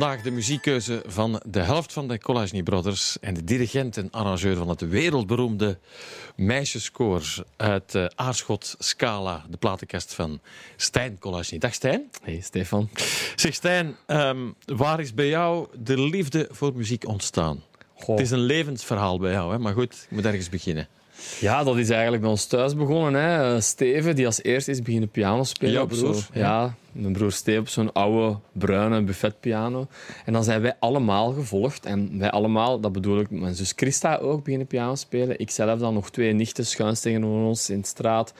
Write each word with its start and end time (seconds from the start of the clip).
vandaag 0.00 0.22
de 0.22 0.30
muziekkeuze 0.30 1.02
van 1.06 1.42
de 1.46 1.60
helft 1.60 1.92
van 1.92 2.08
de 2.08 2.18
Collage 2.18 2.62
Brothers 2.62 3.18
en 3.20 3.34
de 3.34 3.44
dirigent 3.44 3.96
en 3.96 4.10
arrangeur 4.10 4.56
van 4.56 4.68
het 4.68 4.80
wereldberoemde 4.80 5.78
meisjeskoor 6.36 7.44
uit 7.56 7.94
uh, 7.94 8.06
Aarschot 8.14 8.74
Scala, 8.78 9.44
de 9.50 9.56
platenkast 9.56 10.14
van 10.14 10.40
Stijn 10.76 11.18
Collage. 11.18 11.58
Dag 11.58 11.74
Stijn. 11.74 12.10
Hey 12.22 12.40
Stefan. 12.40 12.90
Zeg 13.36 13.54
Stijn, 13.54 13.96
um, 14.06 14.54
waar 14.64 15.00
is 15.00 15.14
bij 15.14 15.28
jou 15.28 15.66
de 15.78 16.00
liefde 16.00 16.48
voor 16.50 16.72
muziek 16.74 17.08
ontstaan? 17.08 17.62
Goh. 17.94 18.16
Het 18.16 18.24
is 18.24 18.30
een 18.30 18.44
levensverhaal 18.44 19.18
bij 19.18 19.32
jou, 19.32 19.52
hè? 19.52 19.58
maar 19.58 19.74
goed, 19.74 19.92
ik 19.92 20.10
moet 20.10 20.24
ergens 20.24 20.48
beginnen. 20.48 20.88
Ja, 21.40 21.64
dat 21.64 21.76
is 21.76 21.90
eigenlijk 21.90 22.22
bij 22.22 22.30
ons 22.30 22.46
thuis 22.46 22.74
begonnen. 22.74 23.22
Hè. 23.22 23.60
Steven, 23.60 24.16
die 24.16 24.26
als 24.26 24.42
eerste 24.42 24.70
is 24.70 24.82
beginnen 24.82 25.08
piano 25.08 25.44
spelen. 25.44 25.72
Jouw 25.72 25.86
broer? 25.86 26.26
Ja. 26.32 26.40
ja, 26.40 26.74
mijn 26.92 27.12
broer 27.12 27.32
Steven 27.32 27.60
op 27.60 27.68
zo'n 27.68 27.92
oude, 27.92 28.38
bruine 28.52 29.02
buffetpiano. 29.02 29.86
En 30.24 30.32
dan 30.32 30.44
zijn 30.44 30.60
wij 30.60 30.76
allemaal 30.78 31.32
gevolgd. 31.32 31.86
En 31.86 32.18
wij 32.18 32.30
allemaal, 32.30 32.80
dat 32.80 32.92
bedoel 32.92 33.20
ik, 33.20 33.30
mijn 33.30 33.54
zus 33.54 33.72
Christa 33.76 34.16
ook 34.16 34.44
beginnen 34.44 34.66
piano 34.66 34.94
spelen. 34.94 35.38
Ik 35.38 35.50
zelf 35.50 35.78
dan 35.78 35.94
nog 35.94 36.10
twee 36.10 36.32
nichten 36.32 36.66
schuins 36.66 37.00
tegenover 37.00 37.46
ons 37.46 37.70
in 37.70 37.80
de 37.80 37.86
straat 37.86 38.34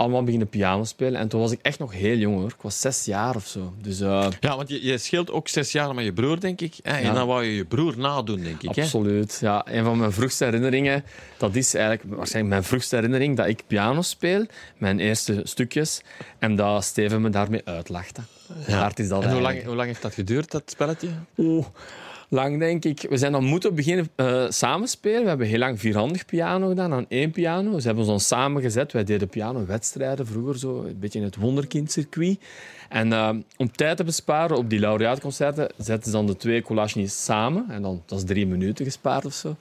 allemaal 0.00 0.24
beginnen 0.24 0.48
piano 0.48 0.84
spelen. 0.84 1.20
En 1.20 1.28
toen 1.28 1.40
was 1.40 1.52
ik 1.52 1.58
echt 1.62 1.78
nog 1.78 1.92
heel 1.92 2.16
jong 2.16 2.36
hoor. 2.36 2.48
Ik 2.48 2.62
was 2.62 2.80
zes 2.80 3.04
jaar 3.04 3.34
of 3.34 3.46
zo. 3.46 3.72
Dus, 3.82 4.00
uh... 4.00 4.26
Ja, 4.40 4.56
want 4.56 4.68
je, 4.68 4.84
je 4.84 4.98
scheelt 4.98 5.30
ook 5.30 5.48
zes 5.48 5.72
jaar 5.72 5.94
met 5.94 6.04
je 6.04 6.12
broer, 6.12 6.40
denk 6.40 6.60
ik. 6.60 6.74
En 6.82 7.02
ja. 7.02 7.12
dan 7.12 7.26
wou 7.26 7.44
je 7.44 7.54
je 7.54 7.64
broer 7.64 7.98
nadoen, 7.98 8.40
denk 8.40 8.62
ik. 8.62 8.78
Absoluut. 8.78 9.40
Hè? 9.40 9.46
Ja, 9.46 9.66
een 9.68 9.84
van 9.84 9.98
mijn 9.98 10.12
vroegste 10.12 10.44
herinneringen, 10.44 11.04
dat 11.38 11.54
is 11.54 11.74
eigenlijk 11.74 12.16
waarschijnlijk 12.16 12.54
mijn 12.54 12.64
vroegste 12.64 12.94
herinnering, 12.94 13.36
dat 13.36 13.46
ik 13.46 13.62
piano 13.66 14.02
speel, 14.02 14.46
mijn 14.78 15.00
eerste 15.00 15.40
stukjes, 15.44 16.02
en 16.38 16.56
dat 16.56 16.84
Steven 16.84 17.20
me 17.20 17.30
daarmee 17.30 17.62
uitlachte. 17.64 18.20
Ja. 18.66 18.90
Is 18.94 19.08
dat 19.08 19.24
en 19.24 19.32
hoe 19.32 19.40
lang, 19.40 19.64
hoe 19.64 19.74
lang 19.74 19.88
heeft 19.88 20.02
dat 20.02 20.14
geduurd, 20.14 20.50
dat 20.50 20.62
spelletje? 20.66 21.08
Oeh 21.36 21.66
lang, 22.30 22.58
denk 22.58 22.84
ik. 22.84 23.06
We 23.08 23.16
zijn 23.16 23.32
dan 23.32 23.44
moeten 23.44 23.74
beginnen 23.74 24.08
uh, 24.16 24.44
samenspelen. 24.48 25.22
We 25.22 25.28
hebben 25.28 25.46
heel 25.46 25.58
lang 25.58 25.80
vierhandig 25.80 26.24
piano 26.24 26.68
gedaan 26.68 26.92
aan 26.92 27.06
één 27.08 27.30
piano. 27.30 27.78
Ze 27.78 27.86
hebben 27.86 28.04
ons 28.04 28.08
dan 28.08 28.20
samengezet. 28.20 28.92
Wij 28.92 29.04
deden 29.04 29.28
pianowedstrijden 29.28 30.26
vroeger, 30.26 30.58
zo, 30.58 30.82
een 30.82 30.98
beetje 30.98 31.18
in 31.18 31.24
het 31.24 31.36
wonderkindcircuit. 31.36 32.38
En 32.88 33.08
uh, 33.08 33.30
om 33.56 33.72
tijd 33.72 33.96
te 33.96 34.04
besparen 34.04 34.56
op 34.56 34.70
die 34.70 34.78
laureaatconcerten 34.78 35.68
zetten 35.76 36.04
ze 36.04 36.16
dan 36.16 36.26
de 36.26 36.36
twee 36.36 36.62
collages 36.62 37.24
samen. 37.24 37.66
En 37.68 37.82
dan, 37.82 38.02
dat 38.06 38.18
is 38.18 38.24
drie 38.24 38.46
minuten 38.46 38.84
gespaard 38.84 39.24
of 39.24 39.34
zo. 39.34 39.56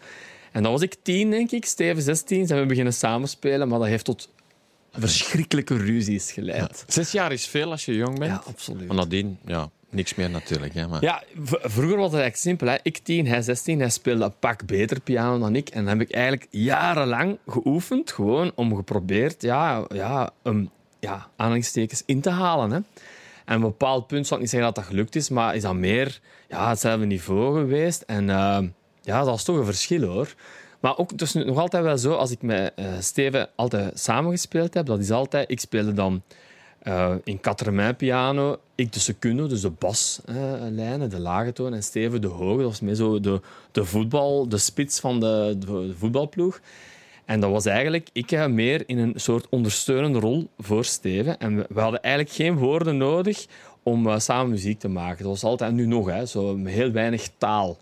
En 0.52 0.64
dan 0.64 0.72
was 0.72 0.82
ik 0.82 0.96
tien, 1.02 1.30
denk 1.30 1.52
ik. 1.52 1.66
Steven 1.66 2.02
zestien. 2.02 2.48
Zijn 2.48 2.62
we 2.62 2.66
beginnen 2.66 2.94
samenspelen. 2.94 3.68
Maar 3.68 3.80
dat 3.80 3.88
heeft 3.88 4.06
tot 4.06 4.30
verschrikkelijke 4.92 5.78
ruzies 5.78 6.32
geleid. 6.32 6.84
Ja. 6.88 6.94
Zes 6.94 7.12
jaar 7.12 7.32
is 7.32 7.48
veel 7.48 7.72
als 7.72 7.86
je 7.86 7.96
jong 7.96 8.20
bent. 8.20 8.32
Ja, 8.32 8.42
absoluut. 8.46 8.88
Maar 8.88 8.96
nadien, 8.96 9.38
ja, 9.46 9.70
niks 9.90 10.16
meer 10.16 10.30
natuurlijk. 10.30 10.74
Hè, 10.74 10.88
maar... 10.88 11.04
Ja, 11.04 11.24
vroeger 11.44 11.98
was 11.98 12.12
het 12.12 12.22
eigenlijk 12.22 12.36
simpel. 12.36 12.68
Hè. 12.68 12.78
Ik 12.84 12.98
tien, 12.98 13.28
hij 13.28 13.42
16. 13.42 13.80
Hij 13.80 13.90
speelde 13.90 14.24
een 14.24 14.40
pak 14.40 14.66
beter 14.66 15.02
piano 15.02 15.40
dan 15.40 15.56
ik. 15.56 15.70
En 15.70 15.86
dan 15.86 15.98
heb 15.98 16.08
ik 16.08 16.16
eigenlijk 16.16 16.48
jarenlang 16.50 17.38
geoefend, 17.48 18.12
gewoon 18.12 18.52
om 18.56 18.76
geprobeerd 18.76 19.42
ja, 19.42 19.86
ja, 19.94 20.30
ja, 21.00 21.28
aanhalingstekens 21.36 22.04
in 22.06 22.22
te 22.22 22.30
halen. 22.30 22.72
Hè. 22.72 22.80
En 23.46 23.56
op 23.56 23.64
een 23.64 23.70
bepaald 23.70 24.08
punt 24.08 24.28
zal 24.28 24.36
ik 24.36 24.42
niet 24.42 24.52
zeggen 24.52 24.74
dat 24.74 24.84
dat 24.84 24.94
gelukt 24.94 25.16
is, 25.16 25.30
maar 25.30 25.56
is 25.56 25.62
dat 25.62 25.76
meer 25.76 26.20
ja, 26.48 26.70
hetzelfde 26.70 27.06
niveau 27.06 27.60
geweest. 27.60 28.02
En 28.02 28.28
uh, 28.28 28.60
ja, 29.02 29.24
dat 29.24 29.36
is 29.36 29.44
toch 29.44 29.58
een 29.58 29.66
verschil 29.66 30.02
hoor. 30.02 30.34
Maar 30.80 30.98
ook, 30.98 31.12
het 31.16 31.34
nog 31.34 31.58
altijd 31.58 31.84
wel 31.84 31.98
zo, 31.98 32.14
als 32.14 32.32
ik 32.32 32.42
met 32.42 32.74
uh, 32.76 32.86
Steven 33.00 33.50
altijd 33.56 34.00
samengespeeld 34.00 34.74
heb, 34.74 34.86
dat 34.86 35.00
is 35.00 35.12
altijd, 35.12 35.52
ik 35.52 35.60
speelde 35.60 35.94
dan 35.94 36.24
uh, 36.84 37.14
in 37.24 37.40
quatre 37.40 37.94
piano, 37.94 38.58
ik 38.76 38.94
de 38.94 39.00
secundo, 39.00 39.48
dus 39.48 39.62
de 39.62 39.70
baslijnen, 39.70 41.02
uh, 41.02 41.10
de 41.10 41.20
lage 41.20 41.54
toon, 41.54 41.74
en 41.74 41.84
Steven 41.84 42.22
de 42.22 42.28
hoge. 42.28 42.58
Dat 42.58 42.68
was 42.68 42.82
meer 42.82 42.96
zo 42.96 43.20
de, 43.20 43.42
de 43.72 43.86
voetbal, 43.86 44.50
de 44.50 44.58
spits 44.58 45.00
van 45.00 45.20
de, 45.20 45.56
de, 45.60 45.94
voetbalploeg. 45.98 46.60
En 47.26 47.40
dat 47.40 47.52
was 47.52 47.66
eigenlijk 47.66 48.10
ik 48.14 48.48
meer 48.48 48.84
in 48.86 48.98
een 48.98 49.14
soort 49.16 49.48
ondersteunende 49.50 50.20
rol 50.20 50.50
voor 50.58 50.86
Steven. 50.86 51.40
En 51.40 51.66
we, 51.70 51.80
hadden 51.80 52.02
eigenlijk 52.02 52.36
geen 52.36 52.58
woorden 52.58 52.98
nodig 52.98 53.46
om 53.84 54.08
uh, 54.08 54.20
samen 54.20 54.50
muziek 54.50 54.80
te 54.80 54.88
maken. 54.88 55.24
Dat 55.24 55.32
was 55.32 55.44
altijd, 55.44 55.74
nu 55.74 55.86
nog, 55.86 56.10
hè, 56.10 56.26
zo 56.26 56.58
heel 56.66 56.92
weinig 56.92 57.30
taal. 57.38 57.78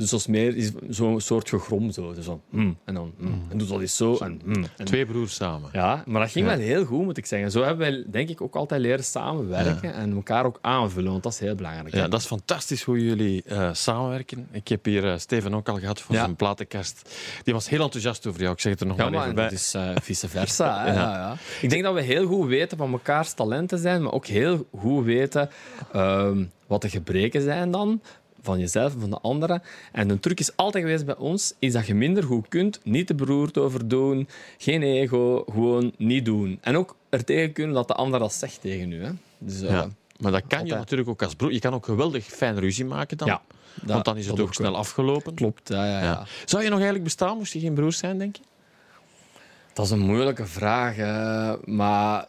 Dus 0.00 0.10
dat 0.10 0.20
is 0.20 0.26
meer 0.26 0.72
zo'n 0.88 1.20
soort 1.20 1.48
gegrom. 1.48 1.90
Zo. 1.90 2.14
Dus 2.14 2.24
zo, 2.24 2.40
mm, 2.50 2.78
en 2.84 2.94
dan 2.94 3.12
mm, 3.18 3.42
en 3.48 3.58
doet 3.58 3.68
dat 3.68 3.80
eens 3.80 3.96
zo. 3.96 4.16
En, 4.16 4.40
mm, 4.44 4.64
en, 4.76 4.84
Twee 4.84 5.06
broers 5.06 5.34
samen. 5.34 5.70
Ja, 5.72 6.02
maar 6.06 6.20
dat 6.20 6.30
ging 6.30 6.46
wel 6.46 6.58
heel 6.58 6.84
goed, 6.84 7.04
moet 7.04 7.16
ik 7.16 7.26
zeggen. 7.26 7.50
Zo 7.50 7.62
hebben 7.62 7.90
wij, 7.90 8.04
denk 8.06 8.28
ik, 8.28 8.40
ook 8.40 8.54
altijd 8.54 8.80
leren 8.80 9.04
samenwerken 9.04 9.88
ja. 9.88 9.94
en 9.94 10.12
elkaar 10.12 10.44
ook 10.44 10.58
aanvullen, 10.60 11.10
want 11.10 11.22
dat 11.22 11.32
is 11.32 11.38
heel 11.38 11.54
belangrijk. 11.54 11.94
Ja, 11.94 12.08
dat 12.08 12.20
is 12.20 12.26
fantastisch 12.26 12.82
hoe 12.82 13.04
jullie 13.04 13.42
uh, 13.46 13.68
samenwerken. 13.72 14.48
Ik 14.52 14.68
heb 14.68 14.84
hier 14.84 15.04
uh, 15.04 15.18
Steven 15.18 15.54
ook 15.54 15.68
al 15.68 15.78
gehad 15.78 16.00
voor 16.00 16.14
ja. 16.14 16.20
zijn 16.20 16.36
platenkast. 16.36 17.14
Die 17.42 17.54
was 17.54 17.68
heel 17.68 17.82
enthousiast 17.82 18.26
over 18.26 18.40
jou. 18.40 18.52
Ik 18.52 18.60
zeg 18.60 18.72
het 18.72 18.80
er 18.80 18.86
nog 18.86 18.96
maar 18.96 19.12
even 19.12 19.34
bij. 19.34 19.44
Het 19.44 19.52
is 19.52 19.74
uh, 19.74 19.90
vice 20.02 20.28
versa. 20.28 20.86
ja. 20.86 20.92
Ja, 20.92 21.36
Ik 21.60 21.70
denk 21.70 21.82
dat 21.82 21.94
we 21.94 22.00
heel 22.00 22.26
goed 22.26 22.48
weten 22.48 22.78
wat 22.78 22.88
mekaars 22.88 23.32
talenten 23.32 23.78
zijn, 23.78 24.02
maar 24.02 24.12
ook 24.12 24.26
heel 24.26 24.66
goed 24.78 25.04
weten 25.04 25.50
ehm, 25.92 26.44
wat 26.66 26.82
de 26.82 26.88
gebreken 26.88 27.42
zijn 27.42 27.70
dan 27.70 28.00
van 28.42 28.58
jezelf 28.58 28.94
en 28.94 29.00
van 29.00 29.10
de 29.10 29.18
anderen. 29.20 29.62
En 29.92 30.08
de 30.08 30.20
truc 30.20 30.40
is 30.40 30.56
altijd 30.56 30.84
geweest 30.84 31.04
bij 31.04 31.16
ons, 31.16 31.54
is 31.58 31.72
dat 31.72 31.86
je 31.86 31.94
minder 31.94 32.22
goed 32.22 32.48
kunt, 32.48 32.80
niet 32.84 33.06
te 33.06 33.14
beroerd 33.14 33.58
over 33.58 33.88
doen, 33.88 34.28
geen 34.58 34.82
ego, 34.82 35.44
gewoon 35.52 35.92
niet 35.96 36.24
doen. 36.24 36.58
En 36.60 36.76
ook 36.76 36.96
er 37.08 37.24
tegen 37.24 37.52
kunnen 37.52 37.74
dat 37.74 37.88
de 37.88 37.94
ander 37.94 38.20
dat 38.20 38.32
zegt 38.32 38.60
tegen 38.60 38.92
u. 38.92 39.04
Hè. 39.04 39.10
Dus, 39.38 39.60
ja. 39.60 39.88
Maar 40.18 40.32
dat 40.32 40.42
kan 40.46 40.66
je 40.66 40.74
natuurlijk 40.74 41.08
ook 41.08 41.22
als 41.22 41.34
broer. 41.34 41.52
Je 41.52 41.58
kan 41.58 41.74
ook 41.74 41.84
geweldig 41.84 42.24
fijn 42.24 42.58
ruzie 42.58 42.84
maken 42.84 43.16
dan. 43.16 43.28
Ja, 43.28 43.42
dat, 43.74 43.90
want 43.90 44.04
dan 44.04 44.16
is 44.16 44.26
het 44.26 44.40
ook 44.40 44.54
snel 44.54 44.76
afgelopen. 44.76 45.34
Klopt, 45.34 45.68
ja, 45.68 45.86
ja, 45.86 46.02
ja, 46.02 46.26
Zou 46.44 46.62
je 46.62 46.68
nog 46.68 46.78
eigenlijk 46.78 47.04
bestaan, 47.04 47.36
moest 47.36 47.52
je 47.52 47.60
geen 47.60 47.74
broers 47.74 47.98
zijn, 47.98 48.18
denk 48.18 48.36
je? 48.36 48.42
Dat 49.72 49.84
is 49.84 49.90
een 49.90 49.98
moeilijke 49.98 50.46
vraag. 50.46 50.96
Maar 51.64 52.26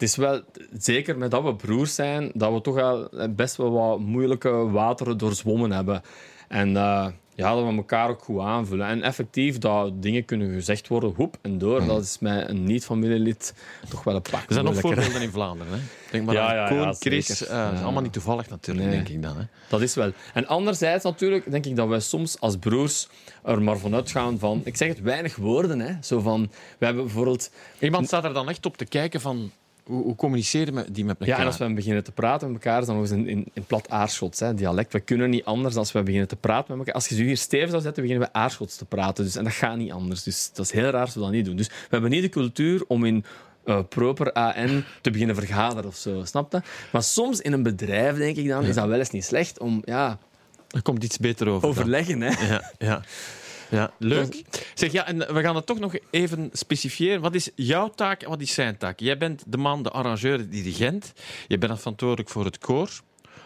het 0.00 0.08
is 0.08 0.16
wel, 0.16 0.40
zeker 0.78 1.18
met 1.18 1.30
dat 1.30 1.42
we 1.42 1.54
broers 1.54 1.94
zijn, 1.94 2.30
dat 2.34 2.52
we 2.52 2.60
toch 2.60 2.74
wel 2.74 3.08
best 3.30 3.56
wel 3.56 3.70
wat 3.70 3.98
moeilijke 3.98 4.50
wateren 4.50 5.18
doorzwommen 5.18 5.72
hebben. 5.72 6.02
En 6.48 6.68
uh, 6.68 7.06
ja, 7.34 7.54
dat 7.54 7.64
we 7.64 7.76
elkaar 7.76 8.08
ook 8.08 8.22
goed 8.22 8.40
aanvullen. 8.40 8.86
En 8.86 9.02
effectief, 9.02 9.58
dat 9.58 10.02
dingen 10.02 10.24
kunnen 10.24 10.52
gezegd 10.52 10.88
worden, 10.88 11.12
hoep 11.16 11.36
en 11.42 11.58
door. 11.58 11.80
Mm. 11.80 11.86
Dat 11.86 12.02
is 12.02 12.18
mij 12.18 12.48
een 12.48 12.64
niet-familielid 12.64 13.54
toch 13.88 14.04
wel 14.04 14.14
een 14.14 14.22
pak. 14.22 14.46
Er 14.46 14.52
zijn 14.52 14.64
nog 14.64 14.80
voorbeelden 14.80 15.22
in 15.22 15.30
Vlaanderen. 15.30 15.72
Hè? 15.72 15.78
Denk 16.10 16.24
maar 16.24 16.34
ja, 16.34 16.48
aan 16.48 16.54
ja, 16.54 16.68
Koen, 16.68 16.78
ja, 16.78 16.92
Chris. 16.92 17.42
Uh, 17.42 17.48
ja. 17.48 17.82
allemaal 17.82 18.02
niet 18.02 18.12
toevallig 18.12 18.48
natuurlijk, 18.48 18.86
nee. 18.86 18.96
denk 18.96 19.08
ik 19.08 19.22
dan. 19.22 19.36
Hè? 19.36 19.42
Dat 19.68 19.80
is 19.80 19.94
wel. 19.94 20.12
En 20.34 20.46
anderzijds 20.46 21.04
natuurlijk, 21.04 21.50
denk 21.50 21.66
ik 21.66 21.76
dat 21.76 21.88
wij 21.88 22.00
soms 22.00 22.40
als 22.40 22.56
broers 22.56 23.08
er 23.42 23.62
maar 23.62 23.78
vanuit 23.78 24.10
gaan 24.10 24.38
van... 24.38 24.60
Ik 24.64 24.76
zeg 24.76 24.88
het, 24.88 25.00
weinig 25.00 25.36
woorden. 25.36 25.80
Hè? 25.80 25.92
Zo 26.02 26.20
van, 26.20 26.50
we 26.78 26.84
hebben 26.84 27.04
bijvoorbeeld... 27.04 27.50
Iemand 27.78 28.06
staat 28.06 28.24
er 28.24 28.32
dan 28.32 28.48
echt 28.48 28.66
op 28.66 28.76
te 28.76 28.84
kijken 28.84 29.20
van... 29.20 29.50
Hoe, 29.90 30.02
hoe 30.02 30.14
communiceren 30.14 30.92
die 30.92 31.04
met 31.04 31.18
elkaar? 31.18 31.34
Ja, 31.34 31.40
en 31.40 31.46
als 31.46 31.56
we 31.56 31.74
beginnen 31.74 32.04
te 32.04 32.12
praten 32.12 32.52
met 32.52 32.64
elkaar, 32.64 32.84
dan 32.84 32.94
nog 32.94 33.04
eens 33.04 33.12
in, 33.12 33.28
in, 33.28 33.46
in 33.52 33.64
plat 33.64 33.88
Aarschots, 33.88 34.40
hè, 34.40 34.54
dialect. 34.54 34.92
We 34.92 35.00
kunnen 35.00 35.30
niet 35.30 35.44
anders 35.44 35.76
als 35.76 35.92
we 35.92 36.02
beginnen 36.02 36.28
te 36.28 36.36
praten 36.36 36.68
met 36.68 36.78
elkaar. 36.78 36.94
Als 36.94 37.08
je 37.08 37.14
ze 37.14 37.22
hier 37.22 37.36
stevig 37.36 37.70
zou 37.70 37.82
zetten, 37.82 38.02
beginnen 38.02 38.28
we 38.28 38.34
Aarschots 38.34 38.76
te 38.76 38.84
praten. 38.84 39.24
Dus, 39.24 39.36
en 39.36 39.44
dat 39.44 39.52
gaat 39.52 39.76
niet 39.76 39.92
anders. 39.92 40.22
Dus 40.22 40.50
dat 40.52 40.64
is 40.64 40.72
heel 40.72 40.90
raar 40.90 41.00
als 41.00 41.14
we 41.14 41.20
dat 41.20 41.30
niet 41.30 41.44
doen. 41.44 41.56
Dus 41.56 41.68
we 41.68 41.74
hebben 41.88 42.10
niet 42.10 42.22
de 42.22 42.28
cultuur 42.28 42.84
om 42.86 43.04
in 43.04 43.24
uh, 43.64 43.78
proper 43.88 44.32
AN 44.32 44.84
te 45.00 45.10
beginnen 45.10 45.36
vergaderen 45.36 45.86
of 45.86 45.96
zo, 45.96 46.24
snap 46.24 46.52
je? 46.52 46.60
Maar 46.92 47.02
soms 47.02 47.40
in 47.40 47.52
een 47.52 47.62
bedrijf, 47.62 48.16
denk 48.16 48.36
ik 48.36 48.48
dan, 48.48 48.64
is 48.64 48.74
dat 48.74 48.86
wel 48.86 48.98
eens 48.98 49.10
niet 49.10 49.24
slecht 49.24 49.58
om... 49.58 49.82
Ja, 49.84 50.18
er 50.70 50.82
komt 50.82 51.04
iets 51.04 51.18
beter 51.18 51.48
over. 51.48 51.68
Overleggen, 51.68 52.20
hè? 52.20 52.46
Ja, 52.46 52.72
ja. 52.78 53.02
Ja, 53.70 53.92
leuk. 53.98 54.42
Zeg, 54.74 54.92
ja, 54.92 55.06
en 55.06 55.18
we 55.18 55.40
gaan 55.40 55.56
het 55.56 55.66
toch 55.66 55.78
nog 55.78 55.94
even 56.10 56.50
specifieren. 56.52 57.20
Wat 57.20 57.34
is 57.34 57.50
jouw 57.54 57.88
taak 57.88 58.22
en 58.22 58.28
wat 58.28 58.40
is 58.40 58.54
zijn 58.54 58.76
taak? 58.76 59.00
Jij 59.00 59.18
bent 59.18 59.42
de 59.46 59.56
man, 59.56 59.82
de 59.82 59.90
arrangeur, 59.90 60.38
de 60.38 60.48
dirigent. 60.48 61.12
Je 61.48 61.58
bent 61.58 61.78
verantwoordelijk 61.78 62.28
voor 62.28 62.44
het 62.44 62.58
koor. 62.58 62.90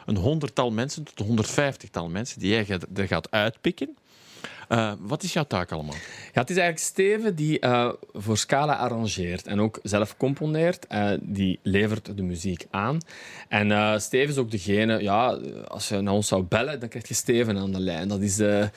Een 0.06 0.16
honderdtal 0.16 0.70
mensen 0.70 1.04
tot 1.04 1.20
een 1.20 1.26
honderdvijftigtal 1.26 2.08
mensen 2.08 2.40
die 2.40 2.48
jij 2.48 3.06
gaat 3.06 3.30
uitpikken. 3.30 3.96
Uh, 4.68 4.92
wat 5.00 5.22
is 5.22 5.32
jouw 5.32 5.44
taak 5.44 5.72
allemaal? 5.72 5.94
Ja, 6.32 6.40
het 6.40 6.50
is 6.50 6.56
eigenlijk 6.56 6.86
Steven 6.86 7.34
die 7.34 7.64
uh, 7.64 7.92
voor 8.12 8.36
Scala 8.36 8.76
arrangeert 8.76 9.46
en 9.46 9.60
ook 9.60 9.78
zelf 9.82 10.16
componeert. 10.16 10.86
Uh, 10.92 11.10
die 11.20 11.58
levert 11.62 12.16
de 12.16 12.22
muziek 12.22 12.66
aan. 12.70 13.00
En 13.48 14.00
Steven 14.00 14.28
is 14.28 14.36
ook 14.36 14.50
degene, 14.50 15.02
ja, 15.02 15.38
als 15.68 15.88
je 15.88 16.00
naar 16.00 16.14
ons 16.14 16.28
zou 16.28 16.42
bellen, 16.42 16.80
dan 16.80 16.88
krijg 16.88 17.08
je 17.08 17.14
Steven 17.14 17.58
aan 17.58 17.72
de 17.72 17.80
lijn. 17.80 18.08
Dat 18.08 18.20
is, 18.20 18.38
ik 18.38 18.70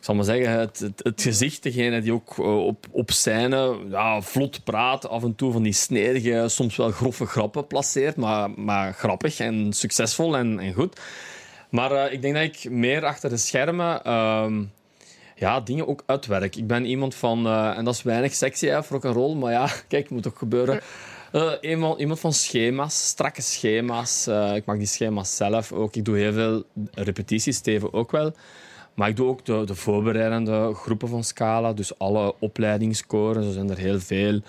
zal 0.00 0.14
maar 0.14 0.24
zeggen, 0.24 0.58
het, 0.58 0.78
het, 0.78 1.00
het, 1.02 1.22
gezicht, 1.22 1.62
degene 1.62 2.00
die 2.00 2.12
ook 2.12 2.38
op, 2.38 2.86
op 2.90 3.10
scène 3.10 3.78
ja, 3.90 4.20
vlot 4.20 4.64
praat, 4.64 5.08
af 5.08 5.22
en 5.22 5.34
toe 5.34 5.52
van 5.52 5.62
die 5.62 5.72
snedige, 5.72 6.44
soms 6.48 6.76
wel 6.76 6.90
grove 6.90 7.26
grappen 7.26 7.66
placeert, 7.66 8.16
maar, 8.16 8.50
maar 8.50 8.92
grappig 8.92 9.38
en 9.38 9.72
succesvol 9.72 10.36
en, 10.36 10.58
en 10.58 10.72
goed. 10.72 11.00
Maar 11.72 12.12
ik 12.12 12.22
denk 12.22 12.34
dat 12.34 12.42
ik 12.42 12.70
meer 12.70 13.04
achter 13.04 13.30
de 13.30 13.36
schermen 13.36 14.04
ehm, 14.04 14.62
ja, 15.42 15.60
dingen 15.60 15.88
ook 15.88 16.02
uitwerk. 16.06 16.56
Ik 16.56 16.66
ben 16.66 16.84
iemand 16.84 17.14
van, 17.14 17.46
uh, 17.46 17.78
en 17.78 17.84
dat 17.84 17.94
is 17.94 18.02
weinig 18.02 18.34
sexy 18.34 18.66
hè, 18.66 18.80
rock 18.88 19.04
and 19.04 19.14
roll, 19.14 19.36
maar 19.36 19.52
ja, 19.52 19.68
kijk, 19.88 20.10
moet 20.10 20.26
ook 20.26 20.38
gebeuren. 20.38 20.80
Uh, 21.32 21.52
iemand, 21.60 22.00
iemand 22.00 22.20
van 22.20 22.32
schema's, 22.32 23.06
strakke 23.06 23.42
schema's. 23.42 24.28
Uh, 24.28 24.54
ik 24.54 24.64
maak 24.64 24.78
die 24.78 24.86
schema's 24.86 25.36
zelf 25.36 25.72
ook. 25.72 25.96
Ik 25.96 26.04
doe 26.04 26.16
heel 26.16 26.32
veel 26.32 26.64
repetities, 26.92 27.56
Steven 27.56 27.92
ook 27.92 28.10
wel. 28.10 28.32
Maar 28.94 29.08
ik 29.08 29.16
doe 29.16 29.28
ook 29.28 29.44
de, 29.44 29.64
de 29.64 29.74
voorbereidende 29.74 30.74
groepen 30.74 31.08
van 31.08 31.24
Scala. 31.24 31.72
Dus 31.72 31.98
alle 31.98 32.34
opleidingskoren, 32.38 33.44
zo 33.44 33.50
zijn 33.50 33.70
er 33.70 33.78
heel 33.78 34.00
veel. 34.00 34.40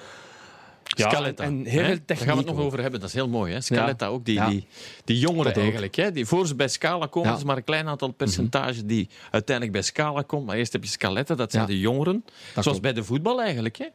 Ja, 0.97 1.09
Scaletta. 1.09 1.43
En 1.43 1.65
heel 1.65 1.85
veel 1.85 1.97
Daar 2.05 2.17
gaan 2.17 2.27
we 2.27 2.37
het 2.37 2.45
nog 2.45 2.59
over 2.59 2.81
hebben. 2.81 2.99
Dat 2.99 3.09
is 3.09 3.15
heel 3.15 3.29
mooi. 3.29 3.53
Hè? 3.53 3.61
Scaletta, 3.61 4.07
ook 4.07 4.25
die, 4.25 4.45
die, 4.45 4.67
die 5.03 5.19
jongeren 5.19 5.53
eigenlijk. 5.53 5.95
Hè? 5.95 6.11
Die, 6.11 6.25
voor 6.25 6.47
ze 6.47 6.55
bij 6.55 6.67
Scala 6.67 7.05
komen, 7.05 7.29
ja. 7.29 7.37
is 7.37 7.43
maar 7.43 7.57
een 7.57 7.63
klein 7.63 7.87
aantal 7.87 8.11
percentage 8.11 8.85
die 8.85 9.09
uiteindelijk 9.31 9.75
bij 9.75 9.85
Scala 9.85 10.21
komt. 10.21 10.45
Maar 10.45 10.55
eerst 10.55 10.73
heb 10.73 10.83
je 10.83 10.89
Scaletta, 10.89 11.35
dat 11.35 11.51
zijn 11.51 11.65
de 11.65 11.79
jongeren. 11.79 12.25
Zoals 12.59 12.79
bij 12.79 12.93
de 12.93 13.03
voetbal 13.03 13.41
eigenlijk. 13.41 13.77
Hè? 13.77 13.87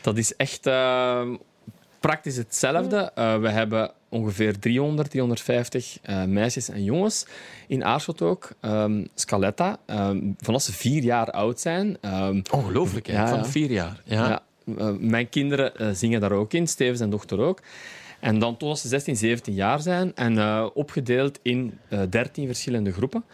Dat 0.00 0.16
is 0.16 0.36
echt 0.36 0.66
uh, 0.66 1.28
praktisch 2.00 2.36
hetzelfde. 2.36 3.12
Uh, 3.18 3.36
we 3.36 3.48
hebben 3.48 3.90
ongeveer 4.08 4.58
300, 4.58 5.10
350 5.10 5.98
uh, 6.02 6.24
meisjes 6.24 6.68
en 6.68 6.84
jongens 6.84 7.26
in 7.66 7.84
Aarschot 7.84 8.22
ook. 8.22 8.50
Um, 8.60 9.08
Scaletta, 9.14 9.78
um, 9.86 10.36
vanaf 10.38 10.62
ze 10.62 10.72
vier 10.72 11.02
jaar 11.02 11.30
oud 11.30 11.60
zijn. 11.60 11.98
Um, 12.00 12.42
Ongelooflijk, 12.50 13.06
hè? 13.06 13.28
van 13.28 13.46
vier 13.46 13.70
jaar. 13.70 14.02
ja. 14.04 14.42
Mijn 14.98 15.28
kinderen 15.28 15.72
uh, 15.76 15.88
zingen 15.92 16.20
daar 16.20 16.32
ook 16.32 16.52
in, 16.52 16.66
Steven 16.66 16.96
zijn 16.96 17.10
dochter 17.10 17.38
ook. 17.40 17.60
En 18.20 18.38
dan 18.38 18.56
tot 18.56 18.78
ze 18.78 18.88
16, 18.88 19.16
17 19.16 19.54
jaar 19.54 19.80
zijn 19.80 20.14
en 20.14 20.32
uh, 20.32 20.66
opgedeeld 20.74 21.38
in 21.42 21.78
13 22.10 22.46
verschillende 22.46 22.92
groepen. 22.92 23.24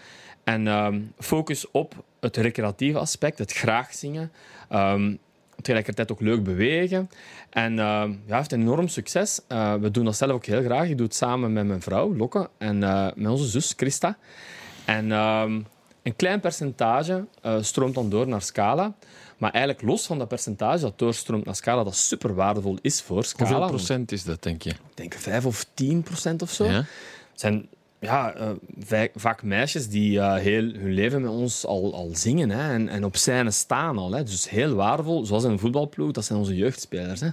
En 0.44 1.12
focus 1.18 1.70
op 1.70 2.04
het 2.20 2.36
recreatieve 2.36 2.98
aspect, 2.98 3.38
het 3.38 3.52
graag 3.52 3.94
zingen. 3.94 4.32
Um, 4.72 5.18
tegelijkertijd 5.62 6.12
ook 6.12 6.20
leuk 6.20 6.42
bewegen. 6.42 7.10
En 7.50 7.72
uh, 7.72 8.04
ja, 8.26 8.36
heeft 8.36 8.52
enorm 8.52 8.88
succes. 8.88 9.40
Uh, 9.48 9.74
we 9.74 9.90
doen 9.90 10.04
dat 10.04 10.16
zelf 10.16 10.30
ook 10.30 10.46
heel 10.46 10.62
graag. 10.62 10.88
Ik 10.88 10.96
doe 10.96 11.06
het 11.06 11.14
samen 11.14 11.52
met 11.52 11.66
mijn 11.66 11.82
vrouw, 11.82 12.16
Lokke, 12.16 12.48
en 12.58 12.82
uh, 12.82 13.08
met 13.14 13.32
onze 13.32 13.46
zus, 13.46 13.72
Christa. 13.76 14.16
En 14.84 15.10
een 16.02 16.16
klein 16.16 16.40
percentage 16.40 17.24
stroomt 17.60 17.94
dan 17.94 18.10
door 18.10 18.28
naar 18.28 18.42
Scala. 18.42 18.94
Maar 19.38 19.50
eigenlijk 19.50 19.84
los 19.84 20.06
van 20.06 20.18
dat 20.18 20.28
percentage 20.28 20.80
dat 20.80 20.98
doorstroomt 20.98 21.44
naar 21.44 21.54
Scala, 21.54 21.84
dat 21.84 21.96
super 21.96 22.34
waardevol 22.34 22.78
is 22.80 23.02
voor 23.02 23.24
Scala. 23.24 23.50
Hoeveel 23.50 23.68
procent 23.68 24.12
is 24.12 24.24
dat, 24.24 24.42
denk 24.42 24.62
je? 24.62 24.70
Ik 24.70 24.76
denk 24.94 25.14
5 25.14 25.46
of 25.46 25.66
10 25.74 26.02
procent 26.02 26.42
of 26.42 26.50
zo. 26.50 26.64
Ja. 26.64 26.84
zijn 27.34 27.68
ja, 28.00 28.34
uh, 28.90 29.02
vaak 29.14 29.42
meisjes 29.42 29.88
die 29.88 30.12
uh, 30.12 30.34
heel 30.34 30.72
hun 30.72 30.92
leven 30.92 31.20
met 31.22 31.30
ons 31.30 31.66
al, 31.66 31.94
al 31.94 32.10
zingen 32.12 32.50
hè, 32.50 32.72
en, 32.72 32.88
en 32.88 33.04
op 33.04 33.16
scène 33.16 33.50
staan 33.50 33.98
al. 33.98 34.12
Hè. 34.12 34.22
Dus 34.22 34.50
heel 34.50 34.74
waardevol, 34.74 35.24
zoals 35.24 35.44
in 35.44 35.50
een 35.50 35.58
voetbalploeg, 35.58 36.12
dat 36.12 36.24
zijn 36.24 36.38
onze 36.38 36.56
jeugdspelers. 36.56 37.20
Hè. 37.20 37.28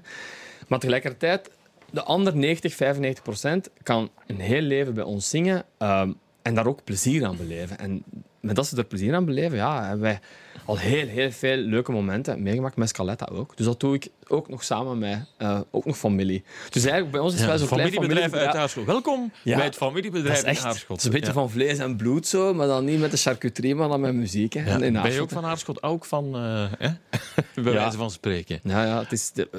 Maar 0.67 0.79
tegelijkertijd, 0.79 1.49
de 1.91 2.03
andere 2.03 2.37
90, 2.37 2.73
95 2.73 3.23
procent 3.23 3.69
kan 3.83 4.09
een 4.27 4.39
heel 4.39 4.61
leven 4.61 4.93
bij 4.93 5.03
ons 5.03 5.29
zingen 5.29 5.63
uh, 5.79 6.07
en 6.41 6.55
daar 6.55 6.67
ook 6.67 6.83
plezier 6.83 7.25
aan 7.25 7.37
beleven. 7.37 7.79
En 7.79 8.03
met 8.39 8.55
dat 8.55 8.67
ze 8.67 8.77
er 8.77 8.85
plezier 8.85 9.15
aan 9.15 9.25
beleven, 9.25 9.57
ja, 9.57 9.97
wij 9.97 10.19
al 10.65 10.77
heel, 10.77 11.07
heel 11.07 11.31
veel 11.31 11.57
leuke 11.57 11.91
momenten 11.91 12.43
meegemaakt 12.43 12.75
met 12.75 12.89
Scaletta 12.89 13.27
ook. 13.31 13.57
Dus 13.57 13.65
dat 13.65 13.79
doe 13.79 13.95
ik 13.95 14.07
ook 14.27 14.49
nog 14.49 14.63
samen 14.63 14.99
met 14.99 15.25
uh, 15.39 15.59
ook 15.71 15.85
nog 15.85 15.97
familie. 15.97 16.43
Dus 16.69 16.83
eigenlijk 16.83 17.11
bij 17.11 17.21
ons 17.21 17.33
is 17.33 17.39
het 17.39 17.49
wel 17.49 17.57
zo'n 17.57 17.67
familiebedrijf 17.67 18.33
uit 18.33 18.55
Aarschot. 18.55 18.85
Welkom 18.85 19.31
bij 19.43 19.63
het 19.63 19.75
familiebedrijf 19.75 20.43
in 20.43 20.47
Aarschot. 20.47 20.87
Het 20.87 20.97
is 20.97 21.05
een 21.05 21.11
beetje 21.11 21.33
van 21.33 21.49
vlees 21.49 21.77
en 21.77 21.95
bloed 21.95 22.27
zo, 22.27 22.53
maar 22.53 22.67
dan 22.67 22.85
niet 22.85 22.99
met 22.99 23.11
de 23.11 23.17
charcuterie, 23.17 23.75
maar 23.75 23.87
dan 23.87 23.99
met 23.99 24.13
muziek. 24.13 24.53
Hè, 24.53 24.85
in 24.85 24.93
ben 24.93 25.11
je 25.11 25.21
ook 25.21 25.29
van 25.29 25.45
Aarschot? 25.45 25.83
Ook 25.83 26.05
van, 26.05 26.25
uh, 26.25 26.71
bij 27.63 27.73
wijze 27.73 27.97
van 27.97 28.11
spreken. 28.11 28.59
Ja, 28.63 28.85
ja 28.85 28.99
het 28.99 29.11
is 29.11 29.31
de, 29.31 29.49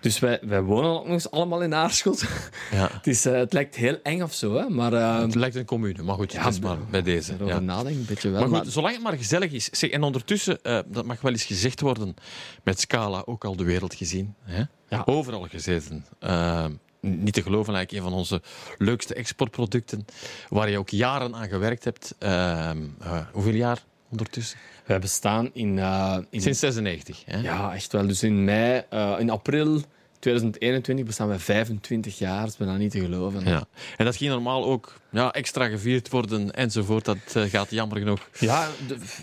dus 0.00 0.18
wij, 0.18 0.38
wij 0.42 0.62
wonen 0.62 0.90
ook 0.90 1.04
nog 1.04 1.12
eens 1.12 1.30
allemaal 1.30 1.62
in 1.62 1.74
Aarschot. 1.74 2.24
Ja. 2.70 2.88
het, 2.96 3.06
is, 3.06 3.26
uh, 3.26 3.32
het 3.32 3.52
lijkt 3.52 3.76
heel 3.76 3.98
eng 4.02 4.22
of 4.22 4.34
zo, 4.34 4.54
hè, 4.54 4.68
maar... 4.68 4.92
het 5.20 5.34
lijkt 5.34 5.56
een 5.56 5.64
commune, 5.64 6.02
maar 6.02 6.14
goed, 6.14 6.32
ja, 6.32 6.48
is 6.48 6.60
maar 6.60 6.78
bij 6.90 7.02
deze. 7.02 7.32
Erover 7.32 7.54
ja. 7.54 7.60
nadenken, 7.60 8.00
een 8.00 8.06
beetje 8.06 8.30
wel. 8.30 8.40
Maar 8.40 8.48
goed, 8.48 8.58
maar... 8.64 8.72
zolang 8.72 8.94
het 8.94 9.02
maar 9.02 9.16
gezellig 9.16 9.52
is. 9.52 9.64
Zeg, 9.64 9.90
en 9.90 10.02
ondertussen, 10.02 10.58
dat 10.86 11.04
mag 11.04 11.20
wel 11.20 11.32
eens 11.32 11.44
gezegd 11.44 11.80
worden, 11.80 12.14
met 12.62 12.80
Scala 12.80 13.22
ook 13.26 13.44
al 13.44 13.56
de 13.56 13.64
wereld 13.64 13.94
gezien. 13.94 14.34
Hè? 14.42 14.62
Ja. 14.88 15.02
Overal 15.04 15.46
gezeten. 15.50 16.04
Niet 17.00 17.34
te 17.34 17.42
geloven, 17.42 17.74
eigenlijk 17.74 18.04
een 18.04 18.10
van 18.10 18.18
onze 18.18 18.42
leukste 18.78 19.14
exportproducten, 19.14 20.04
waar 20.48 20.70
je 20.70 20.78
ook 20.78 20.88
jaren 20.88 21.34
aan 21.34 21.48
gewerkt 21.48 21.84
hebt. 21.84 22.14
Uh, 22.18 22.70
uh, 23.02 23.18
hoeveel 23.32 23.54
jaar 23.54 23.84
ondertussen? 24.12 24.58
We 24.84 24.98
bestaan 24.98 25.50
in... 25.52 25.76
Uh, 25.76 26.18
in 26.30 26.40
Sinds 26.40 26.58
96, 26.58 27.22
hè? 27.26 27.38
Ja, 27.38 27.74
echt 27.74 27.92
wel. 27.92 28.06
Dus 28.06 28.22
in 28.22 28.44
mei, 28.44 28.84
in 29.18 29.30
april 29.30 29.82
2021 30.22 31.04
bestaan 31.04 31.28
we 31.28 31.38
25 31.38 32.18
jaar. 32.18 32.40
Dat 32.40 32.48
is 32.48 32.56
bijna 32.56 32.76
niet 32.76 32.90
te 32.90 33.00
geloven. 33.00 33.44
Ja. 33.44 33.64
En 33.96 34.04
dat 34.04 34.16
ging 34.16 34.30
normaal 34.30 34.64
ook 34.64 34.92
ja, 35.10 35.32
extra 35.32 35.68
gevierd 35.68 36.08
worden 36.08 36.54
enzovoort. 36.54 37.04
Dat 37.04 37.16
uh, 37.36 37.42
gaat 37.42 37.70
jammer 37.70 37.98
genoeg. 37.98 38.28
Ja, 38.38 38.68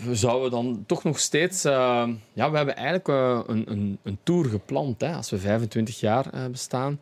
we 0.04 0.14
zouden 0.14 0.50
dan 0.50 0.84
toch 0.86 1.04
nog 1.04 1.18
steeds... 1.18 1.64
Uh, 1.64 2.08
ja, 2.32 2.50
we 2.50 2.56
hebben 2.56 2.76
eigenlijk 2.76 3.08
uh, 3.08 3.40
een, 3.46 3.70
een, 3.70 3.98
een, 4.02 4.18
tour 4.22 4.48
gepland 4.48 5.00
hè, 5.00 5.14
als 5.14 5.30
we 5.30 5.38
25 5.38 6.00
jaar 6.00 6.50
bestaan. 6.50 7.00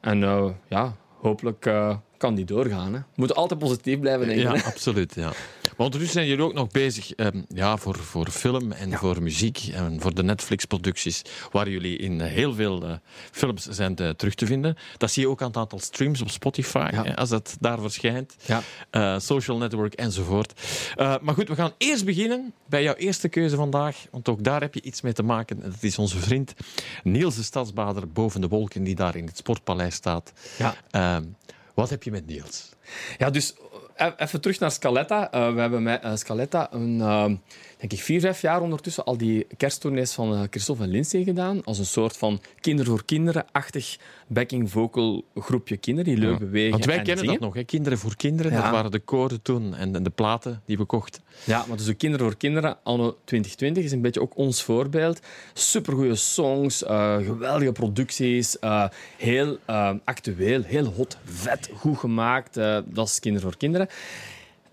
En 0.00 0.18
ja, 0.68 0.96
hopelijk 1.20 1.70
kan 2.16 2.34
die 2.34 2.44
doorgaan. 2.44 2.92
Hè. 2.92 2.98
We 2.98 3.04
moeten 3.14 3.36
altijd 3.36 3.60
positief 3.60 4.00
blijven 4.00 4.26
denken. 4.26 4.54
Ja, 4.54 4.62
absoluut. 4.62 5.14
Ja. 5.14 5.32
Maar 5.76 5.86
ondertussen 5.86 6.12
zijn 6.12 6.26
jullie 6.26 6.44
ook 6.44 6.52
nog 6.52 6.68
bezig 6.68 7.16
um, 7.16 7.44
ja, 7.48 7.76
voor, 7.76 7.96
voor 7.96 8.28
film 8.28 8.72
en 8.72 8.92
voor 8.92 9.22
muziek 9.22 9.70
en 9.72 10.00
voor 10.00 10.14
de 10.14 10.22
Netflix-producties, 10.22 11.22
waar 11.50 11.68
jullie 11.68 11.96
in 11.96 12.20
heel 12.20 12.54
veel 12.54 12.84
uh, 12.84 12.92
films 13.30 13.66
zijn 13.66 13.96
uh, 14.00 14.08
terug 14.08 14.34
te 14.34 14.46
vinden. 14.46 14.76
Dat 14.96 15.10
zie 15.10 15.22
je 15.22 15.28
ook 15.28 15.40
aan 15.40 15.46
het 15.46 15.56
aantal 15.56 15.78
streams 15.78 16.20
op 16.20 16.30
Spotify, 16.30 16.88
ja. 16.92 17.02
hè, 17.02 17.16
als 17.16 17.28
dat 17.28 17.56
daar 17.60 17.80
verschijnt. 17.80 18.36
Ja. 18.44 18.62
Uh, 18.90 19.18
social 19.18 19.56
network 19.56 19.94
enzovoort. 19.94 20.60
maar 20.96 21.34
goed, 21.34 21.48
we 21.48 21.54
gaan 21.54 21.72
eerst 21.78 22.04
beginnen 22.04 22.52
bij 22.66 22.82
jouw 22.82 22.94
eerste 22.94 23.28
keuze 23.28 23.56
vandaag, 23.56 23.96
want 24.10 24.28
ook 24.28 24.44
daar 24.44 24.60
heb 24.60 24.74
je 24.74 24.82
iets 24.82 25.00
mee 25.00 25.12
te 25.12 25.22
maken. 25.22 25.60
Dat 25.60 25.82
is 25.82 25.98
onze 25.98 26.18
vriend 26.18 26.54
Niels 27.02 27.36
de 27.36 27.42
Stadsbader 27.42 28.08
boven 28.08 28.40
de 28.40 28.48
wolken, 28.48 28.84
die 28.84 28.94
daar 28.94 29.16
in 29.16 29.26
het 29.26 29.36
Sportpaleis 29.36 29.94
staat. 29.94 30.32
Ja. 30.58 30.74
Ehm, 30.90 31.24
wat 31.74 31.90
heb 31.90 32.02
je 32.02 32.10
met 32.10 32.26
Niels? 32.26 32.68
Ja, 33.18 33.30
dus 33.30 33.54
even 34.16 34.40
terug 34.40 34.60
naar 34.60 34.70
Scaletta. 34.70 35.34
Uh, 35.34 35.54
we 35.54 35.60
hebben 35.60 35.82
met 35.82 36.04
uh, 36.04 36.10
Scaletta 36.14 36.72
een, 36.72 36.98
uh, 36.98 37.30
denk 37.82 37.92
ik, 37.92 38.00
vier, 38.00 38.20
vijf 38.20 38.40
jaar 38.40 38.60
ondertussen 38.60 39.04
al 39.04 39.16
die 39.16 39.46
kersttournees 39.56 40.12
van 40.12 40.46
Christophe 40.50 40.82
en 40.82 40.88
Lindsay 40.88 41.24
gedaan. 41.24 41.64
Als 41.64 41.78
een 41.78 41.86
soort 41.86 42.16
van 42.16 42.40
kinder 42.60 42.86
voor 42.86 43.04
kinderen-achtig 43.04 43.98
backing 44.26 44.70
vocal 44.70 45.24
groepje 45.34 45.76
kinderen 45.76 46.14
die 46.14 46.22
leuk 46.24 46.38
bewegen. 46.38 46.70
Want 46.70 46.84
wij 46.84 47.02
kennen 47.02 47.26
dat 47.26 47.40
nog, 47.40 47.54
hè? 47.54 47.64
Kinderen 47.64 47.98
voor 47.98 48.16
Kinderen. 48.16 48.52
Dat 48.52 48.70
waren 48.70 48.90
de 48.90 48.98
koren 48.98 49.42
toen 49.42 49.74
en 49.74 49.92
de, 49.92 50.02
de 50.02 50.10
platen 50.10 50.62
die 50.64 50.76
we 50.76 50.84
kochten. 50.84 51.22
Ja, 51.44 51.64
maar 51.68 51.76
dus 51.76 51.86
de 51.86 51.94
Kinderen 51.94 52.26
voor 52.26 52.36
Kinderen 52.36 52.76
anno 52.82 53.16
2020 53.24 53.84
is 53.84 53.92
een 53.92 54.00
beetje 54.00 54.20
ook 54.20 54.36
ons 54.36 54.62
voorbeeld. 54.62 55.20
Supergoeie 55.52 56.14
songs, 56.14 56.82
geweldige 56.86 57.72
producties, 57.72 58.56
heel 59.16 59.58
actueel, 60.04 60.62
heel 60.62 60.84
hot, 60.84 61.16
vet, 61.24 61.70
goed 61.74 61.98
gemaakt. 61.98 62.54
dat 62.84 63.08
is 63.08 63.20
Kinderen 63.20 63.48
voor 63.48 63.58
Kinderen. 63.58 63.88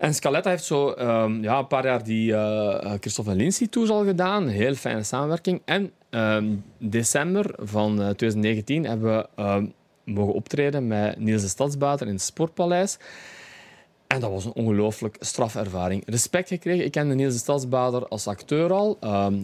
En 0.00 0.14
Scaletta 0.14 0.50
heeft 0.50 0.64
zo 0.64 0.94
um, 0.98 1.42
ja, 1.42 1.58
een 1.58 1.66
paar 1.66 1.84
jaar 1.84 2.04
die 2.04 2.32
uh, 2.32 2.92
Christophe 3.00 3.34
Lindsay 3.34 3.66
Tours 3.66 3.90
al 3.90 4.04
gedaan. 4.04 4.48
Heel 4.48 4.74
fijne 4.74 5.02
samenwerking. 5.02 5.62
En 5.64 5.92
um, 6.10 6.64
december 6.78 7.54
van 7.56 7.92
uh, 7.92 8.08
2019 8.08 8.84
hebben 8.84 9.16
we 9.16 9.42
um, 9.42 9.72
mogen 10.04 10.34
optreden 10.34 10.86
met 10.86 11.18
Niels 11.18 11.54
de 11.54 11.76
in 12.00 12.06
het 12.06 12.20
Sportpaleis. 12.20 12.98
En 14.06 14.20
dat 14.20 14.30
was 14.30 14.44
een 14.44 14.52
ongelooflijk 14.52 15.16
strafervaring. 15.18 16.02
Respect 16.06 16.48
gekregen. 16.48 16.84
Ik 16.84 16.92
kende 16.92 17.14
Niels 17.14 17.32
de 17.32 17.38
Stadsbader 17.38 18.08
als 18.08 18.26
acteur 18.26 18.72
al. 18.72 18.98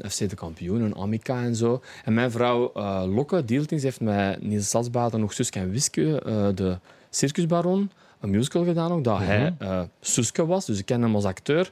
FC 0.09 0.29
de 0.29 0.37
kampioen, 0.37 0.81
een 0.81 0.97
Amica 0.97 1.43
en 1.43 1.57
zo. 1.57 1.83
En 2.05 2.15
mijn 2.15 2.31
vrouw 2.31 2.73
uh, 2.77 3.03
Lokke 3.07 3.45
Dieltings 3.45 3.83
heeft 3.83 4.01
met 4.01 4.43
Niels 4.43 4.63
de 4.63 4.69
Stadsbader 4.69 5.21
nog 5.21 5.33
Suske 5.33 5.59
en 5.59 5.71
Wiske, 5.71 6.23
de 6.55 6.79
circusbaron, 7.11 7.91
een 8.27 8.33
musical 8.33 8.65
gedaan 8.65 8.93
ook, 8.93 9.05
dat 9.05 9.19
hij 9.19 9.57
uh, 9.63 9.81
Suske 10.01 10.47
was. 10.47 10.67
Dus 10.67 10.79
ik 10.79 10.87
ken 10.87 11.03
hem 11.03 11.15
als 11.15 11.25
acteur. 11.25 11.71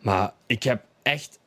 Maar 0.00 0.32
ik 0.46 0.62
heb 0.62 0.82
echt 1.02 1.38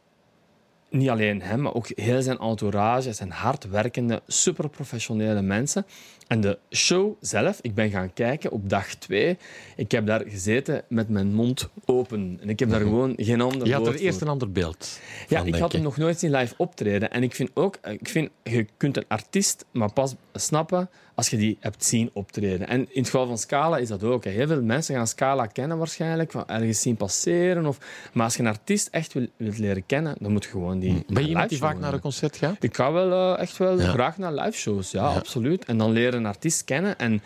niet 0.89 1.09
alleen 1.09 1.41
hem, 1.41 1.61
maar 1.61 1.73
ook 1.73 1.87
heel 1.87 2.21
zijn 2.21 2.37
entourage, 2.37 3.13
zijn 3.13 3.31
hardwerkende, 3.31 4.21
superprofessionele 4.27 5.41
mensen. 5.41 5.85
En 6.27 6.41
de 6.41 6.59
show 6.71 7.13
zelf, 7.19 7.59
ik 7.61 7.73
ben 7.73 7.89
gaan 7.89 8.13
kijken 8.13 8.51
op 8.51 8.69
dag 8.69 8.95
twee. 8.95 9.37
Ik 9.75 9.91
heb 9.91 10.05
daar 10.05 10.23
gezeten 10.27 10.83
met 10.89 11.09
mijn 11.09 11.33
mond 11.33 11.69
open. 11.85 12.37
En 12.41 12.49
ik 12.49 12.59
heb 12.59 12.69
daar 12.69 12.79
mhm. 12.79 12.89
gewoon 12.89 13.13
geen 13.17 13.41
ander 13.41 13.67
Je 13.67 13.73
had 13.73 13.87
er 13.87 13.95
eerst 13.95 14.21
een 14.21 14.27
ander 14.27 14.51
beeld 14.51 14.99
Ja, 15.27 15.43
ik 15.43 15.55
had 15.55 15.71
hem 15.71 15.81
nog 15.81 15.97
nooit 15.97 16.19
zien 16.19 16.31
live 16.31 16.53
optreden. 16.57 17.11
En 17.11 17.23
ik 17.23 17.35
vind 17.35 17.49
ook, 17.53 17.77
ik 17.99 18.09
vind, 18.09 18.29
je 18.43 18.65
kunt 18.77 18.97
een 18.97 19.05
artiest 19.07 19.65
maar 19.71 19.93
pas 19.93 20.15
snappen 20.33 20.89
als 21.15 21.29
je 21.29 21.37
die 21.37 21.57
hebt 21.59 21.85
zien 21.85 22.09
optreden. 22.13 22.67
En 22.67 22.79
in 22.79 23.01
het 23.01 23.05
geval 23.05 23.27
van 23.27 23.37
Scala 23.37 23.77
is 23.77 23.87
dat 23.87 24.03
ook. 24.03 24.23
Heel 24.23 24.47
veel 24.47 24.61
mensen 24.61 24.95
gaan 24.95 25.07
Scala 25.07 25.45
kennen 25.45 25.77
waarschijnlijk, 25.77 26.31
van 26.31 26.47
ergens 26.47 26.81
zien 26.81 26.95
passeren. 26.95 27.65
Of... 27.65 27.77
Maar 28.13 28.23
als 28.23 28.35
je 28.35 28.39
een 28.41 28.47
artiest 28.47 28.87
echt 28.87 29.13
wilt 29.13 29.57
leren 29.57 29.85
kennen, 29.85 30.15
dan 30.19 30.31
moet 30.31 30.43
je 30.43 30.49
gewoon 30.49 30.79
die 30.79 31.03
Ben 31.07 31.23
je 31.23 31.29
iemand 31.29 31.49
die 31.49 31.57
vaak 31.57 31.79
naar 31.79 31.93
een 31.93 31.99
concert 31.99 32.37
gaat? 32.37 32.63
Ik 32.63 32.75
ga 32.75 32.91
wel 32.91 33.35
eh, 33.35 33.41
echt 33.41 33.57
wel 33.57 33.79
Ja. 33.79 33.89
graag 33.89 34.17
naar 34.17 34.33
live 34.33 34.57
shows, 34.57 34.91
ja, 34.91 35.09
Ja. 35.09 35.15
absoluut. 35.15 35.65
En 35.65 35.77
dan 35.77 35.91
leren 35.91 36.12
een 36.17 36.25
artiest 36.25 36.63
kennen. 36.63 36.97
En 36.97 37.21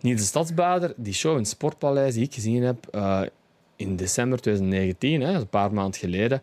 Niels 0.00 0.20
de 0.20 0.26
Stadsbader, 0.26 0.92
die 0.96 1.14
show 1.14 1.32
in 1.32 1.38
het 1.38 1.48
Sportpaleis 1.48 2.14
die 2.14 2.22
ik 2.22 2.34
gezien 2.34 2.62
heb 2.62 2.86
eh, 2.86 3.20
in 3.76 3.96
december 3.96 4.40
2019, 4.40 5.20
hè, 5.20 5.32
een 5.32 5.48
paar 5.48 5.72
maanden 5.72 6.00
geleden, 6.00 6.42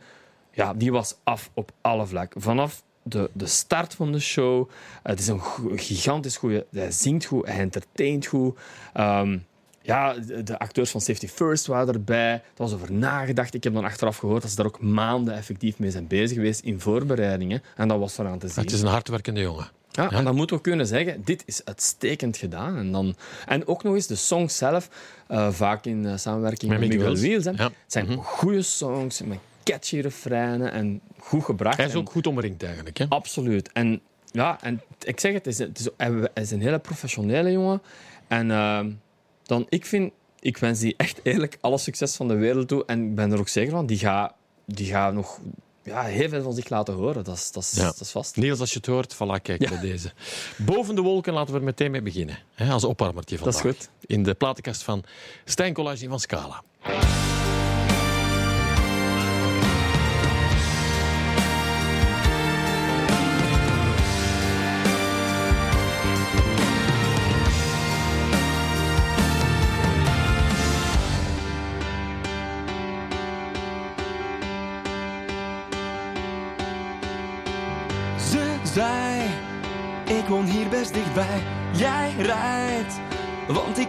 ja, 0.51 0.73
die 0.73 0.91
was 0.91 1.15
af 1.23 1.49
op 1.53 1.71
alle 1.81 2.05
vlakken. 2.05 2.41
Vanaf 2.41 2.83
de, 3.03 3.29
de 3.33 3.47
start 3.47 3.93
van 3.93 4.11
de 4.11 4.19
show, 4.19 4.69
het 5.03 5.19
is 5.19 5.27
een 5.27 5.41
gigantisch 5.75 6.37
goede. 6.37 6.65
Hij 6.71 6.91
zingt 6.91 7.25
goed, 7.25 7.45
hij 7.45 7.59
entertaint 7.59 8.25
goed. 8.25 8.57
Ehm, 8.93 9.37
ja, 9.81 10.13
de, 10.43 10.59
acteurs 10.59 10.91
van 10.91 11.01
Safety 11.01 11.27
First 11.27 11.67
waren 11.67 11.93
erbij. 11.93 12.33
Er 12.33 12.41
was 12.55 12.73
over 12.73 12.91
nagedacht. 12.91 13.53
Ik 13.53 13.63
heb 13.63 13.73
dan 13.73 13.83
achteraf 13.83 14.17
gehoord 14.17 14.41
dat 14.41 14.51
ze 14.51 14.57
daar 14.57 14.65
ook 14.65 14.81
maanden 14.81 15.35
effectief 15.35 15.79
mee 15.79 15.91
zijn 15.91 16.07
bezig 16.07 16.37
geweest 16.37 16.59
in 16.59 16.79
voorbereidingen. 16.79 17.63
En 17.75 17.87
dat 17.87 17.99
was 17.99 18.17
eraan 18.17 18.39
te 18.39 18.47
zien. 18.47 18.63
Het 18.63 18.73
is 18.73 18.81
een 18.81 18.87
hardwerkende 18.87 19.41
jongen. 19.41 19.69
Ja, 19.95 20.11
en 20.11 20.23
dan 20.23 20.35
moeten 20.35 20.55
we 20.55 20.61
kunnen 20.61 20.87
zeggen, 20.87 21.21
dit 21.23 21.43
is 21.45 21.65
uitstekend 21.65 22.37
gedaan. 22.37 22.77
En, 22.77 22.91
dan, 22.91 23.15
en 23.45 23.67
ook 23.67 23.83
nog 23.83 23.95
eens 23.95 24.07
de 24.07 24.15
songs 24.15 24.57
zelf, 24.57 24.89
eh, 25.27 25.51
vaak 25.51 25.85
in 25.85 26.05
eh, 26.05 26.17
samenwerking 26.17 26.71
Met 26.71 26.79
met, 26.79 26.89
Miguel 26.89 27.15
Wiels. 27.15 27.45
Het 27.45 27.71
zijn 27.87 28.13
goede 28.15 28.61
songs 28.61 29.21
met 29.21 29.37
catchy 29.63 29.99
refreinen 29.99 30.71
en 30.71 31.01
goed 31.19 31.43
gebracht. 31.43 31.77
Hij 31.77 31.85
is 31.85 31.91
En- 31.91 31.97
ook 31.99 32.11
goed 32.11 32.27
omringd 32.27 32.63
eigenlijk. 32.63 32.97
Hè? 32.97 33.05
Absoluut. 33.09 33.71
En 33.71 34.01
ja, 34.31 34.57
en 34.61 34.81
ik 35.03 35.19
zeg 35.19 35.33
het, 35.33 35.45
het 35.45 35.53
is, 35.53 35.59
het 35.67 35.79
is, 35.79 35.87
hij 35.97 36.43
is 36.43 36.51
een 36.51 36.61
hele 36.61 36.79
professionele 36.79 37.51
jongen. 37.51 37.81
En 38.27 38.51
ehm, 38.51 38.91
dan, 39.43 39.65
ik 39.69 39.85
vind, 39.85 40.11
ik 40.39 40.57
wens 40.57 40.79
die 40.79 40.93
echt 40.97 41.19
eerlijk 41.23 41.57
alle 41.61 41.77
succes 41.77 42.15
van 42.15 42.27
de 42.27 42.35
wereld 42.35 42.67
toe. 42.67 42.85
En 42.85 43.03
ik 43.05 43.15
ben 43.15 43.31
er 43.31 43.39
ook 43.39 43.47
zeker 43.47 43.71
van, 43.71 43.85
die 43.85 43.97
gaat 43.97 44.33
die 44.65 44.87
gaat 44.87 45.13
nog 45.13 45.39
ja, 45.83 46.03
heel 46.03 46.29
veel 46.29 46.43
van 46.43 46.53
zich 46.53 46.69
laten 46.69 46.93
horen. 46.93 47.23
Dat 47.23 47.35
is, 47.37 47.51
dat 47.51 47.63
is, 47.63 47.71
Ja. 47.71 47.83
dat 47.83 47.99
is 47.99 48.11
vast. 48.11 48.35
Niels, 48.35 48.59
als 48.59 48.69
je 48.71 48.77
het 48.77 48.85
hoort, 48.85 49.15
voilà, 49.15 49.41
kijk 49.41 49.61
Ja. 49.61 49.69
bij 49.69 49.79
deze. 49.79 50.11
Boven 50.57 50.95
de 50.95 51.01
wolken 51.01 51.33
laten 51.33 51.53
we 51.53 51.59
er 51.59 51.65
meteen 51.65 51.91
mee 51.91 52.01
beginnen. 52.01 52.39
Hè, 52.53 52.71
als 52.71 52.83
opwarmertje 52.83 53.37
Dat 53.37 53.43
vandaag. 53.53 53.63
is 53.71 53.77
goed. 53.77 53.89
In 54.05 54.23
de 54.23 54.33
platenkast 54.33 54.83
van 54.83 55.03
Stijn 55.45 55.73
Collage 55.73 56.07
van 56.09 56.19
Scala. 56.19 56.63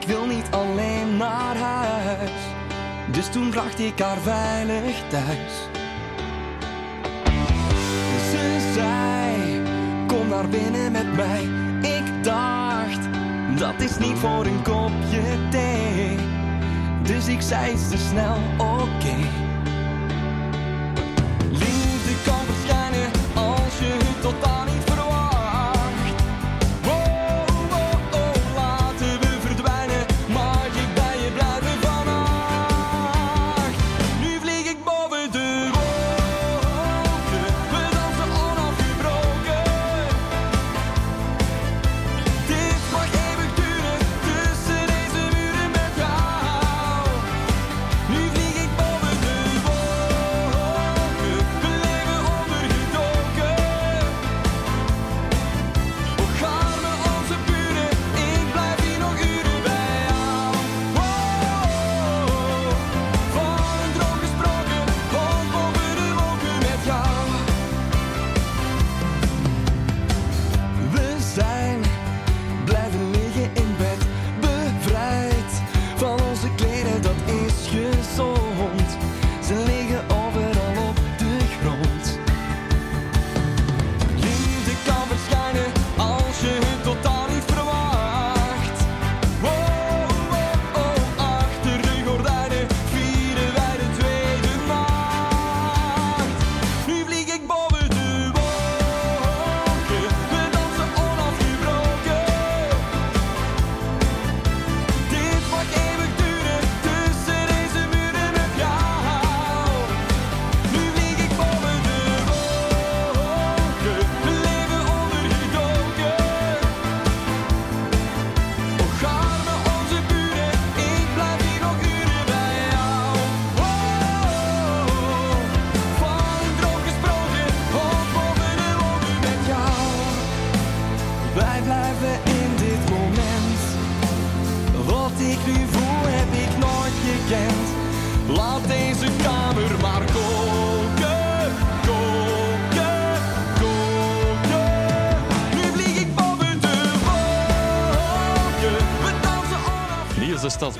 Ik 0.04 0.10
wil 0.10 0.26
niet 0.26 0.46
alleen 0.50 1.16
naar 1.16 1.56
huis. 1.56 2.30
Dus 3.06 3.28
toen 3.30 3.50
bracht 3.50 3.78
ik 3.78 3.98
haar 3.98 4.18
veilig 4.18 5.08
thuis. 5.08 5.68
Ze 8.30 8.72
zei, 8.74 9.62
kom 10.06 10.28
naar 10.28 10.48
binnen 10.48 10.92
met 10.92 11.16
mij. 11.16 11.42
Ik 11.80 12.24
dacht, 12.24 13.00
dat 13.58 13.80
is 13.80 13.98
niet 13.98 14.18
voor 14.18 14.46
een 14.46 14.62
kopje 14.62 15.48
thee. 15.50 16.16
Dus 17.02 17.26
ik 17.26 17.40
zei 17.40 17.76
ze 17.76 17.98
snel, 17.98 18.38
oké. 18.58 19.16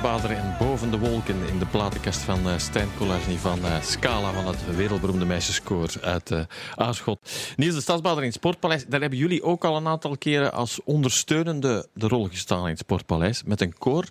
Stadsbader 0.05 0.37
en 0.37 0.55
Boven 0.59 0.91
de 0.91 0.97
Wolken 0.97 1.47
in 1.47 1.59
de 1.59 1.65
platenkast 1.65 2.19
van 2.19 2.49
eh, 2.49 2.57
Stijn 2.57 2.89
Collage 2.97 3.39
van 3.39 3.65
eh, 3.65 3.81
Scala 3.81 4.33
van 4.33 4.47
het 4.47 4.75
wereldberoemde 4.75 5.25
meisjeskoor 5.25 5.93
uit 6.01 6.31
eh 6.31 6.39
Aarschot. 6.75 7.19
Niels 7.55 7.75
de 7.75 7.81
Stadsbader 7.81 8.19
in 8.19 8.25
het 8.25 8.33
Sportpaleis, 8.33 8.85
daar 8.87 9.01
hebben 9.01 9.19
jullie 9.19 9.43
ook 9.43 9.65
al 9.65 9.75
een 9.75 9.87
aantal 9.87 10.17
keren 10.17 10.53
als 10.53 10.79
ondersteunende 10.83 11.87
de 11.93 12.07
rol 12.07 12.27
gestaan 12.27 12.63
in 12.63 12.69
het 12.69 12.79
Sportpaleis 12.79 13.43
met 13.43 13.61
een 13.61 13.77
koor. 13.77 14.05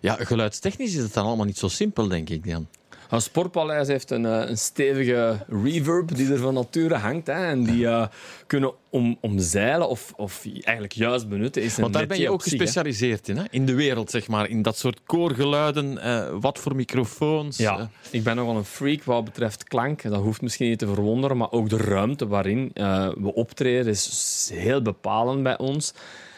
Ja, 0.00 0.16
geluidstechnisch 0.18 0.94
is 0.94 1.02
het 1.02 1.14
dan 1.14 1.26
allemaal 1.26 1.46
niet 1.46 1.58
zo 1.58 1.68
simpel, 1.68 2.08
denk 2.08 2.28
ik 2.28 2.50
dan. 2.50 2.68
Een 3.12 3.22
sportpaleis 3.22 3.88
heeft 3.88 4.10
een, 4.10 4.26
eh, 4.26 4.48
een 4.48 4.58
stevige 4.58 5.38
reverb 5.48 6.14
die 6.14 6.32
er 6.32 6.38
van 6.38 6.54
nature 6.54 6.94
hangt. 6.94 7.26
Hè, 7.26 7.46
en 7.46 7.64
die 7.64 7.86
eh, 7.86 8.06
kunnen 8.46 8.72
om, 8.90 9.16
omzeilen 9.20 9.88
of, 9.88 10.12
of 10.16 10.46
eigenlijk 10.52 10.92
juist 10.92 11.28
benutten. 11.28 11.62
Is 11.62 11.76
een 11.76 11.82
Want 11.82 11.94
daar 11.94 12.06
ben 12.06 12.20
je 12.20 12.30
ook 12.30 12.44
hè. 12.44 12.50
gespecialiseerd 12.50 13.28
in, 13.28 13.36
hè? 13.36 13.44
in 13.50 13.66
de 13.66 13.74
wereld, 13.74 14.10
zeg 14.10 14.28
maar. 14.28 14.48
In 14.48 14.62
dat 14.62 14.78
soort 14.78 15.00
koorgeluiden, 15.06 15.98
eh, 15.98 16.26
wat 16.40 16.58
voor 16.58 16.76
microfoons. 16.76 17.56
Ja, 17.56 17.90
ik 18.10 18.22
ben 18.22 18.36
nogal 18.36 18.56
een 18.56 18.64
freak 18.64 19.04
wat 19.04 19.24
betreft 19.24 19.64
klank. 19.64 20.02
Dat 20.02 20.22
hoeft 20.22 20.42
misschien 20.42 20.68
niet 20.68 20.78
te 20.78 20.86
verwonderen, 20.86 21.36
maar 21.36 21.50
ook 21.50 21.68
de 21.68 21.76
ruimte 21.76 22.26
waarin 22.26 22.70
we 23.18 23.32
optreden 23.34 23.92
is 23.92 24.50
heel 24.54 24.82
bepalend 24.82 25.42
bij 25.42 25.58
ons. 25.58 25.94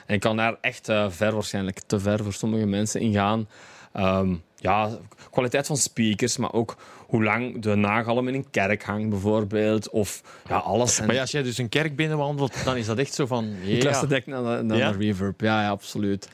En 0.07 0.15
ik 0.15 0.21
kan 0.21 0.37
daar 0.37 0.57
echt 0.61 0.87
ver, 1.09 1.33
waarschijnlijk 1.33 1.81
te 1.87 2.01
ver 2.01 2.23
voor 2.25 2.33
sommige 2.33 2.67
mensen 2.67 3.01
in 3.01 3.13
gaan. 3.13 3.47
Ehm, 3.95 4.35
ja, 4.57 4.91
kwaliteit 5.31 5.67
van 5.67 5.77
speakers, 5.77 6.37
maar 6.37 6.53
ook 6.53 6.77
hoe 7.07 7.25
lang 7.25 7.63
de 7.63 7.75
nagalm 7.75 8.29
in 8.29 8.35
een 8.35 8.51
kerk 8.51 8.83
hangt, 8.85 9.09
bijvoorbeeld. 9.09 9.91
Of 9.91 10.23
ja, 10.49 10.57
alles. 10.57 10.99
En 10.99 11.07
Maar 11.07 11.15
ja, 11.15 11.21
als 11.21 11.31
jij 11.31 11.43
dus 11.43 11.59
een 11.59 11.69
kerk 11.69 11.97
binnenwandelt, 11.97 12.65
dan 12.65 12.77
is 12.77 12.87
dat 12.87 12.99
echt 12.99 13.15
zo 13.15 13.27
van... 13.27 13.45
ik 13.65 13.77
ja. 13.77 13.85
luister 13.85 14.09
direct 14.09 14.27
naar, 14.27 14.57
de- 14.57 14.63
naar 14.63 14.77
Ja? 14.77 14.93
de 14.93 14.99
reverb. 14.99 15.41
Ja, 15.41 15.63
ja, 15.63 15.69
absoluut. 15.69 16.29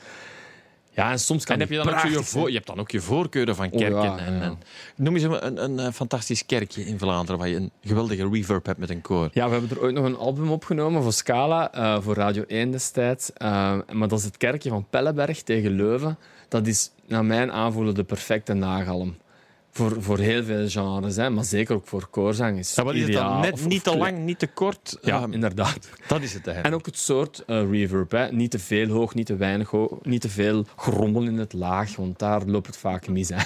Ja, 0.93 1.11
en 1.11 1.19
soms 1.19 1.45
kan 1.45 1.55
En 1.55 1.61
heb 1.61 1.69
je 1.69 1.75
dan 1.77 1.89
ook 1.93 1.99
je, 1.99 2.23
voor, 2.23 2.47
je 2.49 2.55
hebt 2.55 2.67
dan 2.67 2.79
ook 2.79 2.91
je 2.91 3.01
voorkeuren 3.01 3.55
van 3.55 3.65
Oh, 3.71 3.77
kerken. 3.79 4.01
ja, 4.01 4.17
en, 4.17 4.33
ja. 4.33 4.41
en- 4.41 4.59
noem 4.95 5.13
eens 5.15 5.23
een, 5.23 5.45
een, 5.45 5.63
een, 5.63 5.79
eh, 5.79 5.91
fantastisch 5.93 6.45
kerkje 6.45 6.85
in 6.85 6.99
Vlaanderen 6.99 7.39
waar 7.39 7.49
je 7.49 7.55
een 7.55 7.71
geweldige 7.83 8.29
reverb 8.31 8.65
hebt 8.65 8.79
met 8.79 8.89
een 8.89 9.01
koor. 9.01 9.29
Ja, 9.33 9.45
we 9.45 9.51
hebben 9.51 9.69
er 9.77 9.81
ooit 9.83 9.95
nog 9.95 10.05
een 10.05 10.17
album 10.17 10.51
opgenomen 10.51 11.03
voor 11.03 11.13
Scala, 11.13 11.71
eh, 11.73 11.97
voor 12.01 12.15
Radio 12.15 12.43
1 12.47 12.71
destijds. 12.71 13.33
Eh, 13.33 13.77
maar 13.91 14.07
dat 14.07 14.19
is 14.19 14.25
het 14.25 14.37
kerkje 14.37 14.69
van 14.69 14.85
Pelleberg 14.89 15.41
tegen 15.41 15.71
Leuven. 15.71 16.17
Dat 16.51 16.67
is 16.67 16.91
naar 17.07 17.25
mijn 17.25 17.51
aanvoelen 17.51 17.95
de 17.95 18.03
perfecte 18.03 18.53
nagalm. 18.53 19.15
Voor, 19.73 20.01
voor 20.01 20.17
heel 20.17 20.43
veel 20.43 20.69
genres, 20.69 21.15
hè, 21.15 21.29
maar 21.29 21.43
zeker 21.43 21.75
ook 21.75 21.87
voor 21.87 22.07
koorzang. 22.09 22.57
Is 22.59 22.75
Ja, 22.75 22.91
is 22.91 23.03
het 23.03 23.11
dan 23.13 23.39
net 23.39 23.53
Of- 23.53 23.67
niet 23.67 23.83
te 23.83 23.97
lang, 23.97 24.17
niet 24.17 24.39
te 24.39 24.47
kort? 24.47 24.97
Ja, 25.01 25.21
Ehm, 25.21 25.31
inderdaad. 25.33 25.89
dat 26.07 26.21
is 26.21 26.33
het 26.33 26.47
eigenlijk. 26.47 26.65
En 26.67 26.73
ook 26.73 26.85
het 26.85 26.97
soort 26.97 27.43
eh, 27.47 27.69
reverb. 27.71 28.11
Hè. 28.11 28.31
Niet 28.31 28.51
te 28.51 28.59
veel 28.59 28.87
hoog, 28.87 29.13
niet 29.13 29.25
te 29.25 29.35
weinig 29.35 29.69
hoog. 29.69 29.91
Niet 30.01 30.21
te 30.21 30.29
veel 30.29 30.65
grommel 30.75 31.23
in 31.23 31.37
het 31.37 31.53
laag, 31.53 31.95
want 31.95 32.19
daar 32.19 32.41
loopt 32.45 32.67
het 32.67 32.77
vaak 32.77 33.07
mis. 33.07 33.29
Hè. 33.29 33.37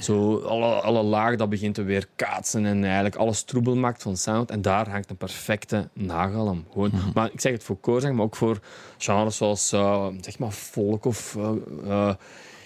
Zo, 0.00 0.38
alle, 0.38 0.66
alle 0.80 1.02
laag 1.02 1.36
dat 1.36 1.48
begint 1.48 1.74
te 1.74 1.82
weer 1.82 2.06
kaatsen 2.16 2.66
en 2.66 2.84
eigenlijk 2.84 3.16
alles 3.16 3.42
troebel 3.42 3.76
maakt 3.76 4.02
van 4.02 4.16
sound. 4.16 4.50
En 4.50 4.62
daar 4.62 4.88
hangt 4.90 5.10
een 5.10 5.16
perfecte 5.16 5.88
nagalm. 5.92 6.64
Gewoon. 6.72 6.90
Maar 7.14 7.30
ik 7.32 7.40
zeg 7.40 7.52
het 7.52 7.64
voor 7.64 7.76
koorzang, 7.80 8.14
maar 8.16 8.24
ook 8.24 8.36
voor 8.36 8.58
genres 8.98 9.36
zoals 9.36 9.72
eh, 9.72 10.06
zeg 10.20 10.38
maar 10.38 10.50
folk 10.50 11.04
of... 11.04 11.36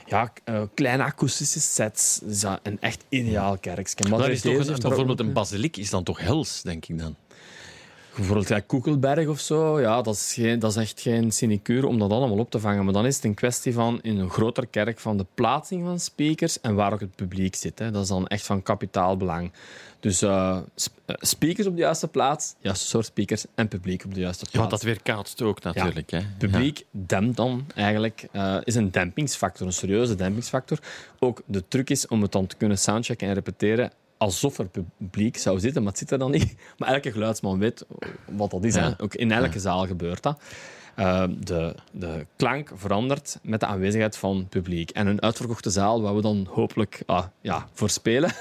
ja, 0.07 0.33
eh, 0.45 0.63
kleine 0.75 1.05
akoestische 1.05 1.61
sets. 1.61 2.19
Dat 2.23 2.31
is 2.31 2.41
dat 2.41 2.61
een 2.63 2.81
echt 2.81 3.05
ideaal 3.09 3.59
kerkje. 3.59 4.09
Maar 4.09 4.21
er 4.21 4.31
is 4.31 4.41
toch 4.41 4.67
een, 4.67 4.81
bijvoorbeeld 4.81 5.21
een 5.21 5.33
basiliek 5.33 5.77
is 5.77 5.91
dan 5.91 6.03
toch 6.05 6.19
hels, 6.19 6.63
denk 6.63 6.87
ik 6.87 6.99
dan. 6.99 7.17
Bijvoorbeeld 8.17 8.49
ja, 8.49 8.61
Koekelberg 8.61 9.29
of 9.29 9.41
zo, 9.41 9.81
ja, 9.81 10.03
dat, 10.03 10.15
is 10.15 10.33
geen, 10.35 10.59
dat 10.59 10.71
is 10.71 10.77
echt 10.77 11.01
geen 11.01 11.33
sinecure 11.33 11.87
om 11.87 11.99
dat 11.99 12.11
allemaal 12.11 12.39
op 12.39 12.51
te 12.51 12.61
vangen. 12.61 12.85
Maar 12.85 12.93
dan 12.93 13.07
is 13.07 13.17
het 13.17 13.25
een 13.25 13.35
kwestie 13.35 13.73
van 13.73 13.99
in 14.03 14.19
een 14.19 14.31
grotere 14.31 14.67
kerk 14.67 14.99
van 14.99 15.17
de 15.17 15.27
plaatsing 15.35 15.85
van 15.85 15.99
speakers 16.01 16.61
en 16.61 16.75
waar 16.75 16.93
ook 16.93 17.01
het 17.01 17.15
publiek 17.15 17.55
zit. 17.55 17.79
Hè. 17.79 17.91
Dat 17.91 18.03
is 18.03 18.09
dan 18.09 18.27
echt 18.27 18.47
van 18.47 18.63
kapitaal 18.63 19.17
belang. 19.17 19.53
Dus 20.01 20.23
eh, 20.23 20.59
sp- 20.77 20.99
eh, 21.07 21.15
speakers 21.19 21.67
op 21.67 21.75
de 21.75 21.81
juiste 21.81 22.09
plaats, 22.09 22.55
juiste 22.61 22.87
soort 22.87 23.07
speakers 23.07 23.45
en 23.55 23.69
publiek 23.69 24.05
op 24.05 24.15
de 24.15 24.21
juiste 24.21 24.45
Ja, 24.45 24.51
plaats. 24.51 24.69
want 24.71 24.83
dat 24.83 24.93
weerkaatst 24.95 25.43
ook 25.43 25.63
natuurlijk. 25.63 26.11
Hè. 26.11 26.21
Publiek 26.39 26.85
dempt 26.91 27.37
dan 27.37 27.67
eigenlijk, 27.75 28.29
eh, 28.33 28.57
is 28.65 28.75
een 28.75 28.91
dempingsfactor, 28.91 29.67
een 29.67 29.73
serieuze 29.73 30.15
dempingsfactor. 30.15 30.79
Ook 31.19 31.43
de 31.47 31.65
truc 31.69 31.91
is 31.91 32.07
om 32.07 32.23
het 32.23 32.33
dan 32.33 32.47
te 32.47 32.57
kunnen 32.57 32.79
soundchecken 32.79 33.29
en 33.29 33.35
repeteren 33.35 33.91
alsof 34.17 34.59
er 34.59 34.69
publiek 34.69 35.37
zou 35.37 35.61
zitten, 35.61 35.83
maar 35.83 35.91
het 35.91 36.01
zit 36.01 36.11
er 36.11 36.19
dan 36.19 36.31
niet. 36.31 36.55
Maar 36.79 36.89
elke 36.89 37.13
geluidsman 37.13 37.59
weet 37.59 37.87
wat 38.31 38.51
dat 38.51 38.65
is. 38.65 38.75
Ja. 38.75 38.95
Ook 38.99 39.15
in 39.15 39.33
elke 39.33 39.59
zaal 39.59 39.87
gebeurt 39.87 40.23
dat. 40.23 40.41
Eh, 40.95 41.25
de, 41.39 41.75
de 41.93 42.27
klank 42.37 42.71
verandert 42.75 43.39
met 43.43 43.61
de 43.61 43.67
aanwezigheid 43.67 44.17
van 44.17 44.47
publiek. 44.49 44.91
En 44.91 45.07
een 45.07 45.23
uitverkochte 45.23 45.71
zaal, 45.71 46.03
waar 46.03 46.15
we 46.15 46.23
dan 46.23 46.47
hopelijk 46.51 47.03
ah, 47.07 47.25
ja, 47.41 47.69
voor 47.73 47.91
spelen, 47.91 48.33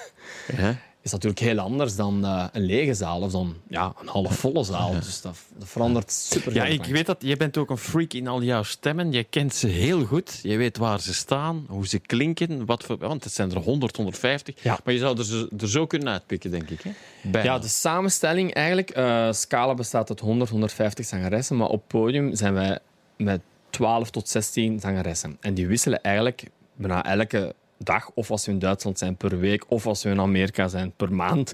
Ja. 0.58 0.76
Is 1.04 1.12
natuurlijk 1.12 1.40
heel 1.40 1.60
anders 1.60 1.96
dan 1.96 2.26
eh, 2.26 2.46
een 2.52 2.62
lege 2.62 2.94
zaal 2.94 3.22
of 3.22 3.32
dan 3.32 3.56
ja, 3.68 3.94
een 4.02 4.08
halfvolle 4.08 4.64
zaal. 4.64 4.92
Dus 4.94 5.22
dat, 5.22 5.38
dat 5.58 5.68
verandert 5.68 6.12
super 6.12 6.54
Ja, 6.54 6.66
ik 6.66 6.86
weet 6.86 7.06
dat. 7.06 7.18
Je 7.20 7.38
bent 7.38 7.58
ook 7.58 7.70
een 7.70 7.78
freak 7.78 8.14
in 8.14 8.28
al 8.28 8.44
jouw 8.44 8.64
stemmen. 8.64 9.12
Je 9.12 9.24
kent 9.24 9.56
ze 9.56 9.68
heel 9.68 10.06
goed. 10.06 10.40
Je 10.44 10.58
weet 10.58 10.78
waar 10.78 11.00
ze 11.00 11.14
staan, 11.14 11.66
hoe 11.70 11.88
ze 11.88 12.00
klinken. 12.00 12.66
Wat 12.66 12.84
voor, 12.84 12.98
want 12.98 13.24
het 13.24 13.34
zijn 13.34 13.52
er 13.52 13.58
100, 13.58 13.96
150. 13.96 14.64
Ja. 14.64 14.80
Maar 14.84 14.94
je 14.94 15.00
zou 15.00 15.18
er 15.18 15.26
zo, 15.26 15.48
er 15.58 15.70
zo 15.70 15.86
kunnen 15.88 16.14
uitpikken, 16.14 16.52
denk 16.52 16.70
ik. 16.70 16.82
Hè? 16.82 16.92
Bijna. 17.22 17.54
Ja, 17.54 17.60
de 17.60 17.68
samenstelling 17.68 18.54
eigenlijk. 18.54 18.90
eh 18.90 19.32
Scala 19.32 19.74
bestaat 19.74 20.10
uit 20.10 20.20
100, 20.20 20.50
150 20.50 21.06
zangeressen, 21.06 21.58
maar 21.58 21.70
op 21.70 21.84
podium 21.88 22.36
zijn 22.36 22.54
wij 22.54 22.80
met 23.18 23.42
12 23.70 24.10
tot 24.10 24.30
16 24.30 24.80
zangeressen. 24.80 25.38
En 25.40 25.54
die 25.54 25.68
wisselen 25.68 26.02
eigenlijk 26.02 26.44
bijna 26.76 27.06
elke 27.06 27.56
dag, 27.84 28.12
of 28.14 28.32
als 28.32 28.46
we 28.46 28.52
in 28.52 28.60
Duitsland 28.60 28.98
zijn 28.98 29.16
per 29.16 29.40
week, 29.40 29.64
of 29.68 29.88
als 29.88 30.04
we 30.04 30.10
in 30.10 30.20
Amerika 30.20 30.68
zijn 30.68 30.92
per 30.96 31.14
maand 31.14 31.54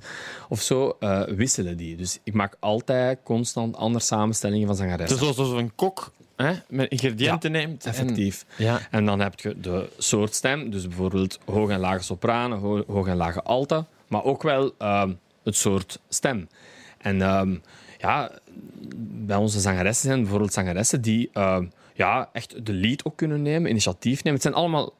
of 0.50 0.62
zo, 0.62 0.96
eh, 1.00 1.22
wisselen 1.24 1.78
die. 1.78 1.96
Dus 1.96 2.20
ik 2.24 2.34
maak 2.34 2.56
altijd 2.60 3.20
constant 3.24 3.76
andere 3.76 4.04
samenstellingen 4.04 4.68
van 4.68 4.76
Het 4.76 4.86
zangeressen. 4.86 5.20
is 5.30 5.38
alsof 5.38 5.58
een 5.58 5.76
kok 5.76 6.12
hè, 6.36 6.54
met 6.68 6.90
ingrediënten 6.92 7.52
neemt. 7.52 7.86
en- 7.86 7.92
Effectief. 7.92 8.46
ja. 8.58 8.80
En 8.92 9.06
dan 9.06 9.20
heb 9.20 9.40
je 9.40 9.60
de 9.60 9.90
soort 9.98 10.36
stem, 10.36 10.70
dus 10.70 10.88
bijvoorbeeld 10.88 11.40
hoge 11.46 11.74
en 11.74 11.80
lage 11.80 12.04
sopranen, 12.04 12.58
ho- 12.58 12.84
hoge 12.88 13.10
en 13.10 13.18
lage 13.18 13.42
alta, 13.44 13.86
maar 14.08 14.24
ook 14.24 14.44
wel 14.44 14.72
ehm, 14.78 15.14
het 15.44 15.56
soort 15.56 16.00
stem. 16.10 16.48
En 16.98 17.22
ehm, 17.22 17.56
ja, 17.98 18.32
bij 19.26 19.36
onze 19.38 19.60
zangeressen 19.60 20.08
zijn 20.08 20.20
bijvoorbeeld 20.22 20.54
zangeressen 20.54 21.02
die 21.02 21.30
ehm, 21.34 21.66
ja, 21.94 22.30
echt 22.34 22.66
de 22.66 22.74
lead 22.74 23.06
ook 23.06 23.16
kunnen 23.18 23.42
nemen, 23.42 23.70
initiatief 23.70 24.18
nemen. 24.18 24.34
Het 24.34 24.42
zijn 24.42 24.54
allemaal 24.54 24.94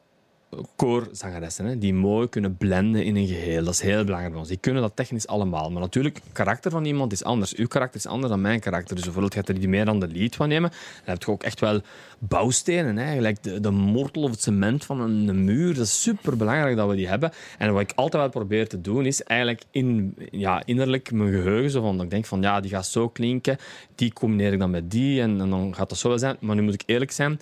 koorzangeressen 0.76 1.64
hè, 1.64 1.78
die 1.78 1.94
mooi 1.94 2.28
kunnen 2.28 2.56
blenden 2.56 3.04
in 3.04 3.16
een 3.16 3.26
geheel. 3.26 3.64
Dat 3.64 3.74
is 3.74 3.80
heel 3.80 4.04
belangrijk 4.04 4.30
bij 4.30 4.40
ons. 4.40 4.48
Die 4.48 4.58
kunnen 4.58 4.82
dat 4.82 4.96
technisch 4.96 5.26
allemaal. 5.26 5.70
Maar 5.70 5.80
natuurlijk, 5.80 6.14
het 6.14 6.32
karakter 6.32 6.70
van 6.70 6.84
iemand 6.84 7.12
is 7.12 7.24
anders. 7.24 7.54
Uw 7.54 7.66
karakter 7.66 8.00
is 8.00 8.06
anders 8.06 8.32
dan 8.32 8.40
mijn 8.40 8.60
karakter. 8.60 8.94
Dus 8.94 9.04
bijvoorbeeld 9.04 9.34
gaat 9.34 9.48
er 9.48 9.58
die 9.58 9.68
meer 9.68 9.88
aan 9.88 10.00
de 10.00 10.08
lead 10.08 10.36
van 10.36 10.48
nemen. 10.48 10.70
Dan 10.70 11.14
heb 11.14 11.22
je 11.22 11.30
ook 11.30 11.42
echt 11.42 11.60
wel 11.60 11.80
bouwstenen. 12.18 12.96
Hè. 12.96 13.14
Gelijk 13.14 13.42
de, 13.42 13.60
de 13.60 13.70
mortel 13.70 14.22
of 14.22 14.30
het 14.30 14.42
cement 14.42 14.84
van 14.84 15.00
een, 15.00 15.44
muur. 15.44 15.74
Dat 15.74 15.84
is 15.84 16.02
super 16.02 16.36
belangrijk 16.36 16.76
dat 16.76 16.88
we 16.88 16.96
die 16.96 17.08
hebben. 17.08 17.32
En 17.58 17.72
wat 17.72 17.82
ik 17.82 17.92
altijd 17.94 18.22
wel 18.22 18.30
probeer 18.30 18.68
te 18.68 18.80
doen, 18.80 19.06
is 19.06 19.22
eigenlijk 19.22 19.62
in, 19.70 20.14
ja, 20.30 20.62
innerlijk 20.64 21.12
mijn 21.12 21.32
geheugen. 21.32 21.70
Zo 21.70 21.80
van, 21.80 22.02
ik 22.02 22.10
denk 22.10 22.26
van, 22.26 22.42
ja, 22.42 22.60
die 22.60 22.70
gaat 22.70 22.86
zo 22.86 23.08
klinken. 23.08 23.56
Die 23.94 24.12
combineer 24.12 24.52
ik 24.52 24.58
dan 24.58 24.70
met 24.70 24.90
die. 24.90 25.20
En, 25.20 25.40
en 25.40 25.50
dan 25.50 25.74
gaat 25.74 25.88
dat 25.88 25.98
zo 25.98 26.08
wel 26.08 26.18
zijn. 26.18 26.36
Maar 26.40 26.56
nu 26.56 26.62
moet 26.62 26.74
ik 26.74 26.82
eerlijk 26.86 27.12
zijn 27.12 27.40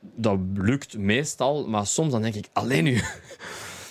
dat 0.00 0.38
lukt 0.54 0.98
meestal, 0.98 1.68
maar 1.68 1.86
soms 1.86 2.12
dan 2.12 2.22
denk 2.22 2.34
ik, 2.34 2.48
alleen 2.52 2.84
nu. 2.84 3.00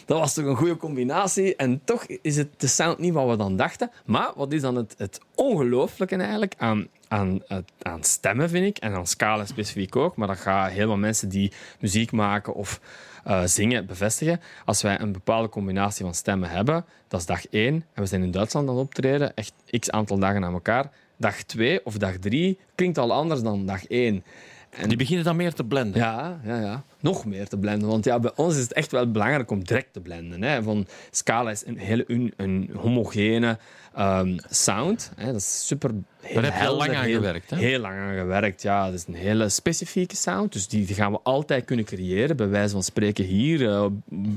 Dat 0.09 0.19
was 0.19 0.33
toch 0.33 0.45
een 0.45 0.55
goede 0.55 0.77
combinatie. 0.77 1.55
En 1.55 1.81
toch 1.83 2.05
is 2.05 2.37
het 2.37 2.47
de 2.57 2.67
sound 2.67 2.97
niet 2.97 3.13
wat 3.13 3.29
we 3.29 3.35
dan 3.35 3.55
dachten. 3.55 3.91
Maar 4.05 4.31
wat 4.35 4.53
is 4.53 4.61
dan 4.61 4.75
het, 4.75 4.95
het 4.97 5.19
ongelooflijke 5.35 6.15
eigenlijk 6.15 6.53
aan, 6.57 6.87
aan, 7.07 7.41
aan 7.81 8.03
stemmen, 8.03 8.49
vind 8.49 8.65
ik. 8.65 8.77
En 8.77 8.93
aan 8.93 9.07
scala 9.07 9.45
specifiek 9.45 9.95
ook. 9.95 10.15
Maar 10.15 10.27
dat 10.27 10.37
gaan 10.37 10.69
heel 10.69 10.97
mensen 10.97 11.29
die 11.29 11.51
muziek 11.79 12.11
maken 12.11 12.53
of 12.53 12.79
eh, 13.23 13.43
zingen 13.45 13.85
bevestigen. 13.85 14.41
Als 14.65 14.81
wij 14.81 14.99
een 14.99 15.11
bepaalde 15.11 15.49
combinatie 15.49 16.05
van 16.05 16.13
stemmen 16.13 16.49
hebben, 16.49 16.85
dat 17.07 17.19
is 17.19 17.25
dag 17.25 17.47
één. 17.47 17.85
En 17.93 18.01
we 18.01 18.05
zijn 18.05 18.23
in 18.23 18.31
Duitsland 18.31 18.69
aan 18.69 18.75
het 18.75 18.83
optreden, 18.83 19.35
echt 19.35 19.53
x 19.79 19.89
aantal 19.89 20.19
dagen 20.19 20.43
aan 20.43 20.53
elkaar. 20.53 20.91
Dag 21.17 21.43
twee 21.43 21.85
of 21.85 21.97
dag 21.97 22.17
drie 22.17 22.59
klinkt 22.75 22.97
al 22.97 23.13
anders 23.13 23.41
dan 23.41 23.65
dag 23.65 23.87
één. 23.87 24.23
En 24.69 24.87
Die 24.89 24.97
beginnen 24.97 25.25
dan 25.25 25.35
meer 25.35 25.53
te 25.53 25.63
blenden. 25.63 26.01
ja, 26.01 26.39
ja, 26.45 26.59
ja. 26.61 26.83
Nog 26.99 27.25
meer 27.25 27.47
te 27.47 27.57
blenden. 27.57 27.87
Want 27.89 28.05
ja, 28.05 28.19
bij 28.19 28.31
ons 28.35 28.55
is 28.55 28.61
het 28.61 28.73
echt 28.73 28.91
wel 28.91 29.11
belangrijk 29.11 29.51
om 29.51 29.63
direct 29.63 29.93
te 29.93 29.99
blenden. 29.99 30.41
Hè. 30.43 30.63
Van, 30.63 30.87
Scala 31.11 31.51
is 31.51 31.65
een 31.65 31.77
hele 31.77 32.03
un- 32.07 32.33
een 32.37 32.69
homogene 32.75 33.57
ehm, 33.93 34.37
sound. 34.49 35.11
Hè. 35.15 35.25
Dat 35.25 35.35
is 35.35 35.67
super 35.67 35.91
heel 36.21 36.33
Daar 36.33 36.43
heb 36.43 36.53
je 36.53 36.59
helder, 36.59 36.87
lang 36.87 36.97
aan 36.99 37.05
heel- 37.05 37.15
gewerkt, 37.15 37.49
hè? 37.49 37.57
Heel 37.57 37.79
lang 37.79 37.93
aan 37.99 38.15
gewerkt, 38.17 38.61
ja. 38.61 38.85
Dat 38.85 38.93
is 38.93 39.05
een 39.07 39.13
hele 39.13 39.49
specifieke 39.49 40.15
sound. 40.15 40.53
Dus 40.53 40.67
die, 40.67 40.85
die 40.85 40.95
gaan 40.95 41.11
we 41.11 41.19
altijd 41.23 41.65
kunnen 41.65 41.85
creëren. 41.85 42.35
Bij 42.37 42.47
wijze 42.49 42.73
van 42.73 42.83
spreken 42.83 43.25
hier, 43.25 43.69
eh, 43.69 43.85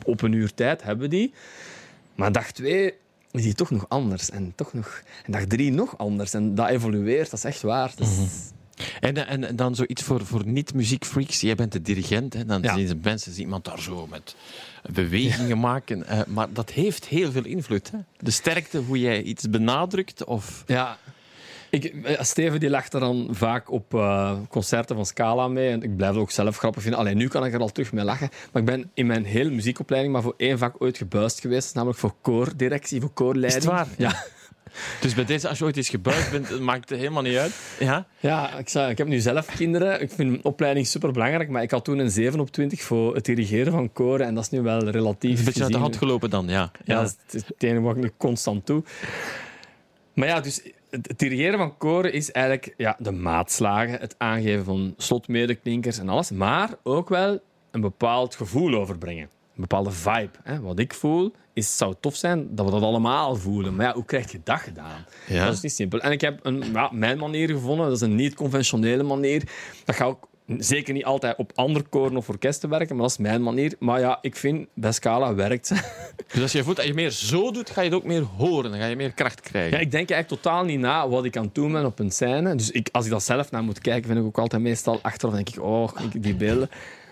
op 0.05 0.23
een 0.23 0.33
uur 0.33 0.55
tijd 0.55 0.83
hebben 0.83 1.05
we 1.11 1.17
die. 1.17 1.33
Maar 2.15 2.33
dag 2.33 2.51
twee 2.53 2.95
is 3.31 3.43
die 3.43 3.55
toch 3.55 3.71
nog 3.71 3.85
anders. 3.89 4.31
En, 4.31 4.53
toch 4.57 4.73
nog, 4.73 5.03
en 5.25 5.33
dag 5.33 5.45
drie 5.45 5.73
nog 5.73 5.99
anders. 5.99 6.35
En 6.35 6.55
dat 6.55 6.69
evolueert, 6.69 7.31
dat 7.31 7.39
is 7.39 7.45
echt 7.45 7.63
waar. 7.63 7.93
Dat 7.97 8.07
is- 8.09 8.17
Mhm. 8.17 8.61
En, 9.01 9.27
en, 9.27 9.45
en 9.45 9.57
dan 9.57 9.75
zoiets 9.75 10.03
voor, 10.03 10.27
voor 10.27 10.47
niet-muziekfreaks. 10.47 11.41
Jij 11.41 11.55
bent 11.55 11.73
de 11.73 11.83
dirigent. 11.83 12.35
Hè? 12.35 12.45
Dan 12.45 12.63
Ja. 12.63 12.75
zien 12.75 12.87
ze 12.89 12.97
mensen 13.03 13.33
zien 13.33 13.45
iemand 13.45 13.65
daar 13.65 13.81
zo 13.81 14.07
met 14.11 14.35
bewegingen 14.93 15.61
maken. 15.61 16.07
eh, 16.07 16.21
maar 16.27 16.53
dat 16.53 16.71
heeft 16.71 17.05
heel 17.05 17.33
veel 17.33 17.45
invloed. 17.45 17.91
Hè? 17.91 17.99
De 18.19 18.31
sterkte, 18.31 18.79
hoe 18.79 19.01
jij 19.01 19.23
iets 19.23 19.51
benadrukt. 19.51 20.25
Of... 20.25 20.65
Ja. 20.67 20.99
Ik, 21.71 21.85
eh, 21.85 22.21
Steven 22.23 22.61
die 22.61 22.71
lacht 22.71 22.95
er 22.95 23.01
dan 23.01 23.29
vaak 23.31 23.71
op 23.71 23.95
eh, 23.95 24.33
concerten 24.49 24.97
van 24.97 25.07
Scala 25.07 25.49
mee. 25.49 25.71
En 25.71 25.83
ik 25.83 25.97
blijf 25.97 26.13
het 26.13 26.21
ook 26.21 26.31
zelf 26.31 26.57
grappig 26.57 26.83
vinden. 26.83 27.01
Alleen 27.01 27.17
nu 27.17 27.29
kan 27.29 27.45
ik 27.45 27.53
er 27.55 27.61
al 27.61 27.69
terug 27.73 27.93
mee 27.93 28.05
lachen. 28.05 28.29
Maar 28.53 28.63
ik 28.63 28.69
ben 28.69 28.91
in 28.95 29.07
mijn 29.07 29.25
hele 29.25 29.51
muziekopleiding 29.51 30.13
maar 30.15 30.23
voor 30.23 30.35
één 30.37 30.59
vak 30.59 30.75
ooit 30.79 30.97
gebuist 30.97 31.41
geweest. 31.41 31.75
Namelijk 31.75 31.99
voor 31.99 32.15
koordirectie, 32.21 33.01
voor 33.01 33.13
koorleiding. 33.13 33.63
Is 33.63 33.69
het 33.69 33.73
waar? 33.75 33.89
Ja. 33.99 34.25
Dus 35.01 35.15
bij 35.15 35.25
deze, 35.25 35.49
als 35.49 35.59
je 35.59 35.65
ooit 35.65 35.77
eens 35.77 35.89
gebuigd 35.89 36.31
bent, 36.31 36.49
het 36.49 36.61
maakt 36.61 36.89
het 36.89 36.99
helemaal 36.99 37.23
niet 37.23 37.37
uit. 37.37 37.53
Ja? 37.79 38.07
Ja, 38.21 38.59
ik, 38.59 38.69
zou, 38.69 38.91
ik 38.91 38.99
heb 38.99 39.07
nu 39.07 39.19
zelf 39.19 39.47
kinderen. 39.57 40.01
Ik 40.03 40.11
vind 40.11 40.33
een 40.33 40.45
opleiding 40.45 40.87
super 40.87 41.13
belangrijk. 41.13 41.49
Maar 41.49 41.63
ik 41.63 41.71
had 41.71 41.85
toen 41.85 41.99
een 41.99 42.11
7 42.11 42.41
op 42.41 42.51
20 42.51 42.83
voor 42.83 43.15
het 43.15 43.25
dirigeren 43.25 43.73
van 43.73 43.93
koren. 43.93 44.27
En 44.27 44.35
dat 44.35 44.45
is 44.45 44.51
nu 44.51 44.61
wel 44.61 44.89
relatief. 44.89 45.39
Een 45.39 45.45
beetje 45.45 45.47
uit 45.47 45.55
de 45.55 45.63
gezien- 45.65 45.81
hand 45.81 45.97
gelopen 45.97 46.31
dan, 46.31 46.49
ja. 46.49 46.71
Ja, 46.85 47.01
dat 47.01 47.17
is 47.31 47.43
het 47.47 47.63
enige 47.63 47.81
wat 47.81 47.97
ik 47.97 48.03
nu 48.03 48.11
constant 48.17 48.67
doe. 48.67 48.83
Maar 50.15 50.29
ja, 50.29 50.41
dus 50.41 50.63
het 50.91 51.13
dirigeren 51.17 51.59
van 51.59 51.77
koren 51.77 52.13
is 52.13 52.31
eigenlijk 52.31 52.75
ja, 52.77 52.97
de 52.99 53.13
maatslagen, 53.13 54.01
het 54.01 54.15
aangeven 54.19 54.65
van 54.65 54.95
slotmedeklinkers 54.97 55.99
en 55.99 56.09
alles, 56.09 56.31
maar 56.31 56.71
ook 56.83 57.09
wel 57.09 57.41
een 57.71 57.81
bepaald 57.81 58.35
gevoel 58.35 58.75
overbrengen. 58.75 59.29
bepaalde 59.55 59.91
vibe. 59.91 60.31
Hè. 60.43 60.61
Wat 60.61 60.79
ik 60.79 60.95
voel, 60.95 61.33
is, 61.53 61.67
het 61.67 61.77
zou 61.77 61.95
tof 62.01 62.17
zijn 62.17 62.55
dat 62.55 62.65
we 62.65 62.73
dat 62.73 62.83
allemaal 62.83 63.37
voelen. 63.37 63.75
Maar 63.75 63.87
ja, 63.87 63.95
hoe 63.95 64.05
krijg 64.05 64.33
je 64.33 64.41
dat 64.45 64.61
gedaan? 64.61 65.07
Ja. 65.27 65.45
Dat 65.45 65.55
is 65.55 65.61
niet 65.61 65.73
simpel. 65.73 66.01
En 66.01 66.13
ik 66.13 66.21
heb 66.21 66.39
een, 66.43 66.65
ja, 66.73 66.91
mijn 66.93 67.19
manier 67.19 67.49
gevonden. 67.49 67.87
Dat 67.87 67.95
is 67.95 68.01
een 68.01 68.15
niet-conventionele 68.15 69.03
manier. 69.03 69.49
Dat 69.85 69.97
ga 69.97 70.07
ik 70.07 70.17
zeker 70.59 70.95
niet 70.95 71.05
altijd 71.05 71.37
op 71.37 71.53
andere 71.55 71.85
koren 71.89 72.17
of 72.17 72.29
orkesten 72.29 72.69
werken, 72.69 72.97
maar 72.97 73.05
dat 73.05 73.11
is 73.11 73.19
mijn 73.19 73.43
manier. 73.43 73.75
Maar 73.79 74.01
ja, 74.01 74.19
ik 74.21 74.37
vind, 74.37 74.69
bij 74.75 74.93
Scala 74.93 75.35
werkt. 75.35 75.73
Dus 76.33 76.43
als 76.43 76.53
je 76.53 76.65
voelt 76.65 76.77
dat 76.77 76.87
je 76.87 76.95
meer 76.95 77.11
zo 77.11 77.51
doet, 77.51 77.71
ga 77.71 77.81
je 77.81 77.89
het 77.89 77.97
ook 77.97 78.05
meer 78.05 78.23
horen. 78.23 78.71
Dan 78.71 78.81
ga 78.81 78.87
je 78.87 78.97
meer 78.97 79.13
kracht 79.13 79.41
krijgen. 79.41 79.73
Ja, 79.73 79.79
ik 79.79 79.91
denk 79.91 80.11
eigenlijk 80.11 80.43
totaal 80.43 80.65
niet 80.65 80.79
na 80.79 81.09
wat 81.09 81.25
ik 81.25 81.37
aan 81.37 81.45
het 81.45 81.55
doen 81.55 81.73
ben 81.73 81.85
op 81.85 81.99
een 81.99 82.11
scène. 82.11 82.55
Dus 82.55 82.71
ik, 82.71 82.89
als 82.93 83.05
ik 83.05 83.11
dat 83.11 83.23
zelf 83.23 83.51
naar 83.51 83.63
moet 83.63 83.79
kijken, 83.79 84.07
vind 84.07 84.19
ik 84.19 84.27
ook 84.27 84.39
altijd 84.39 84.63
meestal 84.63 84.99
achteraf 85.03 85.35
denk 85.35 85.49
ik, 85.49 85.63
oh, 85.63 85.89
die 86.13 86.35
beelden. 86.35 86.71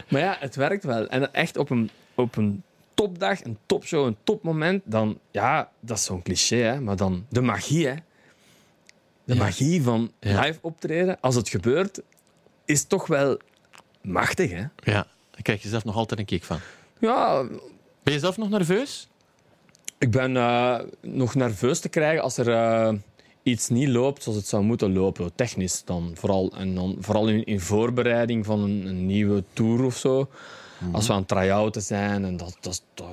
Maar 0.09 0.21
ja, 0.21 0.37
het 0.41 0.57
werkt 0.57 0.85
wel. 0.85 1.07
En 1.07 1.33
echt 1.33 1.57
op 1.57 1.71
een, 1.71 1.91
op 2.15 2.37
een 2.37 2.63
topdag, 3.01 3.45
een 3.45 3.59
topshow, 3.67 4.07
een 4.07 4.17
topmoment, 4.25 4.83
dan, 4.85 5.19
ja, 5.31 5.71
dat 5.81 5.97
is 5.97 6.05
zo'n 6.05 6.23
cliché, 6.23 6.57
hè, 6.57 6.81
maar 6.81 6.97
dan 6.97 7.27
de 7.29 7.41
magie, 7.41 7.87
hè. 7.87 7.95
De 9.25 9.35
Ja. 9.35 9.43
magie 9.43 9.83
van 9.83 10.13
live 10.19 10.59
optreden, 10.61 11.21
als 11.21 11.35
het 11.35 11.49
gebeurt, 11.49 12.01
is 12.65 12.85
toch 12.85 13.07
wel 13.07 13.39
machtig, 14.03 14.51
hè. 14.51 14.65
Ja, 14.77 15.07
daar 15.31 15.43
krijg 15.43 15.63
je 15.63 15.69
zelf 15.69 15.85
nog 15.85 15.97
altijd 15.97 16.21
een 16.21 16.27
kick 16.27 16.45
van. 16.45 16.59
Ja, 16.99 17.43
Ben 18.03 18.13
je 18.13 18.19
zelf 18.19 18.37
nog 18.37 18.49
nerveus? 18.51 19.09
Ik 19.99 20.11
ben 20.11 20.37
eh, 20.37 20.79
nog 21.01 21.35
nerveus 21.35 21.81
te 21.81 21.89
krijgen 21.89 22.23
als 22.23 22.37
er 22.37 22.49
eh, 22.53 22.95
iets 23.43 23.69
niet 23.69 23.89
loopt 23.89 24.23
zoals 24.23 24.39
het 24.39 24.47
zou 24.49 24.63
moeten 24.63 24.93
lopen. 24.93 25.35
Technisch 25.35 25.85
dan 25.85 26.11
vooral. 26.15 26.53
En 26.57 26.75
dan 26.75 26.97
vooral 27.01 27.29
in, 27.29 27.45
in 27.45 27.61
voorbereiding 27.61 28.47
van 28.47 28.61
een, 28.61 28.87
een 28.87 29.07
nieuwe 29.07 29.45
tour 29.53 29.85
of 29.85 29.97
zo. 29.97 30.29
Als 30.93 31.07
we 31.07 31.13
aan 31.13 31.19
het 31.19 31.29
try-outen 31.29 31.83
zijn. 31.83 32.25
En 32.25 32.37
dat, 32.37 32.57
dat, 32.61 32.83
dat 32.95 33.09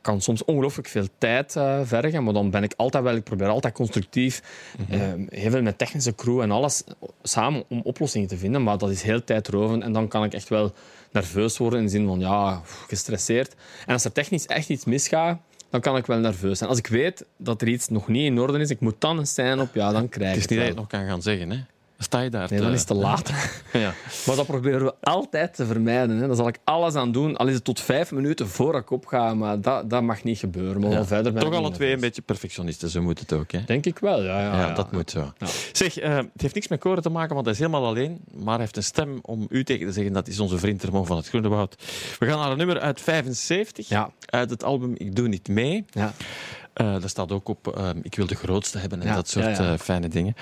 kan 0.00 0.20
soms 0.20 0.44
ongelooflijk 0.44 0.88
veel 0.88 1.06
tijd 1.18 1.56
eh, 1.56 1.80
vergen. 1.84 2.24
Maar 2.24 2.32
dan 2.32 2.50
ben 2.50 2.62
ik 2.62 2.72
altijd 2.76 3.04
wel... 3.04 3.14
Ik 3.14 3.24
probeer 3.24 3.48
altijd 3.48 3.74
constructief. 3.74 4.42
eh, 4.90 5.00
heel 5.28 5.50
veel 5.50 5.62
met 5.62 5.78
technische 5.78 6.14
crew 6.14 6.40
en 6.40 6.50
alles 6.50 6.84
samen 7.22 7.64
om 7.68 7.80
oplossingen 7.84 8.28
te 8.28 8.36
vinden. 8.36 8.62
Maar 8.62 8.78
dat 8.78 8.90
is 8.90 9.02
heel 9.02 9.24
tijdrovend. 9.24 9.82
En 9.82 9.92
dan 9.92 10.08
kan 10.08 10.24
ik 10.24 10.34
echt 10.34 10.48
wel 10.48 10.72
nerveus 11.12 11.58
worden 11.58 11.78
in 11.78 11.84
de 11.84 11.90
zin 11.90 12.06
van 12.06 12.20
ja, 12.20 12.60
gestresseerd. 12.86 13.54
En 13.86 13.92
als 13.92 14.04
er 14.04 14.12
technisch 14.12 14.46
echt 14.46 14.68
iets 14.68 14.84
misgaat, 14.84 15.38
dan 15.70 15.80
kan 15.80 15.96
ik 15.96 16.06
wel 16.06 16.18
nerveus 16.18 16.58
zijn. 16.58 16.70
Als 16.70 16.78
ik 16.78 16.86
weet 16.86 17.24
dat 17.36 17.62
er 17.62 17.68
iets 17.68 17.88
nog 17.88 18.08
niet 18.08 18.24
in 18.24 18.40
orde 18.40 18.58
is, 18.58 18.70
ik 18.70 18.80
moet 18.80 19.00
dan 19.00 19.18
een 19.18 19.26
scène 19.26 19.62
op, 19.62 19.74
ja, 19.74 19.92
dan 19.92 20.08
krijg 20.08 20.34
Het 20.34 20.44
ik 20.44 20.50
is 20.50 20.56
niet 20.56 20.58
dat 20.58 20.68
het 20.68 20.76
je 20.76 20.82
het 20.82 20.90
nog 20.90 21.00
kan 21.00 21.10
gaan 21.10 21.22
zeggen, 21.22 21.50
hè? 21.50 21.58
Sta 21.98 22.20
je 22.20 22.30
daar. 22.30 22.46
Nee, 22.50 22.60
dan 22.60 22.72
is 22.72 22.78
het 22.78 22.88
te 22.88 22.94
laat. 22.94 23.30
Ja. 23.72 23.94
Maar 24.26 24.36
dat 24.36 24.46
proberen 24.46 24.84
we 24.84 24.94
altijd 25.00 25.54
te 25.54 25.66
vermijden. 25.66 26.16
Hè. 26.16 26.26
Daar 26.26 26.36
zal 26.36 26.48
ik 26.48 26.58
alles 26.64 26.94
aan 26.94 27.12
doen, 27.12 27.36
al 27.36 27.46
is 27.46 27.54
het 27.54 27.64
tot 27.64 27.80
vijf 27.80 28.10
minuten 28.12 28.48
voor 28.48 28.76
ik 28.76 28.90
opga. 28.90 29.34
Maar 29.34 29.60
dat, 29.60 29.90
dat 29.90 30.02
mag 30.02 30.24
niet 30.24 30.38
gebeuren. 30.38 30.80
Maar 30.80 30.90
Ja. 30.90 31.04
verder 31.04 31.34
Toch 31.34 31.54
alle 31.54 31.70
twee 31.70 31.92
een 31.92 32.00
beetje 32.00 32.22
perfectionisten, 32.22 32.88
zo 32.88 33.02
moet 33.02 33.18
het 33.18 33.32
ook. 33.32 33.50
Hè? 33.52 33.64
Denk 33.66 33.86
ik 33.86 33.98
wel, 33.98 34.22
ja. 34.22 34.40
ja, 34.40 34.58
Ja, 34.58 34.74
dat 34.74 34.92
moet 34.92 35.10
zo. 35.10 35.32
Zeg, 35.72 35.98
eh, 35.98 36.16
het 36.16 36.42
heeft 36.42 36.54
niks 36.54 36.68
met 36.68 36.80
koren 36.80 37.02
te 37.02 37.10
maken, 37.10 37.34
want 37.34 37.46
hij 37.46 37.54
is 37.54 37.60
helemaal 37.60 37.86
alleen. 37.86 38.20
Maar 38.34 38.52
hij 38.54 38.60
heeft 38.60 38.76
een 38.76 38.82
stem 38.82 39.18
om 39.22 39.46
u 39.48 39.64
tegen 39.64 39.86
te 39.86 39.92
zeggen. 39.92 40.12
Dat 40.12 40.28
is 40.28 40.40
onze 40.40 40.58
vriend 40.58 40.84
Ramon 40.84 41.06
van 41.06 41.16
het 41.16 41.28
Groene 41.28 41.48
Woud. 41.48 41.76
We 42.18 42.26
gaan 42.26 42.38
naar 42.38 42.50
een 42.50 42.56
nummer 42.58 42.80
uit 42.80 43.00
75. 43.00 43.88
Ja. 43.88 44.10
Uit 44.26 44.50
het 44.50 44.64
album 44.64 44.94
Ik 44.96 45.16
Doe 45.16 45.28
Niet 45.28 45.48
Mee. 45.48 45.84
Ja. 45.90 46.12
Eh 46.76 47.00
daar 47.00 47.08
staat 47.08 47.32
ook 47.32 47.48
op, 47.48 47.76
eh, 47.76 47.90
ik 48.02 48.14
wil 48.14 48.26
de 48.26 48.34
grootste 48.34 48.78
hebben 48.78 49.00
en 49.00 49.06
Ja, 49.06 49.14
dat 49.14 49.28
soort 49.28 49.44
ja, 49.44 49.62
ja. 49.62 49.72
eh, 49.72 49.78
fijne 49.78 50.08
dingen. 50.08 50.34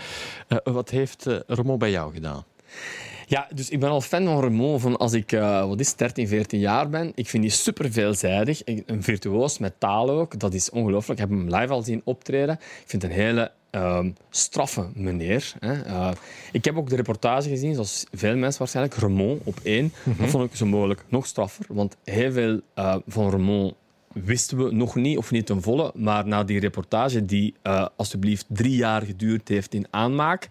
Eh, 0.49 0.59
wat 0.65 0.91
heeft 0.91 1.27
Ramon 1.47 1.79
bij 1.79 1.91
jou 1.91 2.13
gedaan? 2.13 2.45
Ja, 3.27 3.49
dus 3.55 3.69
ik 3.69 3.81
ben 3.81 3.91
al 3.91 4.01
fan 4.01 4.25
van 4.25 4.41
Ramon 4.41 4.81
van 4.81 4.97
als 4.97 5.13
ik 5.13 5.31
wat 5.41 5.81
is, 5.81 5.95
13, 5.95 6.29
14 6.29 6.59
jaar 6.61 6.89
ben. 6.89 7.13
Ik 7.15 7.29
vind 7.29 7.43
die 7.43 7.53
super 7.53 7.93
veelzijdig. 7.93 8.63
Een 8.65 9.03
virtuoos 9.03 9.59
met 9.59 9.75
taal 9.79 10.11
ook. 10.11 10.39
Dat 10.39 10.55
is 10.55 10.71
ongelooflijk. 10.71 11.21
Ik 11.21 11.29
heb 11.29 11.39
hem 11.39 11.55
live 11.55 11.73
al 11.73 11.83
zien 11.83 12.01
optreden. 12.05 12.55
Ik 12.55 12.85
vind 12.87 13.05
een 13.05 13.11
hele 13.11 13.51
ehm, 13.71 14.11
straffe 14.31 14.89
meneer. 14.95 15.53
Hè. 15.59 16.13
Ik 16.53 16.65
heb 16.65 16.77
ook 16.77 16.89
de 16.89 16.97
reportage 16.97 17.49
gezien, 17.49 17.75
zoals 17.75 18.07
veel 18.13 18.37
mensen 18.37 18.59
waarschijnlijk. 18.59 18.97
Ramon 18.97 19.41
op 19.45 19.61
één. 19.63 19.93
Dat 20.19 20.29
vond 20.31 20.51
ik 20.51 20.57
zo 20.57 20.67
mogelijk 20.67 21.05
nog 21.09 21.27
straffer. 21.27 21.67
Want 21.69 21.97
heel 22.05 22.33
veel 22.33 22.61
van 23.07 23.31
Ramon 23.31 23.75
wisten 24.15 24.65
we 24.65 24.73
nog 24.73 24.95
niet, 24.95 25.19
of 25.19 25.31
niet 25.31 25.47
ten 25.47 25.63
volle. 25.63 25.93
Maar 25.95 26.27
na 26.27 26.45
die 26.45 26.61
reportage, 26.61 27.25
die 27.25 27.55
eh 27.63 27.87
alsjeblieft 27.97 28.47
drie 28.49 28.77
jaar 28.77 29.03
geduurd 29.03 29.49
heeft 29.49 29.75
in 29.75 29.87
aanmaak, 29.91 30.49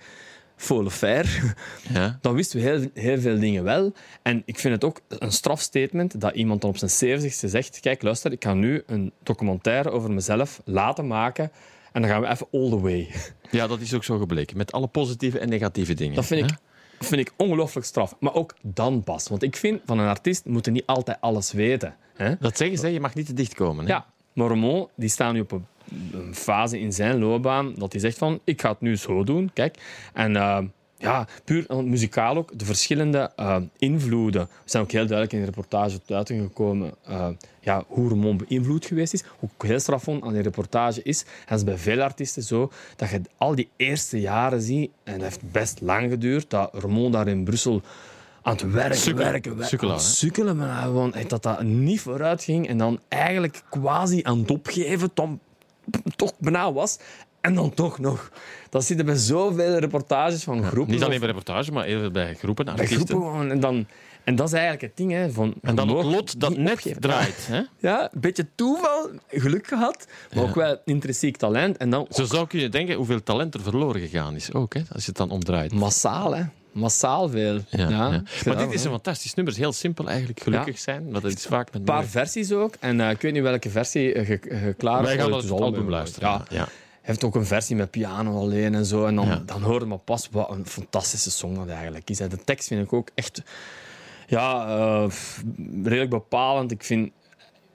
Faux 0.55 0.95
faire, 0.95 1.27
Ja? 1.93 2.17
dan 2.21 2.33
wisten 2.33 2.59
we 2.59 2.65
heel, 2.65 2.89
heel 2.93 3.19
veel 3.19 3.39
dingen 3.39 3.63
wel. 3.63 3.93
En 4.21 4.43
ik 4.45 4.59
vind 4.59 4.73
het 4.73 4.83
ook 4.83 5.01
een 5.07 5.31
strafstatement 5.31 6.21
dat 6.21 6.35
iemand 6.35 6.61
dan 6.61 6.69
op 6.69 6.77
zijn 6.77 7.19
70ste 7.19 7.49
zegt: 7.49 7.79
Kijk, 7.79 8.01
luister, 8.01 8.31
ik 8.31 8.43
ga 8.43 8.53
nu 8.53 8.83
een 8.85 9.11
documentaire 9.23 9.89
over 9.89 10.11
mezelf 10.11 10.61
laten 10.65 11.07
maken. 11.07 11.51
En 11.91 12.01
dan 12.01 12.09
gaan 12.09 12.21
we 12.21 12.27
even 12.27 12.47
all 12.51 12.69
the 12.69 12.79
way. 12.79 13.09
ja, 13.51 13.67
dat 13.67 13.81
is 13.81 13.93
ook 13.93 14.03
zo 14.03 14.17
gebleken. 14.17 14.57
Met 14.57 14.71
alle 14.71 14.87
positieve 14.87 15.39
en 15.39 15.49
negatieve 15.49 15.93
dingen. 15.93 16.15
Dat 16.15 16.25
vind 16.25 16.49
hè? 16.49 16.55
Vind 17.05 17.21
ik 17.21 17.33
ongelooflijk 17.37 17.85
straf. 17.85 18.15
Maar 18.19 18.33
ook 18.33 18.55
dan 18.61 19.03
pas. 19.03 19.27
Want 19.27 19.43
ik 19.43 19.55
vind 19.55 19.81
van 19.85 19.99
een 19.99 20.07
artiest 20.07 20.45
moet 20.45 20.65
hij 20.65 20.73
niet 20.73 20.85
altijd 20.85 21.17
alles 21.21 21.51
weten. 21.51 21.95
Hè? 22.15 22.35
Dat 22.39 22.57
zeggen 22.57 22.77
ze, 22.77 22.87
je 22.87 22.99
mag 22.99 23.15
niet 23.15 23.25
te 23.25 23.33
dicht 23.33 23.53
komen. 23.53 23.85
Hè? 23.85 23.91
Ja, 23.91 24.05
maar 24.33 24.85
die 24.95 25.09
staat 25.09 25.33
nu 25.33 25.39
op 25.39 25.51
een, 25.51 25.65
een 26.11 26.35
fase 26.35 26.79
in 26.79 26.93
zijn 26.93 27.19
loopbaan 27.19 27.73
dat 27.75 27.91
hij 27.91 28.01
zegt 28.01 28.17
van 28.17 28.39
ik 28.43 28.61
ga 28.61 28.69
het 28.69 28.81
nu 28.81 28.97
zo 28.97 29.23
doen. 29.23 29.51
Kijk. 29.53 29.77
En 30.13 30.35
eh, 30.35 30.59
ja, 31.03 31.27
puur 31.43 31.65
eh, 31.69 31.77
muzikaal 31.77 32.37
ook, 32.37 32.59
de 32.59 32.65
verschillende 32.65 33.31
eh, 33.35 33.55
invloeden 33.77 34.49
zijn 34.65 34.83
ook 34.83 34.91
heel 34.91 35.05
duidelijk 35.05 35.33
in 35.33 35.39
de 35.39 35.45
reportage 35.45 35.99
tot 36.01 36.15
uiting 36.15 36.41
gekomen. 36.41 36.93
eh, 37.05 37.27
ja, 37.59 37.83
hoe 37.87 38.09
Ramon 38.09 38.37
beïnvloed 38.37 38.85
geweest 38.85 39.13
is. 39.13 39.23
Hoe 39.39 39.49
heel 39.57 39.79
straf 39.79 40.03
vond 40.03 40.23
aan 40.23 40.33
die 40.33 40.41
reportage 40.41 41.03
is, 41.03 41.21
en 41.21 41.27
dat 41.47 41.57
is 41.57 41.63
bij 41.63 41.77
veel 41.77 42.01
artiesten 42.01 42.43
zo, 42.43 42.71
dat 42.95 43.09
je 43.09 43.21
al 43.37 43.55
die 43.55 43.69
eerste 43.75 44.19
jaren 44.19 44.61
ziet, 44.61 44.91
en 45.03 45.13
dat 45.13 45.21
heeft 45.21 45.51
best 45.51 45.81
lang 45.81 46.09
geduurd, 46.09 46.49
dat 46.49 46.69
Ramon 46.73 47.11
daar 47.11 47.27
in 47.27 47.43
Brussel 47.43 47.81
aan 48.41 48.53
het 48.53 48.71
werken, 48.71 48.97
Sukkelen. 48.97 49.31
werken, 49.31 49.49
werken, 49.51 49.67
Sukkelen, 49.67 49.93
aan 49.93 49.99
het 49.99 50.07
sukkelen, 50.07 50.57
maar 50.57 50.81
gewoon 50.83 51.13
echt 51.13 51.29
dat 51.29 51.43
dat 51.43 51.63
niet 51.63 52.01
vooruit 52.01 52.43
ging 52.43 52.67
en 52.67 52.77
dan 52.77 52.99
eigenlijk 53.07 53.63
quasi 53.69 54.19
aan 54.23 54.39
het 54.39 54.51
opgeven 54.51 55.09
dan 55.13 55.39
toch 56.15 56.33
bijna 56.37 56.73
was. 56.73 56.99
En 57.43 57.53
dan 57.53 57.73
toch 57.73 57.99
nog. 57.99 58.31
Dat 58.69 58.85
zitten 58.85 59.05
bij 59.05 59.15
zoveel 59.15 59.77
reportages 59.77 60.43
van 60.43 60.63
groepen. 60.63 60.93
Niet 60.93 61.03
alleen 61.03 61.19
bij 61.19 61.27
reportage, 61.27 61.71
maar 61.71 61.85
veel 61.85 62.11
bij 62.11 62.33
groepen, 62.35 62.65
bij 62.65 62.73
artiesten. 62.73 63.07
groepen 63.07 63.27
gewoon. 63.29 63.51
En, 63.51 63.59
dan, 63.59 63.85
en 64.23 64.35
dat 64.35 64.47
is 64.47 64.53
eigenlijk 64.53 64.81
het 64.83 64.97
ding. 64.97 65.11
Hè, 65.11 65.31
van, 65.31 65.53
En 65.61 65.75
dan 65.75 65.87
je 65.89 65.95
het 65.95 66.05
lot 66.05 66.39
dat 66.39 66.57
net 66.57 66.73
opgeven. 66.73 67.01
draait. 67.01 67.47
Hè? 67.47 67.61
Ja, 67.89 68.03
een 68.13 68.19
beetje 68.21 68.47
toeval, 68.55 69.09
geluk 69.27 69.67
gehad, 69.67 70.07
maar 70.33 70.43
Ja. 70.43 70.49
ook 70.49 70.55
wel 70.55 70.77
intrinsiek 70.85 71.37
talent. 71.37 71.77
En 71.77 71.89
dan 71.89 72.07
Zo 72.09 72.23
zou 72.23 72.45
je 72.49 72.69
denken 72.69 72.95
hoeveel 72.95 73.23
talent 73.23 73.53
er 73.53 73.61
verloren 73.61 74.01
gegaan 74.01 74.35
is 74.35 74.53
ook, 74.53 74.73
hè, 74.73 74.81
als 74.91 75.01
je 75.01 75.07
het 75.07 75.17
dan 75.17 75.29
omdraait. 75.29 75.73
massaal, 75.73 76.35
hè. 76.35 76.43
Massaal 76.71 77.29
veel. 77.29 77.59
Ja, 77.69 77.89
ja. 77.89 78.21
Maar 78.45 78.57
dit 78.57 78.71
is 78.73 78.83
een 78.83 78.85
een 78.85 78.91
fantastisch 78.91 79.33
nummer. 79.33 79.53
Het 79.53 79.61
is 79.63 79.67
heel 79.69 79.77
simpel 79.79 80.07
eigenlijk, 80.09 80.39
gelukkig 80.39 80.79
zijn. 80.79 81.11
Want 81.11 81.23
het 81.23 81.37
is 81.37 81.45
vaak 81.45 81.73
met 81.73 81.83
paar 81.83 81.95
mooie- 81.95 82.07
versies 82.07 82.51
ook. 82.51 82.73
En 82.79 83.01
eh, 83.01 83.09
ik 83.09 83.21
weet 83.21 83.33
niet 83.33 83.41
welke 83.41 83.69
versie 83.69 84.13
eh, 84.13 84.25
ge, 84.25 84.39
ge- 84.41 84.73
klaar 84.77 85.01
is. 85.01 85.07
Wij 85.07 85.17
gaan 85.17 85.33
het 85.33 85.51
album 85.51 85.89
luisteren. 85.89 86.45
Ja. 86.49 86.67
Heeft 87.03 87.23
ook 87.23 87.35
een 87.35 87.45
versie 87.45 87.75
met 87.75 87.91
piano 87.91 88.39
alleen 88.39 88.75
en 88.75 88.85
zo. 88.85 89.05
En 89.05 89.15
dan, 89.15 89.25
Ja. 89.27 89.43
dan 89.45 89.61
hoor 89.61 89.79
je 89.79 89.85
maar 89.85 89.97
pas 89.97 90.27
wat 90.31 90.49
een 90.51 90.65
fantastische 90.67 91.31
song 91.31 91.55
dat 91.55 91.67
eigenlijk 91.67 92.09
is. 92.09 92.17
De 92.17 92.43
tekst 92.45 92.67
vind 92.67 92.85
ik 92.85 92.93
ook 92.93 93.09
echt 93.15 93.41
ja, 94.27 94.67
eh, 94.67 95.09
redelijk 95.83 96.09
bepalend. 96.09 96.71
Ik 96.71 96.83
vind 96.83 97.11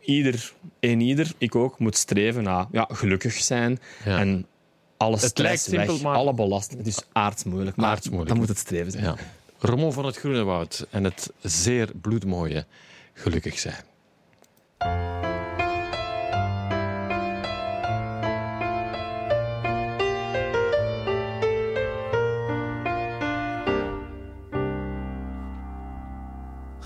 ieder, 0.01 0.53
een 0.81 1.01
ieder, 1.01 1.33
ik 1.39 1.55
ook, 1.55 1.79
moet 1.79 1.97
streven 1.97 2.43
naar 2.43 2.67
ja, 2.73 2.89
gelukkig 2.93 3.33
zijn. 3.35 3.79
Ja. 4.05 4.19
En 4.19 4.47
alle 4.97 5.17
Het 5.17 5.25
stress 5.25 5.37
lijkt 5.47 5.63
simpel, 5.63 5.95
weg, 5.95 6.03
maar- 6.03 6.17
alle 6.17 6.35
belasting. 6.35 6.79
Het 6.79 6.89
is 6.89 7.01
aardsmoeilijk, 7.13 7.77
maar 7.77 7.89
Aardsmoeilijk. 7.91 8.29
dan 8.31 8.39
moet 8.39 8.49
het 8.49 8.59
streven 8.59 8.93
zijn. 8.93 9.05
Ja. 9.05 9.15
Ramon 9.59 9.93
van 9.93 10.05
het 10.07 10.17
Groene 10.17 10.43
Woud 10.45 10.87
en 10.91 11.05
het 11.05 11.31
zeer 11.43 11.91
bloedmooie 12.01 12.67
gelukkig 13.13 13.59
zijn. 13.59 13.85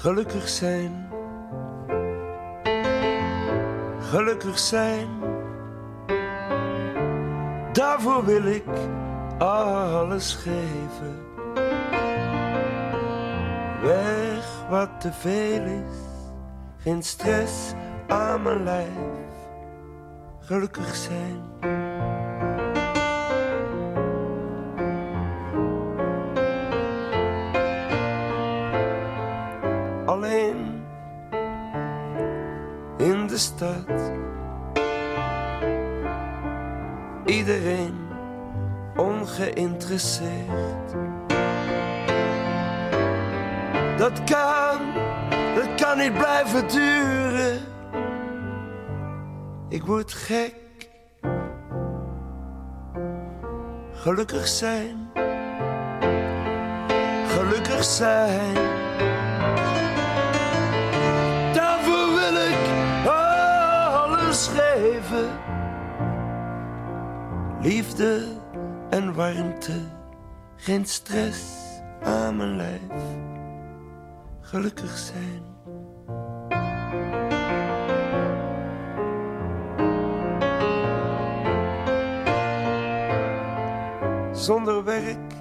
Gelukkig 0.03 0.49
zijn. 0.49 1.09
Gelukkig 4.01 4.59
zijn. 4.59 5.09
Daarvoor 7.73 8.25
wil 8.25 8.45
ik 8.47 8.65
alles 9.39 10.35
geven. 10.35 11.17
Weg 13.83 14.67
wat 14.69 15.01
te 15.01 15.13
veel 15.13 15.65
is. 15.65 15.97
Geen 16.77 17.03
stress 17.03 17.73
aan 18.09 18.43
mijn 18.43 18.63
lijf. 18.63 18.89
Gelukkig 20.41 20.95
zijn. 20.95 21.41
Iedereen 37.27 37.95
ongeïnteresseerd. 38.97 40.95
Dat 43.99 44.25
kan, 44.25 44.79
dat 45.55 45.75
kan 45.77 45.99
niet 45.99 46.13
blijven 46.13 46.69
duren. 46.69 47.61
Ik 49.69 49.85
word 49.85 50.13
gek. 50.13 50.55
Gelukkig 53.93 54.49
zijn. 54.49 55.11
Gelukkig 57.27 57.85
zijn. 57.85 58.57
Liefde 67.63 68.25
en 68.91 69.15
warmte, 69.15 69.81
geen 70.57 70.87
stress 70.87 71.43
aan 72.03 72.37
mijn 72.37 72.57
lijf. 72.57 72.81
Gelukkig 74.41 74.99
zijn. 74.99 75.43
Zonder 84.33 84.85
werk, 84.85 85.35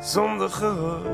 zonder 0.00 0.50
gehoor. 0.50 1.10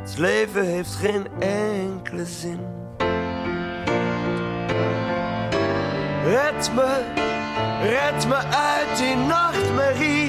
Het 0.00 0.18
leven 0.18 0.64
heeft 0.64 0.94
geen 0.94 1.26
enkele 1.40 2.24
zin. 2.26 2.79
Red 6.24 6.74
me, 6.74 7.02
red 7.82 8.28
me 8.28 8.36
uit 8.36 8.96
die 8.98 9.16
nachtmerrie. 9.16 10.28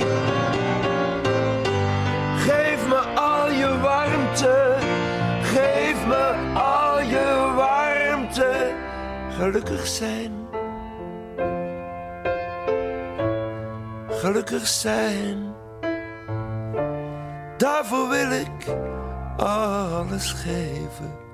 Geef 2.38 2.88
me 2.88 3.02
al 3.16 3.52
je 3.52 3.80
warmte, 3.82 4.76
geef 5.42 6.06
me 6.08 6.52
al 6.54 7.02
je 7.02 7.52
warmte. 7.56 8.72
Gelukkig 9.38 9.88
zijn. 9.88 10.32
Gelukkig 14.10 14.68
zijn. 14.68 15.54
Daarvoor 17.58 18.10
wil 18.10 18.32
ik 18.32 18.76
alles 19.38 20.32
geven. 20.32 21.31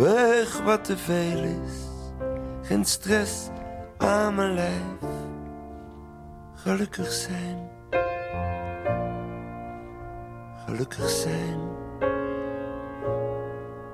Weg 0.00 0.60
wat 0.60 0.84
te 0.84 0.96
veel 0.96 1.44
is, 1.44 1.88
geen 2.62 2.84
stress 2.84 3.48
aan 3.98 4.34
mijn 4.34 4.54
lijf. 4.54 5.00
Gelukkig 6.54 7.12
zijn. 7.12 7.70
Gelukkig 10.64 11.08
zijn. 11.08 11.60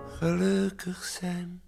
Gelukkig 0.07 1.05
zijn. 1.05 1.66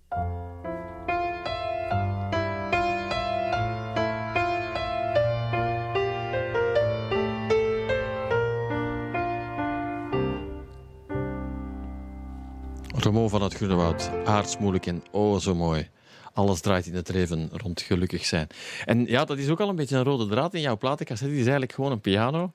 Remo 13.02 13.28
van 13.28 13.42
het 13.42 13.54
Groenewoud, 13.54 14.10
aardsmoeilijk 14.24 14.86
en 14.86 15.02
oh 15.10 15.38
zo 15.38 15.54
mooi. 15.54 15.88
Alles 16.32 16.60
draait 16.60 16.86
in 16.86 16.94
het 16.94 17.08
leven 17.08 17.50
rond 17.52 17.80
gelukkig 17.80 18.24
zijn. 18.24 18.46
En 18.84 19.06
ja, 19.06 19.24
dat 19.24 19.38
is 19.38 19.48
ook 19.48 19.60
al 19.60 19.68
een 19.68 19.76
beetje 19.76 19.96
een 19.96 20.04
rode 20.04 20.26
draad 20.26 20.54
in 20.54 20.60
jouw 20.60 20.76
platencassette. 20.76 21.34
Is 21.34 21.40
eigenlijk 21.40 21.72
gewoon 21.72 21.92
een 21.92 22.00
piano 22.00 22.52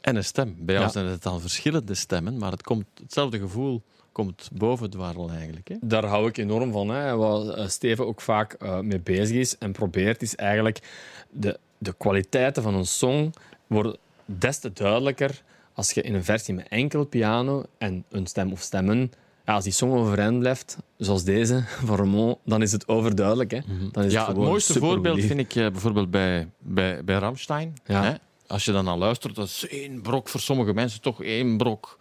en 0.00 0.16
een 0.16 0.24
stem. 0.24 0.56
Bij 0.58 0.74
jou 0.74 0.86
Ja. 0.86 0.92
zijn 0.92 1.06
het 1.06 1.22
dan 1.22 1.40
verschillende 1.40 1.94
stemmen, 1.94 2.38
maar 2.38 2.50
het 2.50 2.62
komt, 2.62 2.84
hetzelfde 3.02 3.38
gevoel 3.38 3.82
komt 4.12 4.50
boven 4.52 4.90
dwarrelen 4.90 5.34
eigenlijk. 5.34 5.68
Hè? 5.68 5.76
Daar 5.80 6.04
hou 6.04 6.28
ik 6.28 6.36
enorm 6.36 6.72
van. 6.72 6.88
Hè. 6.88 7.16
Wat 7.16 7.54
eh, 7.54 7.68
Steven 7.68 8.06
ook 8.06 8.20
vaak 8.20 8.52
eh, 8.52 8.80
mee 8.80 9.00
bezig 9.00 9.36
is 9.36 9.58
en 9.58 9.72
probeert, 9.72 10.22
is 10.22 10.36
eigenlijk 10.36 10.78
de, 11.30 11.58
de 11.78 11.94
kwaliteiten 11.98 12.62
van 12.62 12.74
een 12.74 12.86
song 12.86 13.32
worden 13.66 13.96
des 14.24 14.58
te 14.58 14.72
duidelijker 14.72 15.42
als 15.74 15.90
je 15.90 16.02
in 16.02 16.14
een 16.14 16.24
versie 16.24 16.54
met 16.54 16.68
enkel 16.68 17.04
piano 17.04 17.64
en 17.78 18.04
een 18.10 18.26
stem 18.26 18.52
of 18.52 18.60
stemmen, 18.60 19.12
ja, 19.46 19.54
als 19.54 19.64
die 19.64 19.72
song 19.72 19.92
overeind 19.92 20.38
blijft, 20.38 20.76
zoals 20.96 21.24
deze 21.24 21.64
van 21.86 21.96
Ramon, 21.96 22.38
dan 22.44 22.62
is 22.62 22.72
het 22.72 22.88
overduidelijk. 22.88 23.50
Hè. 23.50 23.60
Dan 23.92 24.04
is 24.04 24.12
Ja, 24.12 24.18
het 24.18 24.28
gewoon 24.28 24.46
mooiste 24.48 24.78
voorbeeld 24.78 25.20
vind 25.20 25.40
ik 25.40 25.54
eh, 25.54 25.70
bijvoorbeeld 25.70 26.10
bij, 26.10 26.48
bij, 26.58 27.04
bij 27.04 27.16
Ramstein. 27.16 27.74
Ja. 27.86 28.02
Hè? 28.02 28.14
Als 28.46 28.64
je 28.64 28.72
dan 28.72 28.84
naar 28.84 28.96
luistert, 28.96 29.34
dat 29.34 29.46
is 29.46 29.68
één 29.68 30.02
brok 30.02 30.28
voor 30.28 30.40
sommige 30.40 30.72
mensen, 30.72 31.00
toch 31.00 31.22
één 31.22 31.56
brok. 31.56 31.98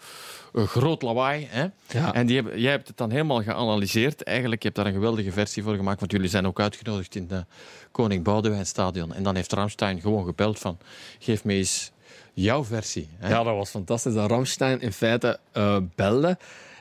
Een 0.54 0.68
groot 0.68 1.02
lawaai. 1.02 1.48
Hè? 1.50 1.66
Ja. 1.88 2.14
En 2.14 2.26
die 2.26 2.36
hebben, 2.36 2.60
jij 2.60 2.72
hebt 2.72 2.88
het 2.88 2.98
dan 2.98 3.10
helemaal 3.12 3.44
geanalyseerd. 3.44 4.24
Eigenlijk, 4.24 4.62
je 4.62 4.68
hebt 4.68 4.80
daar 4.80 4.90
een 4.90 5.00
geweldige 5.00 5.32
versie 5.32 5.64
voor 5.64 5.76
gemaakt, 5.76 6.00
want 6.00 6.12
jullie 6.12 6.30
zijn 6.30 6.48
ook 6.48 6.60
uitgenodigd 6.60 7.16
in 7.16 7.28
het 7.30 7.46
Koning 7.92 8.24
Boudewijn 8.24 8.66
Stadion. 8.66 9.14
En 9.14 9.24
dan 9.24 9.36
heeft 9.36 9.54
Ramstein 9.54 10.02
gewoon 10.02 10.26
gebeld 10.26 10.60
van, 10.60 10.78
geef 11.20 11.44
me 11.44 11.54
eens 11.54 11.92
jouw 12.34 12.64
versie. 12.64 13.08
Hè? 13.18 13.30
Ja, 13.30 13.44
dat 13.44 13.56
was 13.56 13.70
fantastisch. 13.70 14.14
Dat 14.14 14.30
Ramstein 14.30 14.82
in 14.82 14.94
feite 14.94 15.40
eh, 15.52 15.78
belde. 15.96 16.38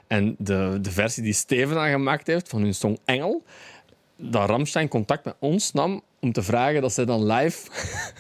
En 0.07 0.35
de, 0.39 0.79
de 0.81 0.91
versie 0.91 1.23
die 1.23 1.33
Steven 1.33 1.75
dan 1.75 1.89
gemaakt 1.89 2.27
heeft 2.27 2.49
van 2.49 2.63
hun 2.63 2.75
song 2.75 2.99
Engel, 3.05 3.43
dat 4.17 4.49
Ramstein 4.49 4.89
contact 4.89 5.25
met 5.25 5.35
ons 5.39 5.73
nam 5.73 6.03
om 6.21 6.33
te 6.33 6.43
vragen 6.43 6.81
dat 6.81 6.93
zij 6.93 7.05
dan 7.05 7.27
live 7.27 7.71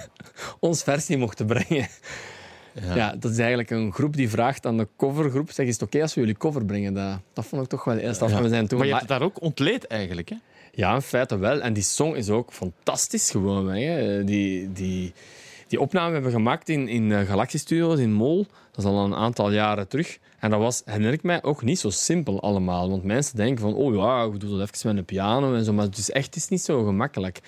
ons 0.60 0.82
versie 0.82 1.16
mochten 1.16 1.46
brengen. 1.46 1.88
Ja. 2.94 3.14
dat 3.18 3.30
is 3.30 3.38
eigenlijk 3.38 3.70
een 3.70 3.92
groep 3.92 4.16
die 4.16 4.30
vraagt 4.30 4.66
aan 4.66 4.76
de 4.76 4.88
covergroep: 4.96 5.50
zeg, 5.50 5.66
is 5.66 5.72
het 5.72 5.82
oké 5.82 6.02
als 6.02 6.14
we 6.14 6.20
jullie 6.20 6.36
cover 6.36 6.64
brengen? 6.64 6.94
Dat, 6.94 7.18
dat 7.32 7.46
vond 7.46 7.62
ik 7.62 7.68
toch 7.68 7.84
wel 7.84 7.96
eerst 7.96 8.22
af. 8.22 8.30
Ja. 8.30 8.42
We 8.42 8.48
zijn 8.48 8.66
toen 8.66 8.78
Maar 8.78 8.86
je 8.86 8.92
hebt 8.92 9.08
het 9.08 9.18
daar 9.18 9.28
ook 9.28 9.40
ontleed 9.40 9.86
eigenlijk. 9.86 10.28
Hè? 10.28 10.36
ja, 10.74 10.94
in 10.94 11.02
feite 11.02 11.38
wel. 11.38 11.60
En 11.60 11.72
die 11.72 11.82
song 11.82 12.14
is 12.14 12.30
ook 12.30 12.52
fantastisch 12.52 13.30
gewoon. 13.30 13.68
Hè. 13.68 14.24
Die, 14.24 14.72
die, 14.72 15.12
die 15.72 15.80
opname 15.80 16.12
hebben 16.12 16.30
we 16.30 16.36
gemaakt 16.36 16.68
in, 16.68 16.88
in 16.88 17.12
eh, 17.12 17.26
Galaxy 17.26 17.58
Studios 17.58 17.98
in 17.98 18.12
Mol. 18.12 18.46
Dat 18.70 18.84
is 18.84 18.90
al 18.90 19.04
een 19.04 19.14
aantal 19.14 19.52
jaren 19.52 19.88
terug. 19.88 20.18
En 20.38 20.50
dat 20.50 20.60
was, 20.60 20.82
herinner 20.84 21.12
ik 21.12 21.22
mij, 21.22 21.42
ook 21.42 21.62
niet 21.62 21.78
zo 21.78 21.90
simpel 21.90 22.42
allemaal. 22.42 22.90
Want 22.90 23.04
mensen 23.04 23.36
denken 23.36 23.60
van, 23.60 23.74
oh 23.74 23.94
ja, 23.94 24.30
we 24.30 24.38
doen 24.38 24.58
dat 24.58 24.60
even 24.60 24.88
met 24.88 24.96
een 24.96 25.04
piano 25.04 25.54
en 25.54 25.64
zo. 25.64 25.72
Maar 25.72 25.84
het 25.84 25.98
is 25.98 26.10
echt 26.10 26.36
is 26.36 26.48
niet 26.48 26.60
zo 26.60 26.84
gemakkelijk. 26.84 27.40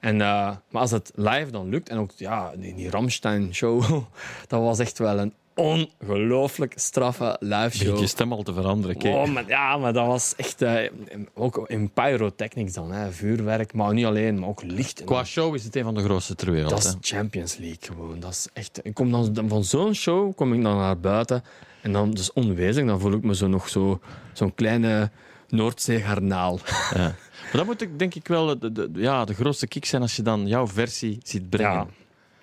En, 0.00 0.20
eh, 0.20 0.56
maar 0.70 0.82
als 0.82 0.90
het 0.90 1.12
live 1.14 1.50
dan 1.50 1.68
lukt, 1.68 1.88
en 1.88 1.98
ook 1.98 2.10
ja, 2.16 2.52
die, 2.56 2.74
die 2.74 2.90
Ramstein-show, 2.90 3.82
dat 4.46 4.60
was 4.62 4.78
echt 4.78 4.98
wel 4.98 5.18
een 5.18 5.34
ongelooflijk 5.58 6.72
straffe 6.76 7.36
live 7.40 7.76
show. 7.76 7.98
je 7.98 8.06
stem 8.06 8.32
al 8.32 8.42
te 8.42 8.52
veranderen. 8.52 8.96
Kijk. 8.96 9.14
Oh, 9.14 9.26
maar, 9.26 9.48
ja, 9.48 9.76
maar 9.76 9.92
dat 9.92 10.06
was 10.06 10.34
echt... 10.36 10.62
eh, 10.62 10.90
ook 11.34 11.64
in 11.66 11.90
pyrotechnics 11.90 12.72
dan, 12.72 12.92
hè, 12.92 13.12
vuurwerk. 13.12 13.72
Maar 13.72 13.94
niet 13.94 14.04
alleen, 14.04 14.38
maar 14.38 14.48
ook 14.48 14.62
licht. 14.62 15.04
Qua 15.04 15.24
show 15.24 15.54
is 15.54 15.64
het 15.64 15.76
een 15.76 15.84
van 15.84 15.94
de 15.94 16.02
grootste 16.02 16.34
ter 16.34 16.50
wereld. 16.50 16.70
dat 16.70 16.82
hè. 16.82 16.88
is 16.88 16.96
Champions 17.00 17.56
League 17.56 17.78
gewoon. 17.80 18.20
Dat 18.20 18.30
is 18.30 18.48
echt... 18.52 18.80
Ik 18.82 18.94
kom 18.94 19.10
dan, 19.10 19.44
van 19.48 19.64
zo'n 19.64 19.94
show 19.94 20.34
kom 20.36 20.52
ik 20.54 20.62
dan 20.62 20.76
naar 20.76 20.98
buiten. 20.98 21.42
En 21.82 21.92
dan, 21.92 22.10
dus 22.10 22.32
onwezenlijk, 22.32 22.86
dan 22.86 23.00
voel 23.00 23.12
ik 23.12 23.22
me 23.22 23.34
zo 23.34 23.46
nog 23.46 23.68
zo, 23.68 24.00
zo'n 24.32 24.54
kleine 24.54 25.10
Noordzeegarnaal. 25.48 26.58
Ja. 26.94 27.14
Maar 27.42 27.52
dat 27.52 27.66
moet 27.66 27.82
ik, 27.82 27.98
denk 27.98 28.14
ik 28.14 28.28
wel 28.28 28.58
de, 28.58 28.72
de- 28.72 28.90
ja, 28.94 29.24
de 29.24 29.34
grootste 29.34 29.66
kick 29.66 29.84
zijn 29.84 30.02
als 30.02 30.16
je 30.16 30.22
dan 30.22 30.46
jouw 30.46 30.66
versie 30.66 31.18
ziet 31.22 31.48
brengen. 31.50 31.72
Ja. 31.72 31.86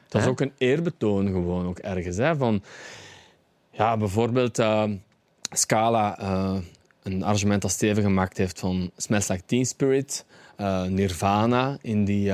Dat 0.07 0.21
is 0.21 0.27
ook 0.27 0.39
een 0.39 0.51
eerbetoon 0.57 1.27
gewoon 1.27 1.67
ook 1.67 1.77
ergens. 1.77 2.17
Hè? 2.17 2.35
Van, 2.35 2.63
ja, 3.77 3.97
bijvoorbeeld 3.97 4.59
eh, 4.59 4.83
Scala, 5.51 6.19
eh, 6.19 6.57
een 7.03 7.23
arrangement 7.23 7.61
dat 7.61 7.71
Steven 7.71 8.03
gemaakt 8.03 8.37
heeft 8.37 8.59
van 8.59 8.91
Smells 8.97 9.27
Like 9.27 9.43
Teen 9.45 9.65
Spirit, 9.65 10.25
eh, 10.55 10.83
Nirvana 10.83 11.77
in 11.81 12.05
die 12.05 12.31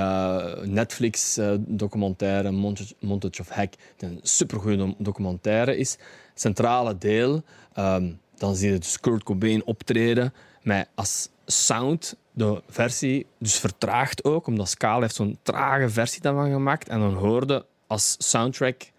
Netflix-documentaire 0.63 2.51
Montage, 2.99 3.41
of 3.41 3.49
Heck, 3.49 3.75
die 3.97 4.09
een 4.09 4.19
supergoeie 4.21 4.95
documentaire 4.97 5.77
is. 5.77 5.97
Centrale 6.33 6.97
deel, 6.97 7.43
ehm, 7.73 8.11
dan 8.37 8.55
zie 8.55 8.71
je 8.71 8.79
dus 8.79 8.99
Kurt 8.99 9.23
Cobain 9.23 9.65
optreden 9.65 10.33
met 10.61 10.87
als 10.95 11.29
sound 11.45 12.15
de 12.31 12.61
versie, 12.67 13.25
dus 13.37 13.59
vertraagd 13.59 14.23
ook, 14.23 14.47
omdat 14.47 14.69
Scala 14.69 15.01
heeft 15.01 15.15
zo'n 15.15 15.37
trage 15.43 15.89
versie 15.89 16.21
daarvan 16.21 16.51
gemaakt. 16.51 16.89
En 16.89 16.99
dan 16.99 17.13
hoorde 17.13 17.65
als 17.87 18.15
soundtrack 18.19 18.91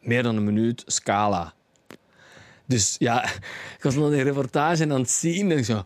meer 0.00 0.22
dan 0.22 0.36
een 0.36 0.44
minuut 0.44 0.82
Scala. 0.86 1.54
Dus 2.66 2.96
ja, 2.98 3.24
ik 3.76 3.82
was 3.82 3.94
nog 3.94 4.10
een 4.10 4.22
reportage 4.22 4.82
aan 4.82 4.90
het 5.00 5.10
zien 5.10 5.50
en 5.50 5.58
ik 5.58 5.64
zo... 5.64 5.84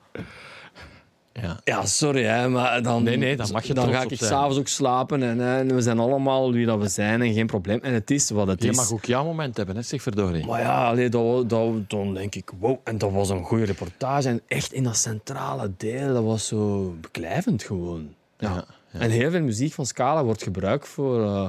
Ja. 1.32 1.60
Ja, 1.64 1.86
sorry, 1.86 2.22
hè, 2.24 2.48
maar 2.48 2.82
dan, 2.82 3.02
Nee, 3.02 3.16
nee, 3.16 3.36
daar 3.36 3.52
mag 3.52 3.64
je 3.64 3.74
dan 3.74 3.92
ga 3.92 4.02
ik 4.02 4.16
s'avonds 4.18 4.58
ook 4.58 4.68
slapen 4.68 5.22
en, 5.22 5.38
hè, 5.38 5.58
en 5.58 5.74
we 5.74 5.80
zijn 5.80 5.98
allemaal 5.98 6.52
wie 6.52 6.66
dat 6.66 6.78
we 6.80 6.88
zijn 6.88 7.22
en 7.22 7.32
geen 7.32 7.46
probleem. 7.46 7.78
En 7.82 7.92
het 7.92 8.10
is 8.10 8.30
wat 8.30 8.46
het 8.46 8.62
Je 8.62 8.68
is. 8.68 8.76
mag 8.76 8.92
ook 8.92 9.04
jouw 9.04 9.24
moment 9.24 9.56
hebben, 9.56 9.76
hè? 9.76 9.82
zeg 9.82 10.02
verdorie. 10.02 10.46
Maar 10.46 10.60
ja, 10.60 10.86
allee, 10.88 11.08
dat, 11.08 11.48
dat, 11.50 11.90
dan 11.90 12.14
denk 12.14 12.34
ik, 12.34 12.50
wow. 12.58 12.78
En 12.84 12.98
dat 12.98 13.12
was 13.12 13.28
een 13.28 13.44
goede 13.44 13.64
reportage. 13.64 14.28
En 14.28 14.40
echt 14.46 14.72
in 14.72 14.82
dat 14.84 14.96
centrale 14.96 15.72
deel, 15.76 16.14
dat 16.14 16.24
was 16.24 16.46
zo 16.46 16.94
beklijvend 17.00 17.62
gewoon. 17.62 18.14
Ja. 18.38 18.48
Ja, 18.54 18.64
ja. 18.92 19.00
En 19.00 19.10
heel 19.10 19.30
veel 19.30 19.42
muziek 19.42 19.72
van 19.72 19.86
Scala 19.86 20.24
wordt 20.24 20.42
gebruikt 20.42 20.88
voor 20.88 21.22
eh, 21.24 21.48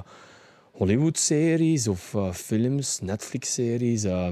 Hollywood-series 0.71 1.87
of 1.87 2.13
eh, 2.13 2.31
films, 2.31 2.99
Netflix-series. 3.01 4.03
eh. 4.03 4.27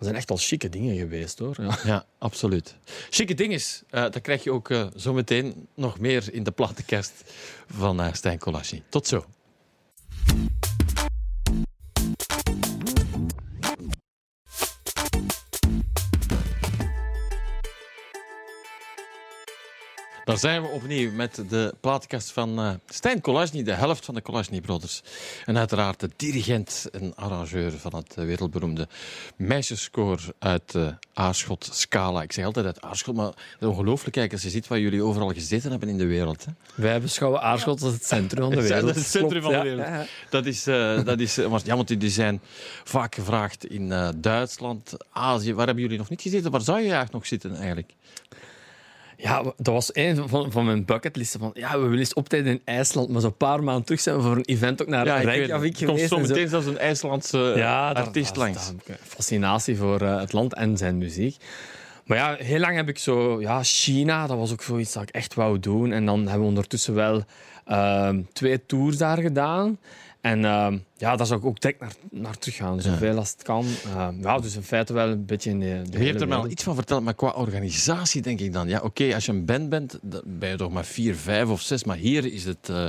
Dat 0.00 0.08
zijn 0.08 0.20
echt 0.20 0.30
al 0.30 0.36
chique 0.36 0.68
dingen 0.68 0.96
geweest, 0.96 1.38
hoor. 1.38 1.56
Ja. 1.84 2.04
Absoluut. 2.18 2.76
Chique 3.10 3.34
ding 3.34 3.52
is, 3.52 3.82
eh 3.90 4.02
dat 4.02 4.20
krijg 4.20 4.44
je 4.44 4.52
ook 4.52 4.70
eh, 4.70 4.86
zometeen 4.94 5.68
nog 5.74 5.98
meer 5.98 6.32
in 6.32 6.42
de 6.42 6.50
plattenkast 6.50 7.12
van 7.66 8.00
eh 8.00 8.12
Stijn 8.12 8.38
Colassi. 8.38 8.82
Tot 8.88 9.06
zo. 9.06 9.24
Daar 20.30 20.38
zijn 20.38 20.62
we 20.62 20.68
opnieuw 20.68 21.12
met 21.12 21.42
de 21.48 21.74
plaatkast 21.80 22.32
van 22.32 22.58
eh 22.58 22.70
Stijn 22.88 23.20
Kolasny, 23.20 23.62
de 23.62 23.72
helft 23.72 24.04
van 24.04 24.14
de 24.14 24.20
Kolasny 24.20 24.60
Brothers. 24.60 25.02
En 25.46 25.58
uiteraard 25.58 26.00
de 26.00 26.10
dirigent 26.16 26.88
en 26.92 27.16
arrangeur 27.16 27.72
van 27.72 27.94
het 27.94 28.14
eh, 28.16 28.24
wereldberoemde 28.24 28.88
meisjeskoor 29.36 30.20
uit 30.38 30.74
eh, 30.74 30.86
Aarschot, 31.14 31.68
Scala. 31.72 32.22
Ik 32.22 32.32
zeg 32.32 32.44
altijd 32.44 32.66
uit 32.66 32.80
Aarschot, 32.80 33.16
maar 33.16 33.26
het 33.26 33.36
is 33.60 33.66
ongelooflijk 33.66 34.12
kijken 34.12 34.32
als 34.32 34.42
je 34.42 34.50
ziet 34.50 34.68
waar 34.68 34.78
jullie 34.78 35.02
overal 35.02 35.32
gezeten 35.32 35.70
hebben 35.70 35.88
in 35.88 35.98
de 35.98 36.06
wereld. 36.06 36.44
Hè. 36.44 36.52
Wij 36.74 37.00
beschouwen 37.00 37.42
Aarschot 37.42 37.82
als 37.82 37.92
het 37.92 38.04
centrum 38.04 38.42
van 38.42 38.50
de 38.50 38.56
is 38.62 38.68
wereld. 38.68 38.94
het 38.94 39.06
centrum 39.06 39.42
van 39.42 39.52
de 39.52 39.62
wereld. 39.62 39.86
Ja, 39.86 39.96
ja. 39.98 40.06
Dat 40.30 40.46
is, 40.46 40.64
dat 41.04 41.20
is 41.20 41.34
ja, 41.34 41.76
want 41.76 42.00
die 42.00 42.10
zijn 42.10 42.40
vaak 42.84 43.14
gevraagd 43.14 43.64
in 43.66 44.12
Duitsland, 44.16 44.96
Azië. 45.12 45.54
Waar 45.54 45.66
hebben 45.66 45.84
jullie 45.84 45.98
nog 45.98 46.08
niet 46.08 46.22
gezeten? 46.22 46.50
Waar 46.50 46.60
zou 46.60 46.76
je 46.76 46.82
eigenlijk 46.82 47.12
nog 47.12 47.26
zitten 47.26 47.54
eigenlijk? 47.56 47.92
Ja, 49.22 49.42
dat 49.42 49.74
was 49.74 49.90
een 49.92 50.28
van, 50.28 50.52
van 50.52 50.64
mijn 50.64 50.84
bucketlisten. 50.84 51.40
Van, 51.40 51.50
ja, 51.54 51.72
we 51.72 51.82
willen 51.82 51.98
eens 51.98 52.14
optreden 52.14 52.52
in 52.52 52.60
IJsland, 52.64 53.08
maar 53.08 53.20
zo'n 53.20 53.36
paar 53.36 53.62
maanden 53.62 53.84
terug 53.84 54.00
zijn 54.00 54.16
we 54.16 54.22
voor 54.22 54.36
een 54.36 54.44
event 54.44 54.82
ook 54.82 54.88
naar 54.88 55.06
Ja. 55.06 55.16
Reykjavik 55.20 55.80
Er 55.80 55.86
komt 55.86 55.90
geweest. 56.00 56.08
zo 56.08 56.16
en 56.18 56.26
zo. 56.26 56.32
meteen 56.32 56.48
zelfs 56.48 56.66
een 56.66 56.78
IJslandse 56.78 57.38
ja, 57.56 57.92
daar- 57.92 58.04
artiest 58.04 58.34
daar- 58.34 58.44
langs. 58.44 58.72
daar 58.86 58.98
fascinatie 59.02 59.76
voor 59.76 60.00
eh, 60.00 60.20
het 60.20 60.32
land 60.32 60.54
en 60.54 60.76
zijn 60.76 60.98
muziek. 60.98 61.36
Maar 62.04 62.18
ja, 62.18 62.36
heel 62.38 62.58
lang 62.58 62.76
heb 62.76 62.88
ik 62.88 62.98
zo... 62.98 63.40
Ja, 63.40 63.62
China, 63.62 64.26
dat 64.26 64.36
was 64.36 64.52
ook 64.52 64.62
zoiets 64.62 64.92
dat 64.92 65.02
ik 65.02 65.08
echt 65.10 65.34
wou 65.34 65.58
doen. 65.58 65.92
En 65.92 66.06
dan 66.06 66.20
hebben 66.20 66.40
we 66.40 66.46
ondertussen 66.46 66.94
wel 66.94 67.24
ehm, 67.64 68.20
twee 68.32 68.66
tours 68.66 68.96
daar 68.96 69.18
gedaan. 69.18 69.78
En 70.20 70.44
ehm, 70.44 70.78
ja, 70.96 71.16
daar 71.16 71.26
zou 71.26 71.40
ik 71.40 71.46
ook 71.46 71.60
direct 71.60 71.80
naar, 71.80 71.92
naar 72.10 72.38
terug 72.38 72.56
gaan, 72.56 72.80
zoveel 72.80 73.16
als 73.16 73.30
het 73.30 73.42
kan. 73.42 73.66
Ehm, 73.84 74.20
ja, 74.20 74.38
dus 74.38 74.54
in 74.56 74.62
feite 74.62 74.92
wel 74.92 75.08
een 75.08 75.24
beetje 75.26 75.50
in 75.50 75.60
de, 75.60 75.82
de 75.90 75.98
Je 75.98 76.04
hebt 76.04 76.20
er 76.20 76.26
al 76.26 76.28
wereld. 76.34 76.50
iets 76.52 76.62
van 76.62 76.74
verteld, 76.74 77.02
maar 77.02 77.14
qua 77.14 77.28
organisatie 77.30 78.22
denk 78.22 78.40
ik 78.40 78.52
dan. 78.52 78.68
Ja, 78.68 78.80
oké, 78.82 79.14
als 79.14 79.24
je 79.26 79.32
een 79.32 79.44
band 79.44 79.68
bent, 79.68 79.98
dan 80.02 80.22
ben 80.24 80.48
je 80.48 80.56
toch 80.56 80.72
maar 80.72 80.84
vier, 80.84 81.16
vijf 81.16 81.48
of 81.48 81.60
zes. 81.60 81.84
Maar 81.84 81.96
hier 81.96 82.32
is 82.32 82.44
het... 82.44 82.68
eh, 82.68 82.86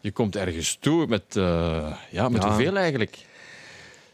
je 0.00 0.10
komt 0.10 0.36
ergens 0.36 0.76
toe 0.80 1.06
met, 1.06 1.36
eh, 1.36 1.92
ja, 2.10 2.28
met 2.28 2.42
Ja. 2.42 2.48
hoeveel 2.48 2.76
eigenlijk? 2.76 3.16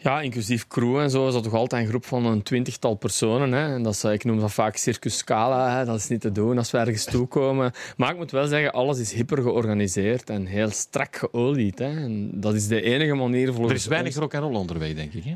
Ja, 0.04 0.20
inclusief 0.20 0.66
crew 0.66 0.98
en 0.98 1.10
zo 1.10 1.26
is 1.26 1.32
dat 1.32 1.42
toch 1.42 1.54
altijd 1.54 1.82
een 1.82 1.88
groep 1.88 2.06
van 2.06 2.26
een 2.26 2.42
twintigtal 2.42 2.94
personen. 2.94 3.52
Hè. 3.52 3.74
En 3.74 3.82
dat 3.82 3.94
is, 3.94 4.04
ik 4.04 4.24
noem 4.24 4.40
dat 4.40 4.52
vaak 4.52 4.76
Circus 4.76 5.16
Scala. 5.16 5.78
Hè. 5.78 5.84
Dat 5.84 5.96
is 5.96 6.08
niet 6.08 6.20
te 6.20 6.32
doen 6.32 6.58
als 6.58 6.70
we 6.70 6.78
ergens 6.78 7.04
toekomen. 7.04 7.72
Maar 7.96 8.10
ik 8.10 8.16
moet 8.16 8.30
wel 8.30 8.46
zeggen, 8.46 8.72
alles 8.72 8.98
is 8.98 9.12
hyper 9.12 9.42
georganiseerd 9.42 10.30
en 10.30 10.46
heel 10.46 10.70
strak 10.70 11.16
geolied. 11.16 11.78
Hè. 11.78 11.84
En 11.84 12.40
dat 12.40 12.54
is 12.54 12.66
de 12.66 12.82
enige 12.82 13.14
manier 13.14 13.46
volgens 13.46 13.70
Er 13.70 13.76
is 13.76 13.86
weinig 13.86 14.14
rock 14.14 14.32
en 14.32 14.40
roll 14.40 14.54
onderweg, 14.54 14.94
denk 14.94 15.12
ik. 15.12 15.24
Hè? 15.24 15.34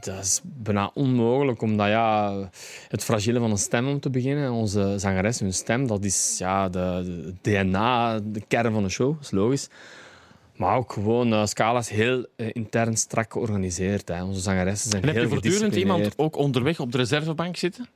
Dat 0.00 0.24
is 0.24 0.40
bijna 0.44 0.90
onmogelijk, 0.94 1.62
omdat 1.62 1.88
ja, 1.88 2.38
het 2.88 3.04
fragile 3.04 3.38
van 3.38 3.50
een 3.50 3.58
stem 3.58 3.88
om 3.88 4.00
te 4.00 4.10
beginnen, 4.10 4.52
onze 4.52 4.94
zangeres, 4.98 5.40
hun 5.40 5.52
stem, 5.52 5.86
dat 5.86 6.04
is 6.04 6.36
ja, 6.38 6.68
de, 6.68 7.02
de 7.42 7.60
DNA, 7.62 8.20
de 8.24 8.42
kern 8.48 8.72
van 8.72 8.82
de 8.82 8.88
show, 8.88 9.14
dat 9.14 9.22
is 9.22 9.30
logisch. 9.30 9.68
Maar 10.56 10.76
ook 10.76 10.92
gewoon, 10.92 11.32
eh, 11.32 11.46
Scala 11.46 11.78
is 11.78 11.88
heel 11.88 12.26
eh, 12.36 12.46
intern 12.52 12.96
strak 12.96 13.32
georganiseerd. 13.32 14.08
Hè. 14.08 14.24
Onze 14.24 14.40
zangeressen 14.40 14.90
zijn 14.90 15.02
En 15.02 15.08
heb 15.08 15.16
heel 15.16 15.26
je 15.26 15.30
voortdurend 15.30 15.74
iemand 15.74 16.18
ook 16.18 16.36
onderweg 16.36 16.80
op 16.80 16.92
de 16.92 16.98
reservebank 16.98 17.56
zitten? 17.56 17.88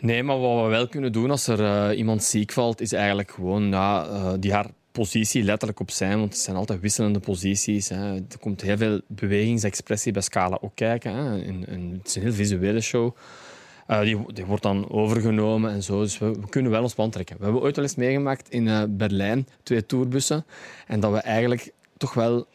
Nee, 0.00 0.22
maar 0.22 0.38
wat 0.38 0.64
we 0.64 0.68
wel 0.68 0.88
kunnen 0.88 1.12
doen 1.12 1.30
als 1.30 1.46
er 1.46 1.64
eh, 1.64 1.98
iemand 1.98 2.22
ziek 2.22 2.52
valt, 2.52 2.80
is 2.80 2.92
eigenlijk 2.92 3.30
gewoon 3.30 3.70
ja, 3.70 4.36
die 4.36 4.52
haar 4.52 4.70
positie 4.92 5.42
letterlijk 5.42 5.80
op 5.80 5.90
zijn. 5.90 6.18
Want 6.18 6.32
het 6.32 6.42
zijn 6.42 6.56
altijd 6.56 6.80
wisselende 6.80 7.20
posities. 7.20 7.88
Hè. 7.88 8.14
Er 8.14 8.38
komt 8.40 8.60
heel 8.60 8.76
veel 8.76 9.00
bewegingsexpressie 9.06 10.12
bij 10.12 10.22
Scala 10.22 10.58
ook 10.60 10.74
kijken. 10.74 11.14
Hè. 11.14 11.42
En, 11.42 11.66
en 11.66 11.90
het 11.98 12.08
is 12.08 12.14
een 12.14 12.22
heel 12.22 12.32
visuele 12.32 12.80
show. 12.80 13.16
Eh, 13.88 14.00
die, 14.00 14.32
die 14.32 14.44
wordt 14.44 14.62
dan 14.62 14.90
overgenomen 14.90 15.70
en 15.70 15.82
zo. 15.82 16.00
Dus 16.00 16.18
we, 16.18 16.32
we 16.32 16.48
kunnen 16.48 16.70
wel 16.70 16.82
ons 16.82 16.94
plan 16.94 17.10
trekken. 17.10 17.36
We 17.38 17.44
hebben 17.44 17.62
ooit 17.62 17.76
wel 17.76 17.84
eens 17.84 17.94
meegemaakt 17.94 18.50
in 18.50 18.68
eh, 18.68 18.82
Berlijn, 18.88 19.46
twee 19.62 19.86
tourbussen. 19.86 20.44
En 20.86 21.00
dat 21.00 21.12
we 21.12 21.18
eigenlijk 21.18 21.72
toch 21.96 22.14
wel, 22.14 22.46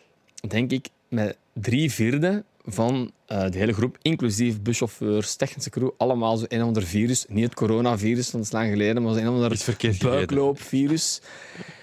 denk 0.47 0.71
ik, 0.71 0.89
met 1.07 1.37
drie 1.53 1.91
vierde 1.91 2.43
van 2.65 3.11
eh, 3.25 3.49
de 3.49 3.57
hele 3.57 3.73
groep, 3.73 3.97
inclusief 4.01 4.61
buschauffeurs, 4.61 5.35
technische 5.35 5.69
crew, 5.69 5.89
allemaal 5.97 6.37
zo 6.37 6.45
een 6.47 6.61
of 6.61 6.67
ander 6.67 6.83
virus. 6.83 7.25
Niet 7.29 7.43
het 7.43 7.53
coronavirus, 7.53 8.29
van 8.29 8.39
is 8.39 8.51
lang 8.51 8.69
geleden, 8.69 9.03
maar 9.03 9.13
zo 9.13 9.19
een 9.19 9.29
of 9.29 9.33
ander 9.33 9.97
buikloopvirus. 9.99 11.21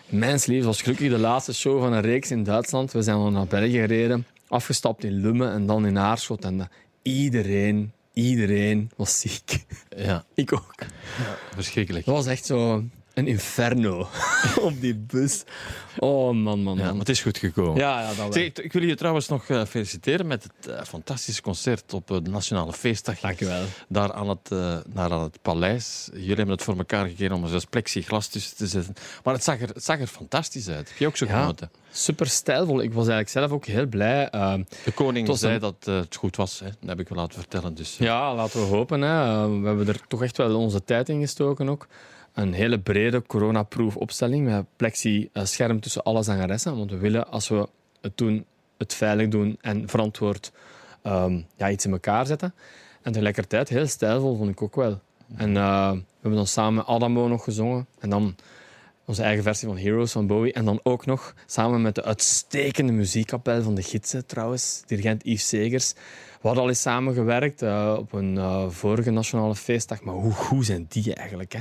Mens 0.06 0.46
lief, 0.46 0.64
was 0.64 0.82
gelukkig 0.82 1.10
de 1.10 1.18
laatste 1.18 1.54
show 1.54 1.80
van 1.80 1.92
een 1.92 2.00
reeks 2.00 2.30
in 2.30 2.44
Duitsland. 2.44 2.92
We 2.92 3.02
zijn 3.02 3.16
dan 3.16 3.32
naar 3.32 3.46
België 3.46 3.80
gereden, 3.80 4.26
afgestapt 4.48 5.04
in 5.04 5.12
Lummen 5.12 5.52
en 5.52 5.66
dan 5.66 5.86
in 5.86 5.98
Aarschot. 5.98 6.44
En 6.44 6.68
iedereen, 7.02 7.92
iedereen 8.20 8.90
was 8.96 9.20
ziek. 9.20 9.64
Ja, 9.96 10.24
Ik 10.34 10.52
ook. 10.52 10.74
verschrikkelijk. 11.54 12.04
Dat 12.04 12.14
was 12.14 12.26
echt 12.26 12.46
zo 12.46 12.84
een 13.14 13.26
inferno 13.26 14.08
op 14.60 14.80
die 14.80 14.94
bus. 14.94 15.44
Oh 15.98 16.24
man, 16.24 16.42
man, 16.42 16.62
man. 16.62 16.76
Ja, 16.78 16.90
maar 16.90 16.98
het 16.98 17.08
is 17.08 17.22
goed 17.22 17.38
gekomen. 17.38 17.76
Ja, 17.76 18.00
ja, 18.00 18.06
dat 18.06 18.16
wel. 18.16 18.32
Zeg, 18.32 18.44
ik, 18.52 18.72
wil 18.72 18.82
je 18.82 18.94
trouwens 18.94 19.28
nog 19.28 19.48
eh, 19.48 19.64
feliciteren 19.64 20.26
met 20.26 20.42
het 20.42 20.66
eh, 20.66 20.82
fantastische 20.82 21.42
concert 21.42 21.94
op 21.94 22.10
eh, 22.10 22.16
de 22.22 22.30
Nationale 22.30 22.72
Feestdag. 22.72 23.20
Dank 23.20 23.38
je 23.38 23.44
wel. 23.46 23.64
Daar 23.88 24.12
aan 24.12 24.28
het, 24.28 24.50
naar 24.92 25.12
aan 25.12 25.22
het 25.22 25.38
paleis. 25.42 26.08
Jullie 26.12 26.28
hebben 26.28 26.54
het 26.54 26.62
voor 26.62 26.76
elkaar 26.76 27.08
gekregen 27.08 27.34
om 27.34 27.42
er 27.42 27.48
zo'n 27.48 27.60
plexiglas 27.70 28.26
tussen 28.26 28.56
te 28.56 28.66
zetten. 28.66 28.94
Maar 29.24 29.34
het 29.34 29.44
zag 29.44 29.60
er, 29.60 29.68
het 29.68 29.84
zag 29.84 30.00
er 30.00 30.06
fantastisch 30.06 30.68
uit. 30.68 30.88
Heb 30.88 30.98
je 30.98 31.06
ook 31.06 31.16
zo 31.16 31.26
Ja. 31.26 31.40
genoten? 31.40 31.70
Super 31.92 32.26
stijlvol. 32.26 32.80
Ik 32.82 32.92
was 32.92 33.08
eigenlijk 33.08 33.28
zelf 33.28 33.50
ook 33.50 33.64
heel 33.66 33.86
blij. 33.86 34.28
Uh, 34.34 34.54
De 34.84 34.92
koning 34.92 35.38
zei 35.38 35.58
dat 35.58 35.74
het 35.84 36.16
goed 36.16 36.36
was. 36.36 36.58
Hè. 36.60 36.66
Dat 36.66 36.88
heb 36.88 37.00
ik 37.00 37.08
wel 37.08 37.18
laten 37.18 37.38
vertellen. 37.38 37.74
Dus, 37.74 37.96
Ja, 37.98 38.34
laten 38.34 38.60
we 38.60 38.66
hopen. 38.66 39.00
Hè. 39.00 39.48
We 39.60 39.66
hebben 39.66 39.88
er 39.88 40.00
toch 40.08 40.22
echt 40.22 40.36
wel 40.36 40.56
onze 40.56 40.84
tijd 40.84 41.08
in 41.08 41.20
gestoken 41.20 41.68
ook. 41.68 41.86
Een 42.40 42.52
hele 42.52 42.80
brede 42.80 43.22
coronaproof 43.22 43.96
opstelling 43.96 44.44
met 44.44 44.64
plexi-scherm 44.76 45.80
tussen 45.80 46.02
alle 46.02 46.22
zangeressen. 46.22 46.76
Want 46.76 46.90
we 46.90 46.96
willen, 46.96 47.30
als 47.30 47.48
we 47.48 47.68
het 48.00 48.16
doen, 48.16 48.44
het 48.78 48.94
veilig 48.94 49.28
doen 49.28 49.58
en 49.60 49.88
verantwoord 49.88 50.52
ehm, 51.02 51.40
ja, 51.56 51.70
iets 51.70 51.84
in 51.84 51.92
elkaar 51.92 52.26
zetten. 52.26 52.54
En 53.02 53.12
tegelijkertijd 53.12 53.68
heel 53.68 53.86
stijlvol, 53.86 54.36
vond 54.36 54.50
ik 54.50 54.62
ook 54.62 54.74
wel. 54.74 55.00
En 55.36 55.56
eh, 55.56 55.90
we 55.92 56.02
hebben 56.20 56.38
dan 56.38 56.46
samen 56.46 56.86
Adamo 56.86 57.28
nog 57.28 57.44
gezongen. 57.44 57.86
En 57.98 58.10
dan 58.10 58.36
onze 59.04 59.22
eigen 59.22 59.42
versie 59.42 59.68
van 59.68 59.78
Heroes 59.78 60.12
van 60.12 60.26
Bowie. 60.26 60.52
En 60.52 60.64
dan 60.64 60.80
ook 60.82 61.06
nog 61.06 61.34
samen 61.46 61.82
met 61.82 61.94
de 61.94 62.04
uitstekende 62.04 62.92
muziekkapel 62.92 63.62
van 63.62 63.74
de 63.74 63.82
gidsen, 63.82 64.26
trouwens, 64.26 64.82
dirigent 64.86 65.24
Yves 65.24 65.48
Segers. 65.48 65.94
We 66.40 66.46
hadden 66.46 66.62
al 66.62 66.68
eens 66.68 66.80
samengewerkt 66.80 67.62
eh, 67.62 67.94
op 67.98 68.12
een 68.12 68.38
eh, 68.38 68.68
vorige 68.68 69.10
nationale 69.10 69.54
feestdag. 69.54 70.02
Maar 70.02 70.14
hoe 70.14 70.32
goed 70.32 70.66
zijn 70.66 70.86
die 70.88 71.14
eigenlijk? 71.14 71.52
Hè? 71.52 71.60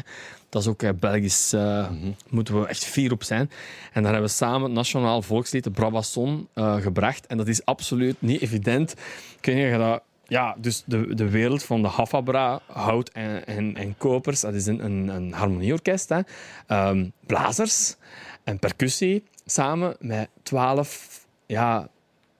Dat 0.50 0.62
is 0.62 0.68
ook 0.68 0.84
eh, 0.84 0.89
Belgisch, 1.00 1.54
eh, 1.54 1.89
moeten 2.30 2.60
we 2.62 2.68
echt 2.68 2.86
fier 2.86 3.12
op 3.12 3.24
zijn. 3.24 3.52
En 3.94 4.04
daar 4.04 4.12
hebben 4.12 4.30
we 4.30 4.36
samen 4.36 4.63
het 4.63 4.72
nationaal 4.72 5.22
volkslied, 5.22 5.63
de 5.63 5.72
Brabazon, 5.72 6.48
eh, 6.54 6.76
gebracht. 6.76 7.28
En 7.28 7.38
dat 7.38 7.48
is 7.48 7.65
absoluut 7.65 8.15
niet 8.20 8.42
evident. 8.42 8.94
Kun 9.39 9.56
je 9.56 9.78
dat 9.78 10.02
ja, 10.30 10.56
dus 10.58 10.84
de, 10.86 11.15
de 11.15 11.30
wereld 11.30 11.63
van 11.63 11.82
de 11.82 11.88
Hafabra, 11.88 12.60
hout 12.66 13.10
en, 13.10 13.45
en, 13.47 13.76
en 13.76 13.97
kopers, 13.97 14.41
dat 14.41 14.53
is 14.53 14.66
een, 14.66 14.86
een, 14.86 15.08
een 15.08 15.34
harmonieorkest. 15.34 16.10
Hè. 16.10 16.20
Ehm, 16.68 17.10
blazers 17.26 17.95
en 18.43 18.60
percussie, 18.60 19.24
samen 19.45 19.95
met 19.99 20.30
twaalf 20.43 21.26
ja, 21.45 21.89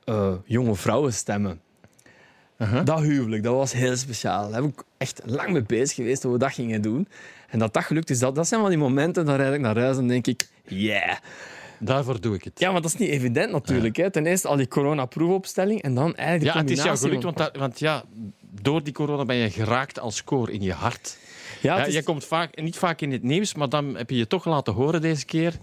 eh, 0.04 0.34
jonge 0.46 0.76
vrouwenstemmen. 0.76 1.62
Dat 2.84 3.00
huwelijk, 3.02 3.44
dat 3.44 3.56
was 3.56 3.74
heel 3.74 3.96
speciaal. 3.96 4.50
Daar 4.52 4.62
heb 4.62 4.72
ik 4.72 4.84
echt 4.98 5.22
lang 5.26 5.52
mee 5.52 5.64
bezig 5.64 5.96
geweest 5.96 6.24
hoe 6.24 6.32
we 6.32 6.38
dat 6.38 6.54
gingen 6.54 6.82
doen. 6.82 7.08
En 7.50 7.60
dat 7.60 7.74
dat 7.74 7.84
gelukt 7.84 8.10
is, 8.10 8.20
dat, 8.20 8.36
dat 8.36 8.48
zijn 8.48 8.60
wel 8.62 8.70
die 8.70 8.78
momenten, 8.80 9.26
dan 9.26 9.36
rijd 9.36 9.54
ik 9.54 9.60
naar 9.60 9.78
huis 9.80 9.98
en 9.98 10.08
denk 10.08 10.28
ik, 10.28 10.50
yeah. 10.68 11.16
Daarvoor 11.82 12.22
doe 12.22 12.36
ik 12.36 12.44
het. 12.44 12.60
Ja, 12.60 12.72
maar 12.72 12.82
dat 12.82 12.92
is 12.94 12.98
niet 13.00 13.10
evident 13.10 13.52
natuurlijk. 13.52 13.96
Hè. 13.96 14.12
Ten 14.12 14.26
eerste 14.26 14.48
al 14.48 14.56
die 14.56 14.68
corona-proefopstelling 14.68 15.82
en 15.82 15.94
dan 15.94 16.16
eigenlijk 16.16 16.40
de 16.40 16.46
Ja, 16.60 16.66
het 16.66 16.70
is 16.78 16.84
jou 16.84 16.98
gelukt, 16.98 17.24
want, 17.24 17.38
dat- 17.38 17.58
want 17.58 17.80
ja, 17.80 18.04
door 18.62 18.84
die 18.84 18.94
corona 18.94 19.26
ben 19.26 19.36
je 19.36 19.50
geraakt 19.50 20.00
als 20.00 20.24
koor 20.24 20.50
in 20.50 20.62
je 20.62 20.74
hart. 20.74 21.18
Ja, 21.62 21.78
Ja, 21.78 21.86
is- 21.86 21.94
Jij 21.94 22.04
komt 22.04 22.26
vaak, 22.26 22.62
niet 22.62 22.78
vaak 22.78 23.02
in 23.02 23.12
het 23.12 23.24
nieuws, 23.24 23.54
maar 23.56 23.70
dan 23.70 23.96
heb 23.98 24.10
je 24.10 24.16
je 24.18 24.28
toch 24.28 24.46
laten 24.46 24.74
horen 24.74 25.02
deze 25.02 25.26
keer. 25.26 25.54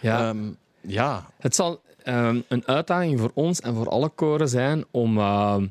ja. 0.00 0.28
Ehm, 0.28 0.38
ja. 0.80 1.26
Het 1.38 1.54
zal 1.54 1.80
ehm, 2.02 2.40
een 2.48 2.66
uitdaging 2.66 3.20
voor 3.20 3.30
ons 3.34 3.60
en 3.60 3.74
voor 3.74 3.88
alle 3.88 4.08
koren 4.08 4.48
zijn 4.48 4.84
om 4.90 5.18
ehm, 5.18 5.66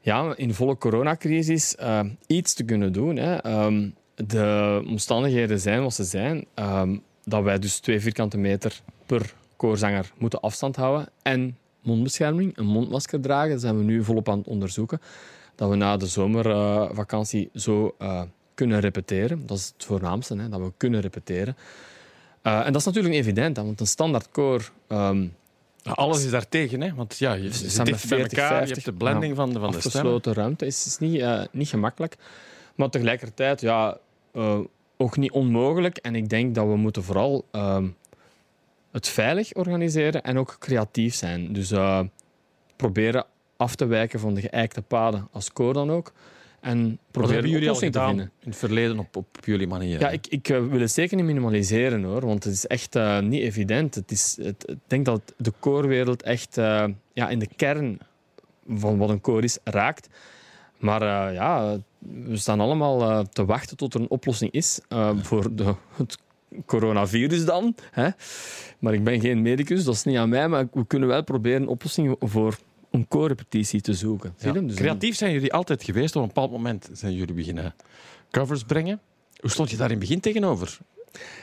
ja, 0.00 0.36
in 0.36 0.54
volle 0.54 0.78
coronacrisis 0.78 1.76
ehm, 1.76 2.08
iets 2.26 2.54
te 2.54 2.64
kunnen 2.64 2.92
doen. 2.92 3.16
Hè. 3.16 3.36
Ehm, 3.36 3.88
de 4.14 4.82
omstandigheden 4.86 5.60
zijn 5.60 5.82
wat 5.82 5.94
ze 5.94 6.04
zijn. 6.04 6.46
Ehm, 6.54 6.96
dat 7.24 7.42
wij 7.42 7.58
dus 7.58 7.78
twee 7.78 8.00
vierkante 8.00 8.38
meter 8.38 8.80
per 9.06 9.34
koorzanger 9.56 10.12
moeten 10.18 10.40
afstand 10.40 10.76
houden. 10.76 11.08
En 11.22 11.58
mondbescherming, 11.82 12.56
een 12.56 12.66
mondmasker 12.66 13.20
dragen. 13.20 13.50
Dat 13.50 13.60
zijn 13.60 13.78
we 13.78 13.84
nu 13.84 14.04
volop 14.04 14.28
aan 14.28 14.38
het 14.38 14.46
onderzoeken. 14.46 15.00
Dat 15.54 15.68
we 15.68 15.76
na 15.76 15.96
de 15.96 16.06
zomervakantie 16.06 17.50
zo 17.54 17.94
eh, 17.98 18.22
kunnen 18.54 18.80
repeteren. 18.80 19.46
Dat 19.46 19.58
is 19.58 19.72
het 19.76 19.84
voornaamste, 19.84 20.36
hè, 20.36 20.48
dat 20.48 20.60
we 20.60 20.72
kunnen 20.76 21.00
repeteren. 21.00 21.56
Eh, 22.42 22.66
en 22.66 22.72
dat 22.72 22.80
is 22.80 22.86
natuurlijk 22.86 23.14
evident, 23.14 23.56
hè, 23.56 23.64
want 23.64 23.80
een 23.80 23.86
standaard 23.86 24.30
koor... 24.30 24.70
ehm, 24.86 25.26
Alles 25.82 26.24
is 26.24 26.30
daartegen, 26.30 26.80
hè? 26.80 26.94
Want 26.94 27.18
ja, 27.18 27.32
je 27.32 27.52
Ze 27.52 27.70
zit 27.70 27.84
dicht 27.84 28.00
met 28.00 28.08
bij 28.08 28.18
40, 28.18 28.38
elkaar, 28.38 28.50
je 28.50 28.66
50, 28.66 28.84
hebt 28.84 28.98
de 28.98 29.04
blending 29.04 29.36
van 29.36 29.52
de, 29.52 29.58
van 29.58 29.70
de 29.70 29.80
stem. 29.80 29.90
afgesloten 29.90 30.32
ruimte 30.32 30.66
is, 30.66 30.86
is 30.86 30.98
niet, 30.98 31.20
eh, 31.20 31.42
niet 31.52 31.68
gemakkelijk. 31.68 32.16
Maar 32.74 32.90
tegelijkertijd 32.90 33.60
ja, 33.60 33.98
eh, 34.32 34.58
ook 34.96 35.16
niet 35.16 35.30
onmogelijk. 35.30 35.96
En 35.96 36.14
ik 36.14 36.28
denk 36.28 36.54
dat 36.54 36.66
we 36.66 36.76
moeten 36.76 37.02
vooral 37.02 37.46
ehm, 37.50 37.88
het 38.92 39.08
veilig 39.08 39.54
organiseren 39.54 40.22
en 40.22 40.38
ook 40.38 40.56
creatief 40.58 41.14
zijn. 41.14 41.52
Dus 41.52 41.70
eh, 41.70 42.00
proberen 42.76 43.24
af 43.56 43.74
te 43.74 43.86
wijken 43.86 44.20
van 44.20 44.34
de 44.34 44.40
geëikte 44.40 44.82
paden 44.82 45.28
als 45.32 45.52
koor 45.52 45.72
dan 45.72 45.90
ook. 45.90 46.12
En 46.60 46.98
proberen 47.10 47.34
hebben 47.34 47.52
jullie 47.52 47.68
al 47.68 47.74
oplossing 47.74 47.92
te 47.92 47.98
gedaan 47.98 48.16
vinden. 48.16 48.32
in 48.40 48.48
het 48.48 48.58
verleden 48.58 48.98
op, 48.98 49.16
op 49.16 49.26
jullie 49.44 49.66
manier? 49.66 50.00
Ja, 50.00 50.08
ik, 50.08 50.26
ik 50.26 50.48
eh, 50.48 50.66
wil 50.66 50.80
het 50.80 50.90
zeker 50.90 51.16
niet 51.16 51.26
minimaliseren 51.26 52.02
hoor, 52.02 52.26
want 52.26 52.44
het 52.44 52.52
is 52.52 52.66
echt 52.66 52.96
eh, 52.96 53.20
niet 53.20 53.42
evident. 53.42 53.94
Het 53.94 54.10
is, 54.10 54.38
het, 54.42 54.68
ik 54.68 54.78
denk 54.86 55.04
dat 55.04 55.34
de 55.36 55.52
koorwereld 55.58 56.22
echt 56.22 56.58
eh, 56.58 56.84
ja, 57.12 57.28
in 57.28 57.38
de 57.38 57.48
kern 57.56 57.98
van 58.68 58.98
wat 58.98 59.08
een 59.08 59.20
koor 59.20 59.44
is 59.44 59.58
raakt. 59.64 60.08
Maar 60.78 61.32
ja, 61.32 61.78
we 61.98 62.36
staan 62.36 62.60
allemaal 62.60 63.24
te 63.28 63.44
wachten 63.44 63.76
tot 63.76 63.94
er 63.94 64.00
een 64.00 64.10
oplossing 64.10 64.52
is 64.52 64.80
voor 65.22 65.54
de, 65.54 65.74
het 65.96 66.18
coronavirus 66.66 67.44
dan. 67.44 67.74
Hè? 67.90 68.08
Maar 68.78 68.94
ik 68.94 69.04
ben 69.04 69.20
geen 69.20 69.42
medicus, 69.42 69.84
dat 69.84 69.94
is 69.94 70.04
niet 70.04 70.16
aan 70.16 70.28
mij, 70.28 70.48
maar 70.48 70.68
we 70.72 70.86
kunnen 70.86 71.08
wel 71.08 71.24
proberen 71.24 71.62
een 71.62 71.68
oplossing 71.68 72.16
voor 72.20 72.58
een 72.90 73.08
koorrepetitie 73.08 73.80
te 73.80 73.94
zoeken. 73.94 74.34
Ja. 74.38 74.52
Dus 74.52 74.74
Creatief 74.74 75.16
zijn 75.16 75.32
jullie 75.32 75.52
altijd 75.52 75.84
geweest. 75.84 76.16
Op 76.16 76.22
een 76.22 76.28
bepaald 76.28 76.50
moment 76.50 76.88
zijn 76.92 77.14
jullie 77.14 77.34
beginnen 77.34 77.74
covers 78.30 78.64
brengen. 78.64 79.00
Hoe 79.40 79.50
stond 79.50 79.70
je 79.70 79.76
daar 79.76 79.90
in 79.90 79.98
het 79.98 80.00
begin 80.00 80.20
tegenover? 80.20 80.78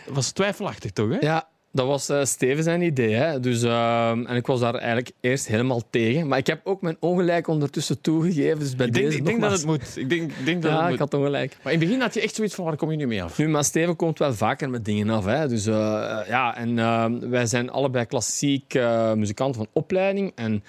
Dat 0.06 0.16
was 0.16 0.32
twijfelachtig, 0.32 0.92
toch? 0.92 1.10
Hè? 1.10 1.18
Ja, 1.20 1.48
dat 1.72 1.88
was 1.88 2.10
eh, 2.10 2.24
Steven 2.24 2.64
zijn 2.64 2.82
idee. 2.82 3.14
Hè? 3.14 3.40
Dus, 3.40 3.64
ehm, 3.64 4.26
en 4.26 4.36
ik 4.36 4.46
was 4.46 4.60
daar 4.60 4.76
eigenlijk 4.76 5.12
eerst 5.22 5.48
helemaal 5.48 5.82
tegen. 5.90 6.28
Maar 6.28 6.38
ik 6.38 6.48
heb 6.48 6.62
ook 6.64 6.82
mijn 6.82 6.98
ongelijk 7.00 7.48
ondertussen 7.48 8.02
toegegeven. 8.02 8.60
Dus 8.60 8.76
bij 8.76 8.88
ik 8.88 8.94
denk, 8.94 9.06
deze 9.06 9.18
ik 9.18 9.26
denk 9.26 9.42
dat 9.42 9.52
het 9.52 9.66
moet. 9.66 9.98
Ik 9.98 10.10
denk, 10.10 10.32
ik 10.32 10.46
denk 10.46 10.62
dat 10.62 10.72
Ja, 10.72 10.84
het 10.84 10.94
ik 10.94 11.00
had 11.00 11.14
ongelijk. 11.14 11.58
Maar 11.64 11.74
in 11.74 11.80
het 11.80 11.88
begin 11.88 12.04
had 12.04 12.14
je 12.14 12.22
echt 12.22 12.36
zoiets 12.36 12.56
van, 12.56 12.66
waar 12.66 12.76
kom 12.76 12.92
je 12.92 12.98
nu 12.98 13.08
mee 13.08 13.24
af? 13.24 13.38
Nu, 13.38 13.48
maar 13.48 13.64
Steven 13.64 13.96
komt 13.96 14.20
wel 14.20 14.34
vaker 14.34 14.70
met 14.70 14.86
dingen 14.86 15.10
af. 15.10 15.26
Hè? 15.26 15.48
Dus, 15.48 15.66
eh, 15.66 15.74
ja, 16.28 16.58
en 16.58 16.80
ehm, 16.80 17.30
wij 17.30 17.46
zijn 17.46 17.70
allebei 17.70 18.06
klassiek 18.06 18.74
eh, 18.74 19.14
muzikanten 19.14 19.56
van 19.56 19.70
opleiding. 19.74 20.32
En 20.36 20.64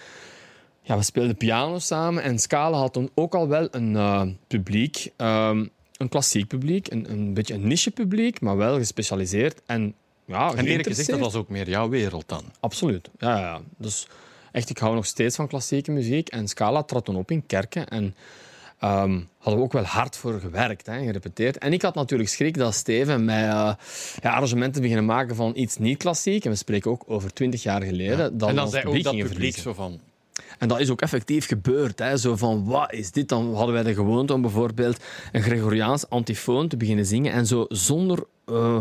ja, 0.88 0.96
we 0.96 1.02
speelden 1.02 1.36
piano 1.36 1.78
samen. 1.78 2.22
En 2.22 2.38
Scala 2.38 2.78
had 2.78 2.92
toen 2.92 3.10
ook 3.14 3.34
al 3.34 3.48
wel 3.48 3.68
een 3.70 3.96
eh, 3.96 4.22
publiek. 4.46 5.12
ehm, 5.16 5.66
een 5.96 6.08
klassiek 6.08 6.46
publiek. 6.46 6.90
Een, 6.90 7.10
een 7.10 7.34
beetje 7.34 7.54
een 7.54 7.66
niche 7.66 7.90
publiek, 7.90 8.40
maar 8.40 8.56
wel 8.56 8.76
gespecialiseerd. 8.76 9.60
En 9.66 9.94
ja, 10.24 10.54
En 10.54 10.66
eerlijk 10.66 10.88
gezegd, 10.88 11.08
dat 11.08 11.18
was 11.18 11.34
ook 11.34 11.48
meer 11.48 11.68
jouw 11.68 11.88
wereld 11.88 12.28
dan. 12.28 12.44
Absoluut. 12.60 13.10
Ja, 13.18 13.38
ja. 13.38 13.60
Dus 13.76 14.06
echt, 14.52 14.70
ik 14.70 14.78
hou 14.78 14.94
nog 14.94 15.06
steeds 15.06 15.36
van 15.36 15.48
klassieke 15.48 15.90
muziek. 15.90 16.28
En 16.28 16.48
Scala 16.48 16.82
trad 16.82 17.04
toen 17.04 17.16
op 17.16 17.30
in 17.30 17.46
kerken. 17.46 17.88
En 17.88 18.14
ehm, 18.78 19.20
hadden 19.38 19.58
we 19.58 19.66
ook 19.66 19.72
wel 19.72 19.84
hard 19.84 20.16
voor 20.16 20.40
gewerkt 20.40 20.86
hè, 20.86 20.92
en 20.92 21.04
gerepeteerd. 21.04 21.58
En 21.58 21.72
ik 21.72 21.82
had 21.82 21.94
natuurlijk 21.94 22.28
schrik 22.28 22.56
dat 22.56 22.74
Steven 22.74 23.24
mij 23.24 23.48
eh, 23.48 23.72
ja, 24.20 24.30
arrangementen 24.30 24.80
beginnen 24.80 25.06
maken 25.06 25.36
van 25.36 25.52
iets 25.54 25.76
niet 25.76 25.98
klassiek. 25.98 26.44
En 26.44 26.50
we 26.50 26.56
spreken 26.56 26.90
ook 26.90 27.02
over 27.06 27.32
twintig 27.32 27.62
jaar 27.62 27.82
geleden. 27.82 28.38
Dat 28.38 28.48
en 28.48 28.54
dan 28.54 28.68
zei 28.68 28.86
ook 28.86 29.02
dat 29.02 29.02
publiek 29.02 29.32
verliezen. 29.32 29.62
zo 29.62 29.72
van... 29.72 30.00
En 30.58 30.68
dat 30.68 30.80
is 30.80 30.90
ook 30.90 31.00
effectief 31.00 31.46
gebeurd. 31.46 31.98
Hè. 31.98 32.16
Zo 32.16 32.36
van, 32.36 32.64
wat 32.64 32.92
is 32.92 33.10
dit 33.10 33.28
dan? 33.28 33.54
Hadden 33.54 33.74
wij 33.74 33.82
de 33.82 33.94
gewoonte 33.94 34.32
om 34.32 34.42
bijvoorbeeld 34.42 35.04
een 35.32 35.42
Gregoriaans 35.42 36.08
antifoon 36.08 36.68
te 36.68 36.76
beginnen 36.76 37.06
zingen 37.06 37.32
en 37.32 37.46
zo 37.46 37.64
zonder 37.68 38.24
eh, 38.44 38.78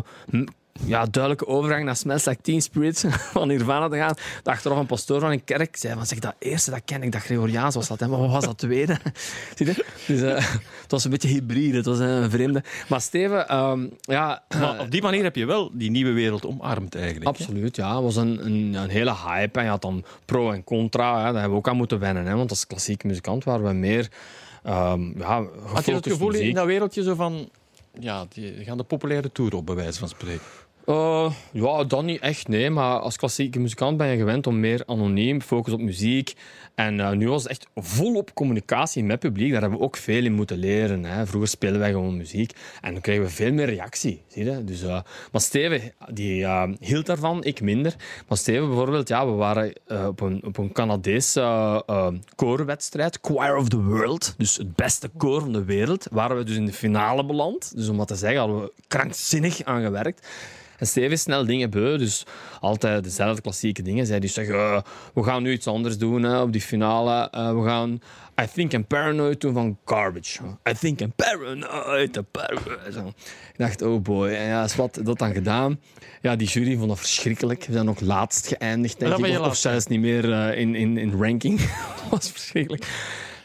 ja, 0.85 1.05
duidelijke 1.05 1.47
overgang 1.47 1.85
naar 1.85 1.95
Smells 1.95 2.25
Like 2.25 2.41
Teen 2.41 2.61
Spirits 2.61 3.03
van 3.33 3.47
Nirvana 3.47 3.89
te 3.89 3.97
gaan. 3.97 4.13
De 4.43 4.49
achteraf 4.49 4.77
een 4.77 4.85
pastoor 4.85 5.19
van 5.19 5.31
een 5.31 5.43
kerk 5.43 5.77
zei 5.77 5.93
van, 5.93 6.05
zeg, 6.05 6.19
dat 6.19 6.35
eerste, 6.39 6.71
dat 6.71 6.81
ken 6.85 7.03
ik, 7.03 7.11
dat 7.11 7.21
Gregoriaans 7.21 7.75
was 7.75 7.87
dat. 7.87 7.99
Hè. 7.99 8.07
Maar 8.07 8.19
wat 8.19 8.31
was 8.31 8.45
dat 8.45 8.57
tweede? 8.57 8.97
Zie 9.55 9.65
je? 9.65 9.85
Dus, 10.07 10.21
eh, 10.21 10.53
het 10.81 10.91
was 10.91 11.03
een 11.03 11.11
beetje 11.11 11.27
hybride, 11.27 11.77
het 11.77 11.85
was 11.85 11.99
een 11.99 12.29
vreemde. 12.29 12.63
Maar 12.87 13.01
Steven, 13.01 13.47
ehm, 13.47 13.87
ja... 14.01 14.43
Maar 14.59 14.79
op 14.79 14.91
die 14.91 15.01
manier 15.01 15.23
heb 15.23 15.35
je 15.35 15.45
wel 15.45 15.71
die 15.73 15.91
nieuwe 15.91 16.11
wereld 16.11 16.45
omarmd 16.45 16.95
eigenlijk. 16.95 17.23
hè? 17.23 17.29
Absoluut, 17.29 17.75
ja. 17.75 17.93
Het 17.93 18.03
was 18.03 18.15
een, 18.15 18.45
een, 18.45 18.73
een 18.73 18.89
hele 18.89 19.15
hype. 19.15 19.59
En 19.59 19.65
je 19.65 19.71
had 19.71 19.81
dan 19.81 20.03
pro 20.25 20.51
en 20.51 20.63
contra. 20.63 21.17
Hè. 21.17 21.23
Daar 21.23 21.33
hebben 21.33 21.51
we 21.51 21.57
ook 21.57 21.67
aan 21.67 21.77
moeten 21.77 21.99
wennen. 21.99 22.25
Hè. 22.25 22.35
Want 22.35 22.49
als 22.49 22.67
klassieke 22.67 23.07
muzikant 23.07 23.43
waren 23.43 23.65
we 23.65 23.73
meer... 23.73 24.07
ehm 24.63 25.19
ja, 25.19 25.45
Had 25.65 25.85
je 25.85 25.93
het 25.93 26.07
gevoel 26.07 26.33
in 26.33 26.53
dat 26.53 26.65
wereldje 26.65 27.03
zo 27.03 27.15
van... 27.15 27.49
Ja, 27.99 28.25
die 28.29 28.63
gaan 28.63 28.77
de 28.77 28.83
populaire 28.83 29.31
tour 29.31 29.55
op, 29.55 29.65
bij 29.65 29.75
wijze 29.75 29.99
van 29.99 30.09
spreken. 30.09 30.45
Eh, 30.87 31.31
ja, 31.51 31.83
dat 31.83 32.03
niet 32.03 32.21
echt, 32.21 32.47
nee. 32.47 32.69
Maar 32.69 32.99
als 32.99 33.17
klassieke 33.17 33.59
muzikant 33.59 33.97
ben 33.97 34.07
je 34.07 34.17
gewend 34.17 34.47
om 34.47 34.59
meer 34.59 34.83
anoniem, 34.85 35.41
focus 35.41 35.73
op 35.73 35.79
muziek. 35.79 36.33
En 36.75 36.99
eh, 36.99 37.11
nu 37.11 37.29
was 37.29 37.41
het 37.41 37.51
echt 37.51 37.67
volop 37.75 38.33
communicatie 38.33 39.03
met 39.03 39.19
publiek. 39.19 39.51
Daar 39.51 39.61
hebben 39.61 39.79
we 39.79 39.85
ook 39.85 39.97
veel 39.97 40.23
in 40.23 40.33
moeten 40.33 40.57
leren. 40.57 41.05
Hè. 41.05 41.25
Vroeger 41.25 41.49
speelden 41.49 41.79
wij 41.79 41.91
gewoon 41.91 42.17
muziek. 42.17 42.51
En 42.81 42.93
dan 42.93 43.01
kregen 43.01 43.23
we 43.23 43.29
veel 43.29 43.53
meer 43.53 43.65
reactie. 43.65 44.21
Zie 44.27 44.43
je? 44.43 44.63
Dus, 44.63 44.81
eh, 44.81 45.01
maar 45.31 45.41
Steven 45.41 45.93
die, 46.13 46.47
hield 46.79 47.05
daarvan, 47.05 47.43
ik 47.43 47.61
minder. 47.61 47.95
Maar 48.27 48.37
Steven 48.37 48.67
bijvoorbeeld, 48.67 49.07
ja, 49.07 49.25
we 49.25 49.31
waren 49.31 49.73
op 50.07 50.21
een, 50.21 50.43
op 50.45 50.57
een 50.57 50.71
Canadese 50.71 51.83
koorwedstrijd. 52.35 53.19
Choir 53.21 53.55
of 53.55 53.67
the 53.67 53.83
World. 53.83 54.33
Dus 54.37 54.57
het 54.57 54.75
beste 54.75 55.09
koor 55.17 55.41
van 55.41 55.53
de 55.53 55.63
wereld. 55.63 56.07
Waren 56.11 56.37
we 56.37 56.43
dus 56.43 56.55
in 56.55 56.65
de 56.65 56.73
finale 56.73 57.25
beland. 57.25 57.75
Dus 57.75 57.89
om 57.89 57.97
wat 57.97 58.07
te 58.07 58.15
zeggen, 58.15 58.39
hadden 58.39 58.61
we 58.61 58.71
krankzinnig 58.87 59.63
aan 59.63 59.81
gewerkt. 59.81 60.27
En 60.77 60.87
Steven 60.87 61.11
is 61.11 61.21
snel 61.21 61.45
dingen 61.45 61.69
beu, 61.69 61.97
dus 61.97 62.25
altijd 62.59 63.03
dezelfde 63.03 63.41
klassieke 63.41 63.81
dingen. 63.81 64.05
Zij 64.05 64.19
die 64.19 64.29
zeggen, 64.29 64.55
eh, 64.55 64.81
we 65.13 65.23
gaan 65.23 65.43
nu 65.43 65.51
iets 65.51 65.67
anders 65.67 65.97
doen 65.97 66.23
hè, 66.23 66.41
op 66.41 66.51
die 66.51 66.61
finale. 66.61 67.29
Eh, 67.29 67.51
we 67.51 67.63
gaan 67.63 67.99
I 68.41 68.45
Think 68.53 68.73
I'm 68.73 68.85
Paranoid 68.85 69.41
doen 69.41 69.53
van 69.53 69.77
Garbage. 69.85 70.39
I 70.69 70.73
Think 70.73 70.99
I'm 70.99 71.13
Paranoid. 71.15 72.31
paranoid. 72.31 72.93
Zo. 72.93 73.07
Ik 73.07 73.57
dacht, 73.57 73.81
oh 73.81 74.01
boy. 74.01 74.29
En 74.29 74.47
ja, 74.47 74.63
is 74.63 74.75
wat 74.75 74.99
dat 75.03 75.19
dan 75.19 75.33
gedaan. 75.33 75.79
Ja, 76.21 76.35
die 76.35 76.47
jury 76.47 76.77
vond 76.77 76.89
dat 76.89 76.99
verschrikkelijk. 76.99 77.65
We 77.65 77.73
zijn 77.73 77.89
ook 77.89 78.01
laatst 78.01 78.47
geëindigd, 78.47 78.99
denk 78.99 79.17
ik. 79.17 79.39
Of, 79.39 79.47
of 79.47 79.55
zelfs 79.55 79.87
niet 79.87 79.99
meer 79.99 80.31
eh, 80.31 80.59
in, 80.59 80.75
in, 80.75 80.97
in 80.97 81.21
ranking. 81.21 81.59
dat 82.01 82.09
was 82.09 82.31
verschrikkelijk. 82.31 82.83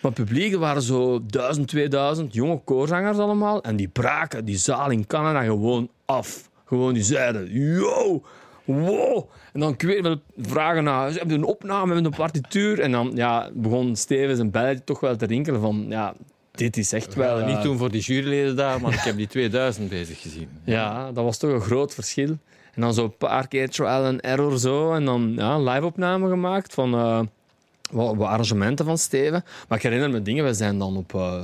Maar 0.00 0.12
het 0.12 0.24
publiek, 0.24 0.54
waren 0.54 0.82
zo 0.82 1.26
1000, 1.26 1.68
2000 1.68 2.34
jonge 2.34 2.60
koorzangers 2.64 3.18
allemaal. 3.18 3.62
En 3.62 3.76
die 3.76 3.88
braken 3.88 4.44
die 4.44 4.56
zaal 4.56 4.90
in 4.90 5.06
Canada 5.06 5.42
gewoon 5.42 5.90
af. 6.04 6.50
Gewoon 6.72 6.94
die 6.94 7.02
zeiden, 7.02 7.50
yo, 7.50 8.22
wow. 8.64 9.28
En 9.52 9.60
dan 9.60 9.76
wel 9.78 10.20
vragen 10.36 10.84
naar, 10.84 11.12
ze 11.12 11.18
hebben 11.18 11.36
een 11.36 11.44
opname 11.44 11.94
met 11.94 12.04
een 12.04 12.10
partituur. 12.10 12.80
En 12.80 12.92
dan 12.92 13.10
ja, 13.14 13.50
begon 13.54 13.96
Steven 13.96 14.36
zijn 14.36 14.50
belletje 14.50 14.84
toch 14.84 15.00
wel 15.00 15.16
te 15.16 15.26
rinkelen 15.26 15.60
van, 15.60 15.86
ja, 15.88 16.14
dit 16.50 16.76
is 16.76 16.92
echt 16.92 17.14
wel... 17.14 17.38
Eh, 17.38 17.46
niet 17.46 17.62
toen 17.62 17.78
voor 17.78 17.90
die 17.90 18.00
juryleden 18.00 18.56
daar, 18.56 18.80
maar 18.80 18.92
ik 18.92 19.00
heb 19.00 19.16
die 19.16 19.26
2000 19.36 19.88
bezig 19.88 20.20
gezien. 20.20 20.48
ja, 20.64 21.12
dat 21.12 21.24
was 21.24 21.38
toch 21.38 21.50
een 21.50 21.60
groot 21.60 21.94
verschil. 21.94 22.38
En 22.74 22.80
dan 22.80 22.94
zo 22.94 23.04
een 23.04 23.16
paar 23.16 23.48
keer 23.48 23.70
trial 23.70 24.04
and 24.04 24.20
error 24.20 24.58
zo. 24.58 24.92
En 24.92 25.04
dan 25.04 25.32
ja, 25.36 25.58
live-opname 25.58 26.28
gemaakt 26.28 26.74
van 26.74 26.94
eh, 26.94 27.20
wat, 27.90 28.16
wat 28.16 28.28
arrangementen 28.28 28.84
van 28.84 28.98
Steven. 28.98 29.44
Maar 29.68 29.78
ik 29.78 29.84
herinner 29.84 30.10
me 30.10 30.22
dingen. 30.22 30.44
We 30.44 30.54
zijn 30.54 30.78
dan 30.78 30.96
op 30.96 31.14
eh, 31.14 31.42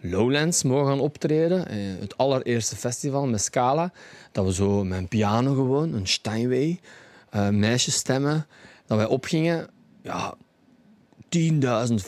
Lowlands 0.00 0.62
mogen 0.62 0.86
gaan 0.86 1.00
optreden. 1.00 1.68
Eh, 1.68 1.76
het 2.00 2.16
allereerste 2.16 2.76
festival 2.76 3.26
met 3.26 3.42
Scala. 3.42 3.92
Dat 4.32 4.44
we 4.44 4.52
zo 4.52 4.84
met 4.84 4.98
een 4.98 5.08
piano 5.08 5.54
gewoon, 5.54 5.94
een 5.94 6.06
Steinway, 6.06 6.80
eh 7.30 7.48
meisjesstemmen, 7.48 8.46
dat 8.86 8.96
wij 8.96 9.06
opgingen. 9.06 9.68
Ja, 10.02 10.34
10.000, 11.28 12.04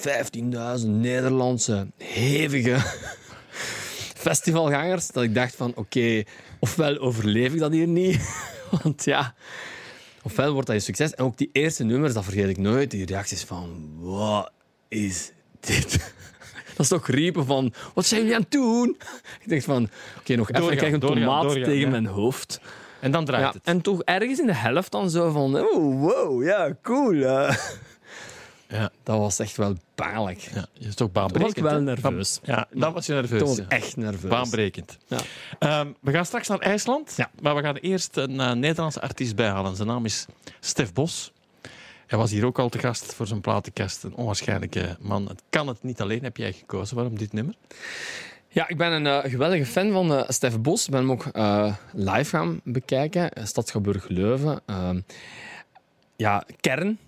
15.000 0.82 0.88
Nederlandse 0.88 1.86
hevige 1.96 2.76
festivalgangers. 4.26 5.10
Dat 5.10 5.22
ik 5.22 5.34
dacht 5.34 5.54
van, 5.54 5.72
oké, 5.74 6.22
ofwel 6.60 6.98
overleef 6.98 7.52
ik 7.52 7.58
dat 7.58 7.72
hier 7.72 7.88
niet. 7.88 8.20
Want 8.82 9.04
ja, 9.04 9.34
ofwel 10.22 10.52
wordt 10.52 10.66
dat 10.66 10.76
een 10.76 10.82
succes. 10.82 11.14
En 11.14 11.24
ook 11.24 11.38
die 11.38 11.50
eerste 11.52 11.84
nummers, 11.84 12.14
dat 12.14 12.24
vergeet 12.24 12.48
ik 12.48 12.58
nooit. 12.58 12.90
Die 12.90 13.06
reacties 13.06 13.42
van, 13.42 13.90
wat 13.98 14.52
is 14.88 15.32
dit? 15.60 16.14
Dat 16.88 16.90
is 16.90 16.98
toch 17.06 17.16
riepen 17.16 17.46
van, 17.46 17.72
wat 17.94 18.06
zijn 18.06 18.20
jullie 18.20 18.36
aan 18.36 18.42
het 18.42 18.50
doen? 18.50 18.96
Ik 19.44 19.48
dacht 19.50 19.64
van, 19.64 19.88
oké, 20.18 20.34
nog 20.34 20.50
even, 20.50 20.76
krijg 20.76 20.92
een 20.92 21.00
doorgaan, 21.00 21.22
tomaat 21.22 21.42
doorgaan, 21.42 21.62
tegen 21.62 21.80
ja. 21.80 21.88
mijn 21.88 22.06
hoofd. 22.06 22.60
En 23.00 23.10
dan 23.10 23.24
draait 23.24 23.44
Ja, 23.44 23.52
het. 23.52 23.62
en 23.64 23.80
toch 23.80 24.02
ergens 24.02 24.40
in 24.40 24.46
de 24.46 24.54
helft 24.54 24.90
dan 24.92 25.10
zo 25.10 25.30
van, 25.30 25.58
oh, 25.58 26.00
wow, 26.00 26.44
ja, 26.44 26.76
cool. 26.82 27.14
Ja. 28.68 28.90
Dat 29.02 29.18
was 29.18 29.38
echt 29.38 29.56
wel 29.56 29.76
pijnlijk. 29.94 30.38
Ja, 30.40 30.66
je 30.72 30.86
is 30.88 30.94
toch 30.94 31.10
Toen 31.12 31.22
was 31.22 31.22
baanbrekend. 31.22 31.56
ik 31.56 31.62
wel 31.62 31.80
nerveus. 31.80 32.40
Ja, 32.42 32.66
dan 32.70 32.92
was 32.92 33.06
je 33.06 33.12
nerveus. 33.12 33.38
Toen 33.38 33.48
was 33.48 33.58
ik 33.58 33.68
echt 33.68 33.96
nerveus. 33.96 34.30
Baanbrekend. 34.30 34.98
Ja. 35.06 35.18
Ehm, 35.58 35.88
we 36.00 36.10
gaan 36.10 36.26
straks 36.26 36.48
naar 36.48 36.58
IJsland. 36.58 37.14
Ja. 37.16 37.30
Maar 37.40 37.56
we 37.56 37.62
gaan 37.62 37.76
eerst 37.76 38.16
een 38.16 38.40
eh, 38.40 38.52
Nederlandse 38.52 39.00
artiest 39.00 39.36
bijhalen. 39.36 39.76
Zijn 39.76 39.88
naam 39.88 40.04
is 40.04 40.26
Stef 40.60 40.92
Bos. 40.92 41.32
Hij 42.12 42.20
was 42.20 42.30
hier 42.30 42.46
ook 42.46 42.58
al 42.58 42.68
te 42.68 42.78
gast 42.78 43.14
voor 43.14 43.26
zijn 43.26 43.40
platenkast. 43.40 44.02
Een 44.02 44.14
onwaarschijnlijke 44.14 44.96
man. 45.00 45.28
Het 45.28 45.42
kan 45.50 45.68
het 45.68 45.82
niet 45.82 46.00
alleen. 46.00 46.22
Heb 46.22 46.36
jij 46.36 46.52
gekozen? 46.52 46.96
Waarom 46.96 47.18
dit 47.18 47.32
nummer? 47.32 47.54
Ja, 48.48 48.68
ik 48.68 48.76
ben 48.76 48.92
een 48.92 49.06
eh, 49.06 49.30
geweldige 49.30 49.66
fan 49.66 49.92
van 49.92 50.14
eh 50.14 50.28
Stef 50.28 50.60
Bos. 50.60 50.84
Ik 50.84 50.90
ben 50.90 51.00
hem 51.00 51.10
ook 51.10 51.26
eh, 51.26 51.76
live 51.92 52.24
gaan 52.24 52.60
bekijken. 52.64 53.30
Stadsgeburg 53.46 54.08
Leuven. 54.08 54.60
Ehm, 54.66 55.00
ja, 56.16 56.44
Kern, 56.60 56.98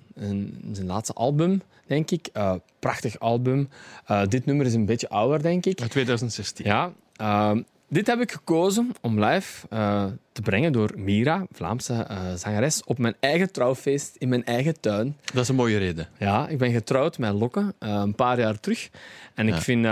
zijn 0.72 0.86
laatste 0.86 1.12
album, 1.12 1.62
denk 1.86 2.10
ik. 2.10 2.30
Prachtig 2.78 3.18
album. 3.18 3.68
Dit 4.28 4.46
nummer 4.46 4.66
is 4.66 4.74
een 4.74 4.86
beetje 4.86 5.08
ouder, 5.08 5.42
denk 5.42 5.66
ik. 5.66 5.80
Uit 5.80 5.90
2016. 5.90 6.64
Ja, 6.64 6.92
ehm, 7.16 7.62
dit 7.88 8.06
heb 8.06 8.20
ik 8.20 8.32
gekozen 8.32 8.90
om 9.00 9.24
live 9.24 9.66
eh, 9.70 10.04
te 10.32 10.42
brengen 10.42 10.72
door 10.72 10.90
Mira, 10.96 11.46
Vlaamse 11.52 11.92
eh, 11.94 12.34
zangeres, 12.34 12.84
op 12.84 12.98
mijn 12.98 13.14
eigen 13.20 13.52
trouwfeest 13.52 14.16
in 14.16 14.28
mijn 14.28 14.44
eigen 14.44 14.80
tuin. 14.80 15.16
Dat 15.32 15.42
is 15.42 15.48
een 15.48 15.54
mooie 15.54 15.78
reden. 15.78 16.08
Ja, 16.18 16.48
ik 16.48 16.58
ben 16.58 16.72
getrouwd 16.72 17.18
met 17.18 17.32
Lokke 17.32 17.74
eh, 17.78 17.90
een 17.90 18.14
paar 18.14 18.38
jaar 18.38 18.60
terug. 18.60 18.90
En 19.34 19.46
Ja. 19.46 19.54
ik 19.56 19.62
vind 19.62 19.86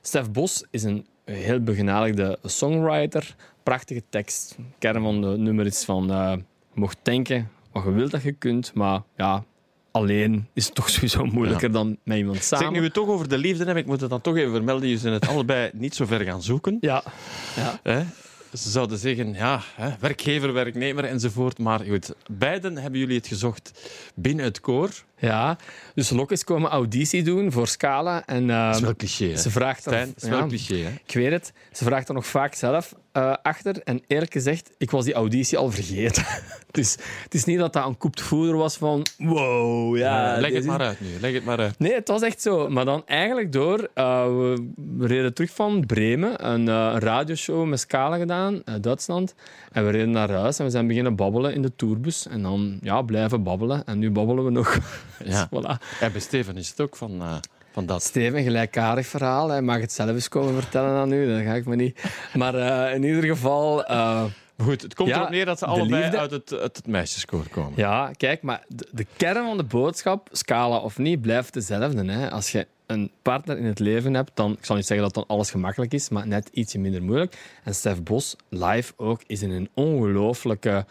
Stef 0.00 0.30
Bos 0.30 0.64
is 0.70 0.82
een 0.82 1.06
heel 1.24 1.60
begenadigde 1.60 2.38
songwriter. 2.42 3.34
Prachtige 3.62 4.02
tekst. 4.08 4.54
De 4.56 4.62
kern 4.78 5.02
van 5.02 5.22
het 5.22 5.38
nummer 5.40 5.66
is 5.66 5.84
van 5.84 6.06
je 6.06 6.42
mocht 6.74 6.98
denken 7.02 7.50
wat 7.72 7.84
je 7.84 7.90
wilt 7.92 8.10
dat 8.10 8.22
je 8.22 8.32
kunt, 8.32 8.74
maar 8.74 9.00
ja, 9.16 9.44
alleen 9.92 10.46
is 10.52 10.64
het 10.64 10.74
toch 10.74 10.90
sowieso 10.90 11.24
moeilijker 11.24 11.72
dan 11.72 11.96
met 12.02 12.16
iemand 12.16 12.42
samen. 12.42 12.64
Zeg, 12.64 12.74
nu 12.74 12.78
we 12.78 12.84
het 12.84 12.94
toch 12.94 13.08
over 13.08 13.28
de 13.28 13.38
liefde 13.38 13.64
hebben, 13.64 13.82
ik 13.82 13.88
moet 13.88 14.00
het 14.00 14.10
dan 14.10 14.20
toch 14.20 14.36
even 14.36 14.50
vermelden. 14.52 14.84
Jullie 14.84 15.00
zijn 15.00 15.12
het 15.12 15.28
allebei 15.28 15.70
niet 15.72 15.94
zo 15.94 16.04
ver 16.04 16.20
gaan 16.20 16.42
zoeken. 16.42 16.76
Ja, 16.80 17.02
ja. 17.56 17.80
Hè? 17.82 18.02
Ze 18.52 18.70
zouden 18.70 18.98
zeggen, 18.98 19.32
ja, 19.32 19.62
hè, 19.74 19.90
werkgever, 20.00 20.52
werknemer 20.52 21.04
enzovoort. 21.04 21.58
Maar 21.58 21.80
goed, 21.80 22.14
beiden 22.30 22.78
hebben 22.78 23.00
jullie 23.00 23.16
het 23.16 23.26
gezocht 23.26 23.72
binnen 24.14 24.44
het 24.44 24.60
koor. 24.60 24.90
Ja. 25.22 25.56
Dus 25.94 26.10
Lokke 26.10 26.32
is 26.32 26.44
komen 26.44 26.70
auditie 26.70 27.22
doen 27.22 27.52
voor 27.52 27.68
Scala. 27.68 28.26
En, 28.26 28.46
Dat 28.46 28.74
is 28.74 28.80
wel 28.80 28.96
cliché, 28.96 29.26
hè? 29.26 29.36
ze 29.36 29.50
vraagt 29.50 29.80
Stijn, 29.80 30.06
dat 30.14 30.22
is 30.22 30.28
wel 30.28 30.38
ja, 30.38 30.46
cliché, 30.46 30.76
hè? 30.76 30.90
Ik 31.06 31.14
weet 31.14 31.30
het. 31.30 31.52
Ze 31.72 31.84
vraagt 31.84 32.08
er 32.08 32.14
nog 32.14 32.26
vaak 32.26 32.54
zelf 32.54 32.94
eh, 33.12 33.34
achter. 33.42 33.82
En 33.84 34.02
eerlijk 34.06 34.32
gezegd, 34.32 34.70
ik 34.78 34.90
was 34.90 35.04
die 35.04 35.14
auditie 35.14 35.58
al 35.58 35.70
vergeten. 35.70 36.22
het, 36.66 36.78
is, 36.78 36.96
het 37.22 37.34
is 37.34 37.44
niet 37.44 37.58
dat 37.58 37.72
dat 37.72 37.86
een 37.86 37.96
koept 37.96 38.20
voeder 38.20 38.56
was 38.56 38.76
van... 38.76 39.06
Wow, 39.18 39.96
ja... 39.96 40.40
Leg 40.40 40.52
het 40.52 40.64
maar 40.64 40.80
uit 40.80 41.00
nu. 41.00 41.08
Leg 41.20 41.32
het 41.32 41.44
maar 41.44 41.58
uit. 41.58 41.78
Nee, 41.78 41.94
het 41.94 42.08
was 42.08 42.22
echt 42.22 42.42
zo. 42.42 42.68
Maar 42.68 42.84
dan 42.84 43.02
eigenlijk 43.06 43.52
door... 43.52 43.88
eh, 43.94 44.24
we 44.96 45.06
reden 45.06 45.34
terug 45.34 45.50
van 45.50 45.86
Bremen. 45.86 46.50
Een, 46.50 46.68
eh, 46.68 46.74
een 46.74 46.98
radioshow 46.98 47.66
met 47.66 47.80
Scala 47.80 48.16
gedaan, 48.16 48.62
uit 48.64 48.82
Duitsland. 48.82 49.34
En 49.72 49.84
we 49.84 49.90
reden 49.90 50.10
naar 50.10 50.30
huis 50.30 50.58
en 50.58 50.64
we 50.64 50.70
zijn 50.70 50.86
beginnen 50.86 51.16
babbelen 51.16 51.54
in 51.54 51.62
de 51.62 51.76
tourbus. 51.76 52.26
En 52.26 52.42
dan 52.42 52.78
ja, 52.82 53.02
blijven 53.02 53.42
babbelen. 53.42 53.84
En 53.84 53.98
nu 53.98 54.10
babbelen 54.10 54.44
we 54.44 54.50
nog. 54.50 54.78
Ja. 55.26 55.48
Voilà. 55.54 55.82
En 56.00 56.12
bij 56.12 56.20
Steven 56.20 56.56
is 56.56 56.68
het 56.68 56.80
ook 56.80 56.96
van, 56.96 57.20
eh, 57.20 57.36
van 57.72 57.86
dat. 57.86 58.02
Steven, 58.02 58.42
gelijkaardig 58.42 59.06
verhaal. 59.06 59.48
Hij 59.48 59.62
mag 59.62 59.80
het 59.80 59.92
zelf 59.92 60.10
eens 60.10 60.28
komen 60.28 60.54
vertellen 60.54 60.90
aan 60.90 61.12
u. 61.12 61.26
Dat 61.36 61.44
ga 61.44 61.54
ik 61.54 61.66
me 61.66 61.76
niet. 61.76 62.02
Maar 62.34 62.54
eh, 62.54 62.94
in 62.94 63.02
ieder 63.02 63.24
geval... 63.24 63.84
eh, 63.84 64.24
goed, 64.58 64.82
het 64.82 64.94
komt 64.94 65.08
Ja, 65.08 65.16
erop 65.16 65.30
neer 65.30 65.44
dat 65.44 65.58
ze 65.58 65.66
allebei 65.66 66.02
liefde- 66.02 66.18
uit 66.18 66.30
het, 66.30 66.52
uit 66.52 66.76
het 66.76 66.86
meisjeskoor 66.86 67.48
komen. 67.50 67.72
Ja, 67.76 68.10
kijk, 68.16 68.42
maar 68.42 68.64
de, 68.68 68.88
de 68.92 69.06
kern 69.16 69.44
van 69.46 69.56
de 69.56 69.64
boodschap, 69.64 70.28
scala 70.32 70.76
of 70.78 70.98
niet, 70.98 71.20
blijft 71.20 71.52
dezelfde. 71.54 72.04
Hè? 72.12 72.30
Als 72.30 72.52
je 72.52 72.66
een 72.86 73.10
partner 73.22 73.58
in 73.58 73.64
het 73.64 73.78
leven 73.78 74.14
hebt, 74.14 74.30
dan, 74.34 74.52
ik 74.52 74.64
zal 74.64 74.76
niet 74.76 74.86
zeggen 74.86 75.06
dat 75.06 75.14
dan 75.14 75.36
alles 75.36 75.50
gemakkelijk 75.50 75.92
is, 75.94 76.08
maar 76.08 76.26
net 76.26 76.48
ietsje 76.52 76.78
minder 76.78 77.02
moeilijk. 77.02 77.36
En 77.64 77.74
Stef 77.74 78.02
Bos, 78.02 78.36
live 78.48 78.92
ook, 78.96 79.20
is 79.26 79.40
een 79.42 79.68
ongelooflijke, 79.74 80.86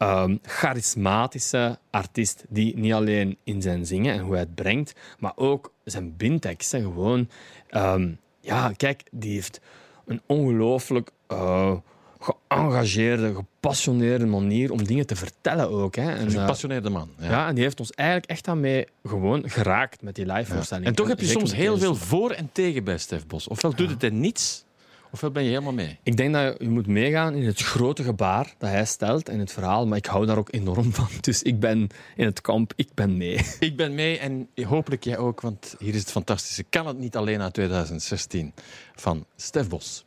ehm, 0.00 0.36
charismatische 0.42 1.78
artiest 1.90 2.44
die 2.48 2.76
niet 2.76 2.92
alleen 2.92 3.36
in 3.44 3.62
zijn 3.62 3.86
zingen 3.86 4.14
en 4.14 4.20
hoe 4.20 4.32
hij 4.32 4.40
het 4.40 4.54
brengt, 4.54 4.92
maar 5.18 5.32
ook 5.36 5.72
zijn 5.84 6.16
bindteksten 6.16 6.82
gewoon... 6.82 7.28
ehm, 7.68 8.12
ja, 8.40 8.72
kijk, 8.76 9.02
die 9.10 9.32
heeft 9.32 9.60
een 10.06 10.20
ongelooflijk... 10.26 11.10
eh, 11.26 11.76
geëngageerde, 12.20 13.34
gepassioneerde 13.34 14.26
manier 14.26 14.72
om 14.72 14.84
dingen 14.84 15.06
te 15.06 15.16
vertellen 15.16 15.70
ook. 15.70 15.94
Hè. 15.94 16.10
En, 16.10 16.20
Een 16.20 16.34
eh, 16.34 16.40
gepassioneerde 16.40 16.90
man. 16.90 17.10
Ja. 17.18 17.30
ja, 17.30 17.48
en 17.48 17.54
die 17.54 17.64
heeft 17.64 17.80
ons 17.80 17.90
eigenlijk 17.90 18.30
echt 18.30 18.44
daarmee 18.44 18.86
gewoon 19.04 19.50
geraakt 19.50 20.02
met 20.02 20.14
die 20.14 20.32
live-voorstelling. 20.32 20.86
En 20.86 20.94
toch 20.94 21.08
heb 21.08 21.20
je 21.20 21.26
soms 21.26 21.54
heel 21.54 21.78
veel 21.78 21.94
voor 21.94 22.30
en 22.30 22.50
tegen 22.52 22.84
bij 22.84 22.98
Stef 22.98 23.26
Bos. 23.26 23.48
Ofwel 23.48 23.74
doet 23.74 23.90
het 23.90 24.00
hij 24.00 24.10
niets, 24.10 24.64
ofwel 25.12 25.30
ben 25.30 25.42
je 25.42 25.48
helemaal 25.48 25.72
mee. 25.72 25.98
Ik 26.02 26.16
denk 26.16 26.32
dat 26.32 26.42
je, 26.42 26.64
je 26.64 26.70
moet 26.70 26.86
meegaan 26.86 27.34
in 27.34 27.46
het 27.46 27.60
grote 27.60 28.02
gebaar 28.02 28.54
dat 28.58 28.70
hij 28.70 28.84
stelt 28.84 29.28
in 29.28 29.38
het 29.38 29.52
verhaal, 29.52 29.86
maar 29.86 29.98
ik 29.98 30.06
hou 30.06 30.26
daar 30.26 30.38
ook 30.38 30.52
enorm 30.52 30.92
van. 31.00 31.08
Dus 31.20 31.42
ik 31.42 31.60
ben 31.60 31.88
in 32.16 32.24
het 32.24 32.40
kamp, 32.40 32.72
ik 32.76 32.88
ben 32.94 33.16
mee. 33.16 33.40
Ik 33.60 33.76
ben 33.76 33.94
mee 33.94 34.18
en 34.18 34.48
hopelijk 34.64 35.04
jij 35.04 35.18
ook, 35.18 35.40
want 35.40 35.74
hier 35.78 35.94
is 35.94 36.00
het 36.00 36.10
fantastische. 36.10 36.62
Kan 36.62 36.86
het 36.86 36.98
niet 36.98 37.16
alleen 37.16 37.40
uit 37.40 37.54
2016 37.54 38.52
van 38.94 39.26
Stef 39.36 39.68
Bos. 39.68 40.04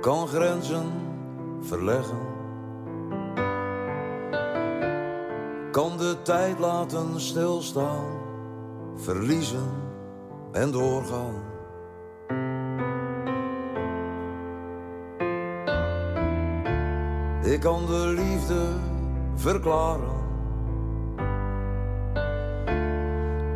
Kan 0.00 0.28
grenzen 0.28 0.86
verleggen, 1.60 2.18
kan 5.70 5.96
de 5.96 6.16
tijd 6.22 6.58
laten 6.58 7.20
stilstaan, 7.20 8.04
verliezen 8.94 9.68
en 10.52 10.70
doorgaan. 10.70 11.34
Ik 17.42 17.60
kan 17.60 17.86
de 17.86 18.12
liefde 18.16 18.66
verklaren. 19.34 20.20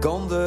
kan 0.05 0.29
de 0.29 0.44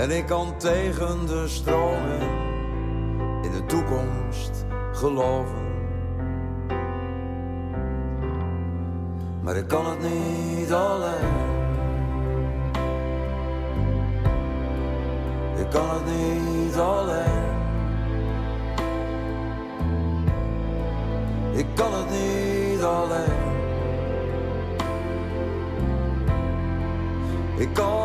En 0.00 0.10
ik 0.10 0.26
kan 0.26 0.56
tegen 0.56 1.26
de 1.26 1.48
stromen 1.48 2.20
in 3.42 3.50
de 3.52 3.66
toekomst 3.66 4.64
geloven. 4.92 5.68
Maar 9.40 9.56
ik 9.56 9.68
kan 9.68 9.86
het 9.86 10.00
niet 10.00 10.72
alleen. 10.72 11.48
Ik 15.56 15.70
kan 15.70 15.88
het 15.90 16.04
niet 16.04 16.76
alleen. 16.76 17.48
Ik 21.52 21.66
kan 21.74 21.92
het 21.94 22.10
niet 22.10 22.82
alleen. 22.82 23.48
Ik 27.56 27.74
kan 27.74 27.99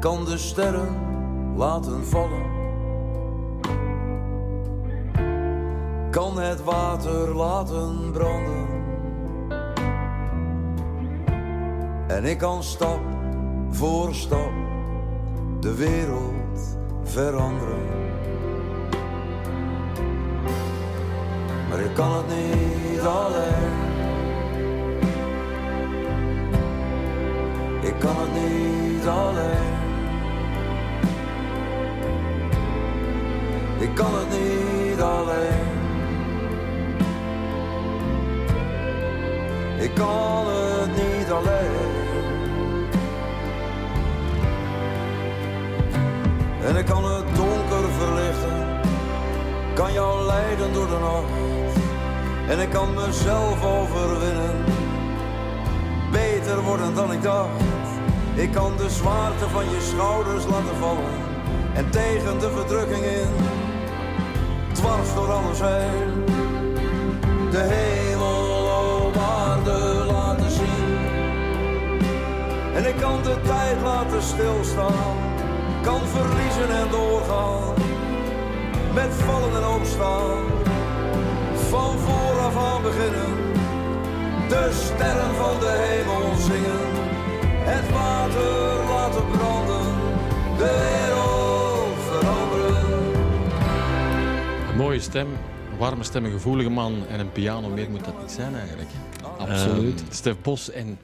Kan 0.00 0.24
de 0.24 0.38
sterren 0.38 0.96
laten 1.56 2.06
vallen. 2.06 2.56
Kan 6.10 6.38
het 6.38 6.64
water 6.64 7.34
laten 7.34 8.12
branden. 8.12 8.66
En 12.06 12.24
ik 12.24 12.38
kan 12.38 12.62
stap 12.62 13.00
voor 13.70 14.14
stap 14.14 14.52
de 15.60 15.74
wereld 15.74 16.78
veranderen. 17.02 17.98
maar 21.68 21.80
ik 21.80 21.94
kan 21.94 22.16
het 22.16 22.26
niet 22.26 23.00
alleen. 23.00 23.86
Ik 27.80 27.94
kan 27.98 28.16
het 28.16 28.32
niet 28.32 29.06
alleen. 29.06 29.87
Ik 33.78 33.94
kan 33.94 34.14
het 34.14 34.28
niet 34.30 35.00
alleen. 35.00 35.66
Ik 39.78 39.94
kan 39.94 40.46
het 40.46 40.90
niet 40.90 41.30
alleen. 41.30 41.96
En 46.64 46.76
ik 46.76 46.84
kan 46.84 47.04
het 47.04 47.36
donker 47.36 47.90
verlichten, 47.98 48.80
kan 49.74 49.92
jou 49.92 50.26
leiden 50.26 50.72
door 50.72 50.86
de 50.86 50.98
nacht. 51.00 51.76
En 52.48 52.60
ik 52.60 52.70
kan 52.70 52.94
mezelf 52.94 53.64
overwinnen, 53.64 54.64
beter 56.12 56.62
worden 56.62 56.94
dan 56.94 57.12
ik 57.12 57.22
dacht. 57.22 57.62
Ik 58.34 58.52
kan 58.52 58.76
de 58.76 58.90
zwaarte 58.90 59.48
van 59.48 59.64
je 59.64 59.80
schouders 59.80 60.44
laten 60.44 60.76
vallen 60.80 61.28
en 61.74 61.90
tegen 61.90 62.38
de 62.38 62.50
verdrukking 62.50 63.04
in, 63.04 63.28
dwars 64.88 65.14
door 65.14 65.32
alles 65.32 65.60
heen. 65.60 66.24
De 67.50 67.62
hemel 67.74 68.40
op 69.06 69.16
aarde 69.16 70.04
laten 70.12 70.50
zien. 70.50 70.98
En 72.74 72.86
ik 72.86 72.96
kan 72.96 73.22
de 73.22 73.36
tijd 73.46 73.76
laten 73.82 74.22
stilstaan, 74.22 75.16
kan 75.82 76.00
verliezen 76.06 76.70
en 76.80 76.88
doorgaan. 76.90 77.74
Met 78.94 79.12
vallen 79.14 79.54
en 79.56 79.66
opstaan, 79.66 80.44
van 81.70 81.98
vooraf 81.98 82.56
aan 82.56 82.82
beginnen. 82.82 83.36
De 84.48 84.68
sterren 84.72 85.34
van 85.34 85.58
de 85.60 85.72
hemel 85.84 86.36
zingen, 86.48 86.88
het 87.72 87.90
water 87.92 88.88
laten 88.88 89.26
branden, 89.30 89.86
de 90.58 90.70
wereld 90.80 91.27
mooie 94.78 95.00
stem, 95.00 95.28
warme 95.78 96.04
stem, 96.04 96.24
een 96.24 96.30
gevoelige 96.30 96.70
man 96.70 97.06
en 97.08 97.20
een 97.20 97.32
piano. 97.32 97.68
Meer 97.68 97.90
moet 97.90 98.04
dat 98.04 98.20
niet 98.20 98.30
zijn 98.30 98.54
eigenlijk. 98.54 98.88
hè? 98.92 99.26
Absoluut. 99.28 100.00
Ehm, 100.00 100.12
Stef 100.12 100.34
Bos 100.42 100.70
en 100.70 100.98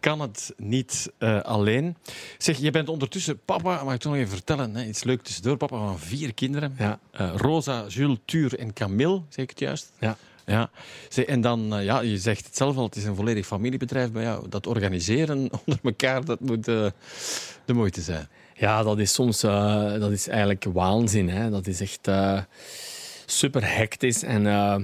kan 0.00 0.20
het 0.20 0.52
niet 0.56 1.12
eh, 1.18 1.40
alleen. 1.40 1.96
Zeg, 2.38 2.58
je 2.58 2.70
bent 2.70 2.88
ondertussen 2.88 3.40
papa, 3.44 3.84
mag 3.84 3.94
ik 3.94 4.00
toch 4.00 4.12
nog 4.12 4.20
even 4.20 4.32
vertellen, 4.32 4.74
hè, 4.74 4.84
iets 4.84 5.04
leuk 5.04 5.22
tussendoor. 5.22 5.56
Papa 5.56 5.76
van 5.76 5.98
vier 5.98 6.34
kinderen. 6.34 6.74
Ja. 6.78 6.98
Eh, 7.10 7.30
Rosa, 7.36 7.84
Jules, 7.88 8.18
Tuur 8.24 8.58
en 8.58 8.72
Camille, 8.72 9.22
zeg 9.28 9.44
ik 9.44 9.50
het 9.50 9.60
juist? 9.60 9.92
Ja. 9.98 10.16
Ja. 10.46 10.70
En 11.26 11.40
dan, 11.40 11.74
eh, 11.74 11.84
ja, 11.84 12.00
je 12.00 12.18
zegt 12.18 12.46
het 12.46 12.56
zelf 12.56 12.76
al, 12.76 12.84
het 12.84 12.96
is 12.96 13.04
een 13.04 13.14
volledig 13.14 13.46
familiebedrijf 13.46 14.12
bij 14.12 14.22
jou. 14.22 14.48
Dat 14.48 14.66
organiseren 14.66 15.38
onder 15.64 15.80
elkaar, 15.82 16.24
dat 16.24 16.40
moet 16.40 16.64
de 16.64 16.92
moeite 17.72 18.00
zijn. 18.00 18.28
Ja, 18.54 18.82
dat 18.82 18.98
is 18.98 19.12
soms 19.12 19.40
dat 19.40 20.10
is 20.10 20.28
eigenlijk 20.28 20.64
waanzin. 20.64 21.28
Hè. 21.28 21.50
Dat 21.50 21.66
is 21.66 21.80
echt 21.80 22.08
super 23.30 23.76
hectisch. 23.76 24.22
En 24.22 24.46
eh, 24.46 24.76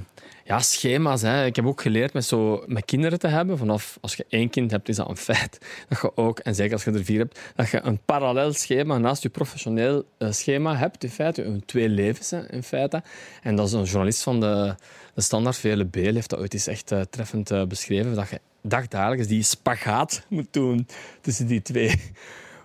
ja, 0.44 0.58
schema's. 0.58 1.22
Hè. 1.22 1.44
Ik 1.44 1.56
heb 1.56 1.66
ook 1.66 1.80
geleerd 1.80 2.12
met, 2.12 2.24
zo, 2.24 2.64
met 2.66 2.84
kinderen 2.84 3.18
te 3.18 3.26
hebben. 3.26 3.58
Vanaf 3.58 3.98
als 4.00 4.14
je 4.14 4.26
één 4.28 4.50
kind 4.50 4.70
hebt, 4.70 4.88
is 4.88 4.96
dat 4.96 5.08
een 5.08 5.16
feit. 5.16 5.58
Dat 5.88 6.00
je 6.00 6.16
ook, 6.16 6.38
en 6.38 6.54
zeker 6.54 6.72
als 6.72 6.84
je 6.84 6.90
er 6.90 7.04
vier 7.04 7.18
hebt, 7.18 7.40
dat 7.56 7.70
je 7.70 7.80
een 7.82 7.98
parallel 8.04 8.52
schema 8.52 8.98
naast 8.98 9.22
je 9.22 9.28
professioneel 9.28 10.04
eh, 10.18 10.30
schema 10.30 10.76
hebt. 10.76 11.04
In 11.04 11.10
feite, 11.10 11.44
een 11.44 11.64
twee 11.64 11.88
levens 11.88 12.30
hè, 12.30 12.50
in 12.52 12.62
feite. 12.62 13.02
En 13.42 13.56
dat 13.56 13.66
is 13.66 13.72
een 13.72 13.84
journalist 13.84 14.22
van 14.22 14.40
de, 14.40 14.74
de 15.14 15.20
Standaard, 15.20 15.56
VLB, 15.56 15.94
heeft 15.94 16.30
dat 16.30 16.38
ooit 16.38 16.54
eens 16.54 16.66
echt 16.66 16.92
eh, 16.92 17.00
treffend 17.00 17.68
beschreven. 17.68 18.14
Dat 18.14 18.28
je 18.28 18.40
dagdagelijks 18.62 19.26
die 19.26 19.42
spagaat 19.42 20.24
moet 20.28 20.48
doen 20.50 20.86
tussen 21.20 21.46
die 21.46 21.62
twee. 21.62 22.00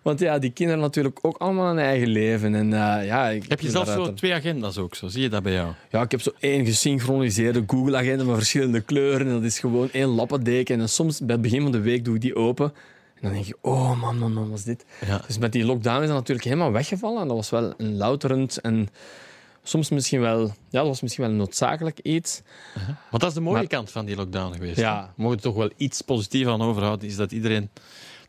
Want 0.04 0.20
ja, 0.20 0.40
die 0.40 0.52
kinderen 0.52 0.82
natuurlijk 0.82 1.20
ook 1.22 1.38
allemaal 1.38 1.72
een 1.72 1.80
eigen 1.80 2.08
leven. 2.08 2.56
En, 2.56 2.74
eh, 2.74 3.06
ja, 3.06 3.28
ik 3.30 3.46
Heb 3.48 3.60
je 3.60 3.72
daaruit 3.72 3.98
zo 4.02 4.06
een- 4.06 4.16
twee 4.16 4.34
agenda's 4.34 4.78
ook 4.78 4.96
zo? 4.96 5.08
Zie 5.08 5.22
je 5.22 5.30
dat 5.30 5.44
bij 5.44 5.54
jou? 5.54 5.74
Ja, 5.90 6.02
ik 6.02 6.12
heb 6.12 6.22
zo 6.22 6.32
één 6.40 6.66
gesynchroniseerde 6.66 7.64
Google-agenda 7.68 8.24
met 8.24 8.36
verschillende 8.36 8.82
kleuren. 8.82 9.28
En 9.28 9.34
dat 9.34 9.44
is 9.44 9.60
gewoon 9.60 9.90
één 9.92 10.08
lappendeken. 10.08 10.80
En 10.80 10.90
soms 10.90 11.20
bij 11.20 11.34
het 11.34 11.42
begin 11.42 11.62
van 11.62 11.72
de 11.72 11.80
week 11.80 12.06
doe 12.06 12.16
ik 12.16 12.22
die 12.22 12.36
open. 12.36 12.66
En 13.16 13.22
dan 13.22 13.32
denk 13.34 13.46
je, 13.46 13.58
oh 13.62 14.02
man, 14.02 14.18
man, 14.18 14.34
man, 14.34 14.50
wat 14.50 14.58
is 14.58 14.64
dit? 14.64 14.86
Ja. 15.06 15.22
Dus 15.28 15.38
met 15.38 15.52
die 15.52 15.66
lockdown 15.66 16.02
is 16.02 16.08
dat 16.08 16.18
natuurlijk 16.18 16.48
helemaal 16.48 16.72
weggevallen. 16.72 17.22
En 17.22 17.28
dat 17.28 17.36
was 17.38 17.50
wel 17.50 17.74
een 17.78 17.98
louterend 17.98 18.62
en 18.62 18.88
soms 19.64 19.90
misschien 19.90 20.20
wel, 20.22 20.40
ja, 20.48 20.52
dat 20.70 20.86
was 20.86 21.02
misschien 21.02 21.24
wel 21.24 21.34
noodzakelijk 21.34 22.00
iets. 22.00 22.42
Want 23.10 23.22
dat 23.22 23.30
is 23.30 23.34
de 23.34 23.42
mooie 23.42 23.58
Maar- 23.58 23.68
kant 23.68 23.92
van 23.92 24.06
die 24.06 24.16
lockdown 24.16 24.54
geweest. 24.54 24.78
Ja. 24.80 25.14
mogen 25.16 25.36
er 25.38 25.42
toch 25.44 25.56
wel 25.56 25.70
iets 25.78 26.02
positiefs 26.02 26.48
aan 26.48 26.62
overhouden, 26.62 27.08
is 27.08 27.16
dat 27.16 27.32
iedereen 27.32 27.70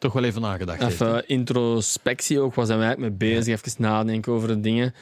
toch 0.00 0.12
wel 0.12 0.24
even 0.24 0.40
nagedacht 0.40 0.82
heeft. 0.82 0.92
Even 1.00 1.28
introspectie 1.28 2.40
ook, 2.40 2.54
waar 2.54 2.66
zijn 2.66 2.78
we 2.78 2.84
eigenlijk 2.84 3.18
mee 3.18 3.32
bezig? 3.32 3.54
Even 3.54 3.82
nadenken 3.82 4.32
over 4.32 4.48
de 4.48 4.60
dingen. 4.60 4.94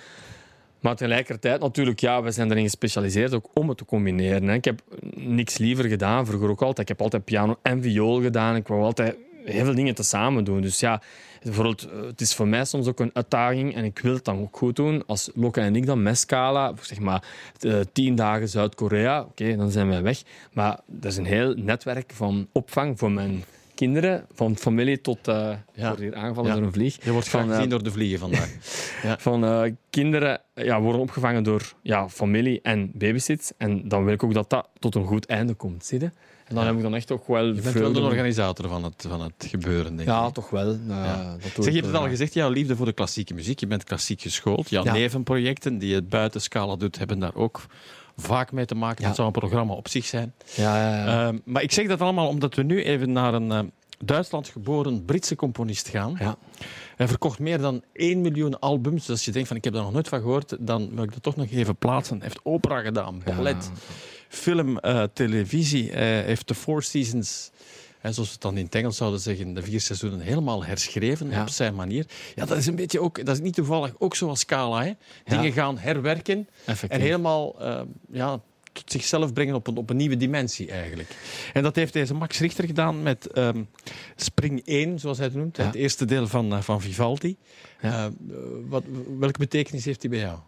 Maar 0.80 0.96
tegelijkertijd 0.96 1.60
natuurlijk, 1.60 2.00
ja, 2.00 2.22
we 2.22 2.30
zijn 2.30 2.50
erin 2.50 2.64
gespecialiseerd 2.64 3.34
ook 3.34 3.48
om 3.54 3.68
het 3.68 3.78
te 3.78 3.84
combineren. 3.84 4.48
Hè. 4.48 4.54
Ik 4.54 4.64
heb 4.64 4.80
niks 5.14 5.58
liever 5.58 5.84
gedaan, 5.84 6.26
vroeger 6.26 6.48
ook 6.48 6.60
altijd. 6.60 6.78
Ik 6.78 6.88
heb 6.88 7.00
altijd 7.00 7.24
piano 7.24 7.58
en 7.62 7.82
viool 7.82 8.20
gedaan. 8.20 8.56
Ik 8.56 8.68
wou 8.68 8.82
altijd 8.82 9.16
heel 9.44 9.64
veel 9.64 9.74
dingen 9.74 9.94
tezamen 9.94 10.44
doen. 10.44 10.60
Dus 10.60 10.80
ja, 10.80 11.02
bijvoorbeeld, 11.42 11.88
eh, 11.88 12.00
het 12.06 12.20
is 12.20 12.34
voor 12.34 12.48
mij 12.48 12.64
soms 12.64 12.86
ook 12.86 13.00
een 13.00 13.10
uitdaging 13.12 13.74
en 13.74 13.84
ik 13.84 13.98
wil 13.98 14.14
het 14.14 14.24
dan 14.24 14.40
ook 14.40 14.56
goed 14.56 14.76
doen. 14.76 15.02
Als 15.06 15.30
Lokke 15.34 15.60
en 15.60 15.76
ik 15.76 15.86
dan 15.86 16.02
met 16.02 16.18
Scala, 16.18 16.72
zeg 16.80 16.98
maar, 16.98 17.24
eh, 17.60 17.80
tien 17.92 18.14
dagen 18.14 18.48
Zuid-Korea, 18.48 19.22
oké, 19.22 19.56
dan 19.56 19.70
zijn 19.70 19.88
wij 19.88 20.02
weg. 20.02 20.22
Maar 20.52 20.80
er 21.00 21.06
is 21.06 21.16
een 21.16 21.26
heel 21.26 21.54
netwerk 21.54 22.12
van 22.14 22.48
opvang 22.52 22.98
voor 22.98 23.12
mijn 23.12 23.44
kinderen, 23.78 24.26
van 24.34 24.56
familie 24.56 25.00
tot 25.00 25.28
eh 25.28 25.50
Ja. 25.74 25.96
hier 25.96 26.14
aangevallen 26.14 26.50
Ja. 26.50 26.56
door 26.56 26.66
een 26.66 26.72
vlieg. 26.72 27.04
Je 27.04 27.12
wordt 27.12 27.28
graag 27.28 27.40
Van, 27.40 27.50
eh, 27.50 27.56
gezien 27.56 27.70
door 27.70 27.82
de 27.82 27.90
vliegen 27.90 28.18
vandaag. 28.18 28.50
van 29.28 29.44
eh, 29.44 29.72
kinderen 29.90 30.40
ja, 30.54 30.80
worden 30.80 31.00
opgevangen 31.00 31.42
door 31.42 31.72
ja, 31.82 32.08
familie 32.08 32.60
en 32.62 32.90
babysits. 32.94 33.52
En 33.58 33.88
dan 33.88 34.04
wil 34.04 34.12
ik 34.14 34.22
ook 34.22 34.34
dat 34.34 34.50
dat 34.50 34.68
tot 34.78 34.94
een 34.94 35.06
goed 35.06 35.26
einde 35.26 35.54
komt. 35.54 35.84
Zie 35.84 36.00
je? 36.00 36.04
En 36.44 36.54
dan 36.54 36.62
Ja. 36.64 36.68
heb 36.68 36.76
ik 36.78 36.82
dan 36.82 36.94
echt 36.94 37.10
ook 37.12 37.26
wel 37.26 37.44
Je 37.46 37.60
bent 37.60 37.74
wel 37.74 37.92
de 37.92 38.00
organisator 38.00 38.68
van 38.68 38.84
het, 38.84 39.04
van 39.08 39.20
het 39.22 39.32
gebeuren, 39.48 39.96
denk 39.96 40.08
Ja, 40.08 40.26
ik. 40.26 40.34
toch 40.34 40.50
wel. 40.50 40.70
Eh, 40.72 40.78
Ja. 40.88 41.30
dat 41.42 41.54
doe 41.54 41.64
Zeg, 41.64 41.74
je 41.74 41.80
hebt 41.80 41.92
het 41.92 42.02
al 42.02 42.08
gezegd, 42.08 42.34
jouw 42.34 42.50
liefde 42.50 42.76
voor 42.76 42.86
de 42.86 42.92
klassieke 42.92 43.34
muziek. 43.34 43.60
Je 43.60 43.66
bent 43.66 43.84
klassiek 43.84 44.20
geschoold. 44.20 44.70
Jouw 44.70 44.84
Ja. 44.84 44.92
nevenprojecten 44.92 45.78
die 45.78 45.94
het 45.94 46.08
buiten 46.08 46.40
Scala 46.40 46.76
doet, 46.76 46.98
hebben 46.98 47.18
daar 47.18 47.34
ook 47.34 47.66
vaak 48.20 48.52
mee 48.52 48.64
te 48.64 48.74
maken. 48.74 49.00
Ja. 49.00 49.06
Dat 49.06 49.16
zou 49.16 49.26
een 49.26 49.40
programma 49.40 49.74
op 49.74 49.88
zich 49.88 50.04
zijn. 50.04 50.34
Ja, 50.54 50.76
ja, 50.76 50.96
ja. 50.96 51.26
Ehm, 51.26 51.38
maar 51.44 51.62
ik 51.62 51.72
zeg 51.72 51.86
dat 51.86 52.00
allemaal 52.00 52.28
omdat 52.28 52.54
we 52.54 52.62
nu 52.62 52.82
even 52.82 53.12
naar 53.12 53.34
een 53.34 53.52
eh, 53.52 53.60
Duitsland 54.04 54.48
geboren 54.48 55.04
Britse 55.04 55.36
componist 55.36 55.88
gaan. 55.88 56.16
Ja. 56.18 56.36
Hij 56.96 57.08
verkocht 57.08 57.38
meer 57.38 57.58
dan 57.58 57.82
1 57.92 58.20
miljoen 58.20 58.58
albums. 58.58 59.00
Dus 59.00 59.10
als 59.10 59.24
je 59.24 59.32
denkt 59.32 59.48
van 59.48 59.56
ik 59.56 59.64
heb 59.64 59.72
daar 59.72 59.82
nog 59.82 59.92
nooit 59.92 60.08
van 60.08 60.20
gehoord, 60.20 60.56
dan 60.60 60.94
wil 60.94 61.04
ik 61.04 61.12
dat 61.12 61.22
toch 61.22 61.36
nog 61.36 61.50
even 61.50 61.76
plaatsen. 61.76 62.16
Hij 62.16 62.26
heeft 62.26 62.40
opera 62.42 62.80
gedaan, 62.80 63.22
ballet, 63.24 63.70
film, 64.28 64.78
eh, 64.78 65.02
televisie. 65.12 65.90
Hij 65.90 66.22
heeft 66.22 66.48
de 66.48 66.54
Four 66.54 66.82
Seasons, 66.82 67.50
hè, 67.98 68.12
zoals 68.12 68.28
we 68.28 68.34
het 68.34 68.42
dan 68.42 68.56
in 68.56 68.64
het 68.64 68.74
Engels 68.74 68.96
zouden 68.96 69.20
zeggen, 69.20 69.54
de 69.54 69.62
vier 69.62 69.80
seizoenen 69.80 70.20
helemaal 70.20 70.64
herschreven 70.64 71.30
Ja. 71.30 71.40
op 71.42 71.48
zijn 71.48 71.74
manier. 71.74 72.06
Ja, 72.34 72.44
dat 72.44 72.58
is 72.58 72.66
een 72.66 72.74
beetje 72.76 73.00
ook, 73.00 73.24
dat 73.24 73.34
is 73.36 73.42
niet 73.42 73.54
toevallig 73.54 73.92
ook 73.98 74.14
zoals 74.14 74.40
Scala. 74.40 74.84
Hè? 74.84 74.92
Dingen 75.24 75.44
Ja. 75.44 75.52
gaan 75.52 75.78
herwerken 75.78 76.48
Effectief. 76.64 76.98
en 76.98 77.04
helemaal 77.04 77.60
eh, 77.60 77.80
ja, 78.12 78.40
tot 78.72 78.92
zichzelf 78.92 79.32
brengen 79.32 79.54
op 79.54 79.66
een, 79.66 79.76
op 79.76 79.90
een 79.90 79.96
nieuwe 79.96 80.16
dimensie 80.16 80.70
eigenlijk. 80.70 81.16
En 81.52 81.62
dat 81.62 81.76
heeft 81.76 81.92
deze 81.92 82.14
Max 82.14 82.38
Richter 82.38 82.64
gedaan 82.66 83.02
met 83.02 83.26
ehm, 83.26 83.62
Spring 84.16 84.62
1, 84.64 84.98
zoals 84.98 85.16
hij 85.16 85.26
het 85.26 85.34
noemt. 85.36 85.56
Ja. 85.56 85.64
Het 85.64 85.74
eerste 85.74 86.04
deel 86.04 86.26
van, 86.28 86.52
eh, 86.52 86.60
van 86.60 86.80
Vivaldi. 86.80 87.36
Ja. 87.82 88.06
Eh, 88.06 88.12
wat, 88.68 88.84
welke 89.18 89.38
betekenis 89.38 89.84
heeft 89.84 90.00
die 90.00 90.10
bij 90.10 90.18
jou? 90.18 90.38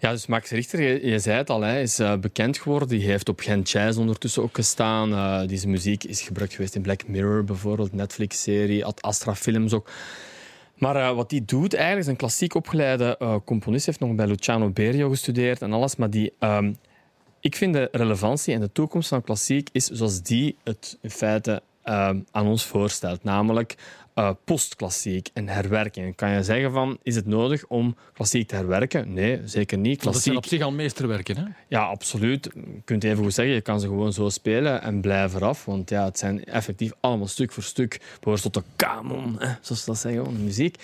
Ja, 0.00 0.10
dus 0.10 0.26
Max 0.26 0.50
Richter, 0.50 1.06
je, 1.06 1.18
zei 1.18 1.36
het 1.36 1.50
al, 1.50 1.60
hij 1.60 1.82
is 1.82 1.98
eh, 1.98 2.16
bekend 2.16 2.58
geworden. 2.58 2.88
Die 2.88 3.04
heeft 3.04 3.28
op 3.28 3.40
Gent 3.40 3.70
Jazz 3.70 3.98
ondertussen 3.98 4.42
ook 4.42 4.54
gestaan. 4.54 5.12
Eh 5.12 5.48
deze 5.48 5.68
muziek 5.68 6.04
is 6.04 6.20
gebruikt 6.20 6.54
geweest 6.54 6.74
in 6.74 6.82
Black 6.82 7.06
Mirror 7.06 7.44
bijvoorbeeld, 7.44 7.92
Netflix-serie, 7.92 8.84
Astra 8.84 9.34
films 9.34 9.72
ook. 9.72 9.90
Maar 10.74 10.96
eh, 10.96 11.14
wat 11.14 11.30
die 11.30 11.44
doet 11.44 11.74
eigenlijk, 11.74 12.04
is 12.04 12.10
een 12.12 12.16
klassiek 12.16 12.54
opgeleide 12.54 13.40
componist. 13.44 13.86
heeft 13.86 14.00
nog 14.00 14.14
bij 14.14 14.26
Luciano 14.26 14.70
Berio 14.70 15.08
gestudeerd 15.08 15.62
en 15.62 15.72
alles. 15.72 15.96
Maar 15.96 16.10
die, 16.10 16.32
ehm, 16.38 16.72
ik 17.40 17.56
vind 17.56 17.74
de 17.74 17.88
relevantie 17.92 18.54
en 18.54 18.60
de 18.60 18.72
toekomst 18.72 19.08
van 19.08 19.22
klassiek 19.22 19.68
is 19.72 19.86
zoals 19.86 20.22
die 20.22 20.56
het 20.64 20.98
in 21.00 21.10
feite 21.10 21.62
ehm, 21.82 22.20
aan 22.30 22.46
ons 22.46 22.64
voorstelt. 22.64 23.24
Namelijk 23.24 23.76
eh, 24.14 24.30
postklassiek 24.44 25.28
en 25.34 25.48
herwerking. 25.48 26.16
Kan 26.16 26.30
je 26.30 26.42
zeggen 26.42 26.72
van, 26.72 26.98
is 27.02 27.14
het 27.14 27.26
nodig 27.26 27.66
om 27.66 27.96
klassiek 28.12 28.48
te 28.48 28.54
herwerken? 28.54 29.12
Nee, 29.12 29.40
zeker 29.44 29.78
niet. 29.78 30.02
Want 30.02 30.14
dat 30.14 30.22
zijn 30.22 30.34
Klassiek, 30.34 30.36
op 30.36 30.46
zich 30.46 30.62
al 30.62 30.72
meesterwerken. 30.72 31.36
Hè? 31.36 31.44
ja, 31.68 31.82
absoluut. 31.82 32.50
Je 32.54 32.82
kunt 32.84 33.04
even 33.04 33.22
goed 33.22 33.34
zeggen, 33.34 33.54
je 33.54 33.60
kan 33.60 33.80
ze 33.80 33.86
gewoon 33.86 34.12
zo 34.12 34.28
spelen 34.28 34.82
en 34.82 35.00
blijven 35.00 35.42
af. 35.42 35.64
Want 35.64 35.90
ja, 35.90 36.04
het 36.04 36.18
zijn 36.18 36.44
effectief 36.44 36.92
allemaal 37.00 37.26
stuk 37.26 37.52
voor 37.52 37.62
stuk 37.62 38.00
behoort 38.20 38.42
tot 38.42 38.54
de 38.54 38.62
kanon, 38.76 39.36
hè, 39.38 39.54
zoals 39.60 39.80
ze 39.80 39.90
dat 39.90 39.98
zeggen, 39.98 40.24
de 40.24 40.30
muziek. 40.30 40.76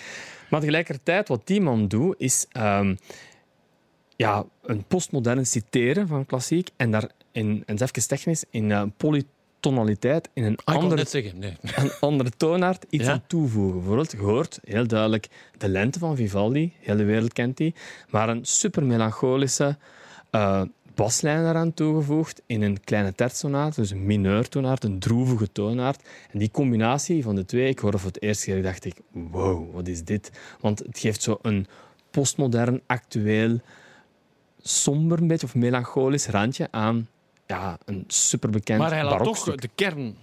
Maar 0.49 0.59
tegelijkertijd, 0.59 1.27
wat 1.27 1.47
die 1.47 1.61
man 1.61 1.87
doet, 1.87 2.15
is 2.17 2.45
ehm, 2.51 2.95
ja, 4.15 4.45
een 4.63 4.83
postmodern 4.83 5.45
citeren 5.45 6.07
van 6.07 6.25
klassiek 6.25 6.69
en 6.75 6.91
daar 6.91 7.09
in, 7.31 7.63
en 7.65 7.75
even 7.81 8.07
technisch, 8.07 8.43
in 8.49 8.71
eh, 8.71 8.83
polytonaliteit, 9.59 10.29
in 10.33 10.43
een 10.43 10.57
Ah, 10.63 10.75
andere, 10.75 10.95
net 10.95 11.09
zeggen, 11.09 11.39
nee. 11.39 11.53
een 11.75 11.91
andere 11.99 12.29
toonaard 12.37 12.85
iets 12.89 13.05
Ja. 13.05 13.11
aan 13.11 13.23
toevoegen. 13.27 13.73
Bijvoorbeeld, 13.77 14.11
je 14.11 14.17
hoort 14.17 14.59
heel 14.63 14.87
duidelijk 14.87 15.27
de 15.57 15.67
lente 15.69 15.99
van 15.99 16.15
Vivaldi, 16.15 16.73
heel 16.79 16.97
de 16.97 17.03
wereld 17.03 17.33
kent 17.33 17.57
die, 17.57 17.75
maar 18.09 18.29
een 18.29 18.45
super 18.45 18.83
melancholische 18.83 19.77
eh, 20.29 20.61
baslijn 20.95 21.45
eraan 21.49 21.73
toegevoegd 21.73 22.41
in 22.45 22.61
een 22.61 22.83
kleine 22.83 23.13
tertsonate, 23.15 23.81
dus 23.81 23.91
een 23.91 24.05
mineurtoonaard, 24.05 24.83
een 24.83 24.99
droevige 24.99 25.51
toonaard. 25.51 26.07
En 26.31 26.39
die 26.39 26.51
combinatie 26.51 27.23
van 27.23 27.35
de 27.35 27.45
twee, 27.45 27.69
ik 27.69 27.79
hoorde 27.79 27.97
voor 27.97 28.11
het 28.11 28.21
eerst 28.21 28.43
keer, 28.43 28.63
dacht 28.63 28.85
ik, 28.85 28.95
wow, 29.11 29.73
wat 29.73 29.87
is 29.87 30.03
dit? 30.03 30.31
Want 30.59 30.79
het 30.79 30.99
geeft 30.99 31.21
zo 31.21 31.39
een 31.41 31.67
postmodern, 32.11 32.81
actueel, 32.85 33.59
somber 34.61 35.19
een 35.21 35.27
beetje, 35.27 35.47
of 35.47 35.55
melancholisch 35.55 36.27
randje 36.27 36.67
aan 36.71 37.07
ja, 37.47 37.77
een 37.85 38.03
superbekend 38.07 38.79
Maar 38.79 38.91
hij 38.91 39.03
laat 39.03 39.23
toch 39.23 39.55
de 39.55 39.69
kern 39.75 40.17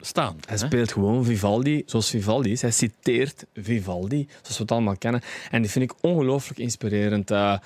staan. 0.00 0.36
Hij 0.46 0.56
hè? 0.58 0.66
speelt 0.66 0.92
gewoon 0.92 1.24
Vivaldi 1.24 1.82
zoals 1.86 2.10
Vivaldi 2.10 2.50
is. 2.50 2.62
Hij 2.62 2.70
citeert 2.70 3.46
Vivaldi, 3.54 4.26
zoals 4.28 4.56
we 4.56 4.62
het 4.62 4.72
allemaal 4.72 4.96
kennen. 4.96 5.22
En 5.50 5.62
die 5.62 5.70
vind 5.70 5.90
ik 5.90 5.96
ongelooflijk 6.00 6.58
inspirerend. 6.58 7.30
Eh, 7.30 7.58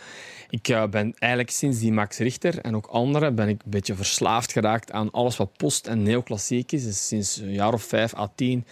ik 0.50 0.68
eh, 0.68 0.86
ben 0.86 1.14
eigenlijk 1.18 1.52
sinds 1.52 1.78
die 1.78 1.92
Max 1.92 2.18
Richter 2.18 2.58
en 2.58 2.76
ook 2.76 2.86
anderen 2.86 3.34
ben 3.34 3.48
ik 3.48 3.62
een 3.64 3.70
beetje 3.70 3.94
verslaafd 3.94 4.52
geraakt 4.52 4.92
aan 4.92 5.10
alles 5.10 5.36
wat 5.36 5.56
post- 5.56 5.86
en 5.86 6.02
neoclassiek 6.02 6.72
is. 6.72 6.84
Dus 6.84 7.06
sinds 7.06 7.36
een 7.36 7.52
jaar 7.52 7.72
of 7.72 7.82
vijf 7.82 8.14
à 8.14 8.32
tien 8.34 8.66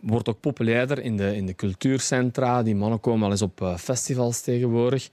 wordt 0.00 0.28
ook 0.28 0.40
populairder 0.40 0.98
in 0.98 1.16
de, 1.16 1.36
in 1.36 1.46
de 1.46 1.54
cultuurcentra. 1.54 2.62
Die 2.62 2.74
mannen 2.74 3.00
komen 3.00 3.24
al 3.24 3.30
eens 3.30 3.42
op 3.42 3.60
eh, 3.60 3.76
festivals 3.76 4.40
tegenwoordig. 4.40 5.08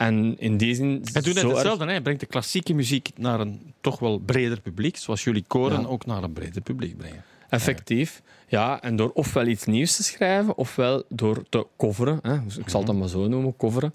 En 0.00 0.38
in 0.38 0.56
die 0.56 0.74
zin... 0.74 1.04
Hij 1.12 1.22
doet 1.22 1.34
net 1.34 1.44
erg- 1.44 1.52
hetzelfde. 1.52 1.84
Hè? 1.84 1.90
Hij 1.90 2.00
brengt 2.00 2.20
de 2.20 2.26
klassieke 2.26 2.74
muziek 2.74 3.10
naar 3.16 3.40
een 3.40 3.72
toch 3.80 3.98
wel 3.98 4.18
breder 4.18 4.60
publiek, 4.60 4.96
zoals 4.96 5.24
jullie 5.24 5.44
koren 5.46 5.80
Ja. 5.80 5.86
ook 5.86 6.06
naar 6.06 6.22
een 6.22 6.32
breder 6.32 6.62
publiek 6.62 6.96
brengen. 6.96 7.24
Effectief. 7.48 8.22
Ja, 8.24 8.30
en 8.58 8.96
door 8.96 9.10
ofwel 9.14 9.46
iets 9.46 9.64
nieuws 9.64 9.96
te 9.96 10.02
schrijven, 10.02 10.56
ofwel 10.56 11.02
door 11.08 11.42
te 11.48 11.66
coveren. 11.76 12.18
Hè. 12.22 12.44
Dus 12.44 12.58
ik 12.58 12.68
zal 12.68 12.80
het 12.80 12.88
dan 12.88 12.98
maar 12.98 13.08
zo 13.08 13.28
noemen, 13.28 13.56
coveren. 13.56 13.94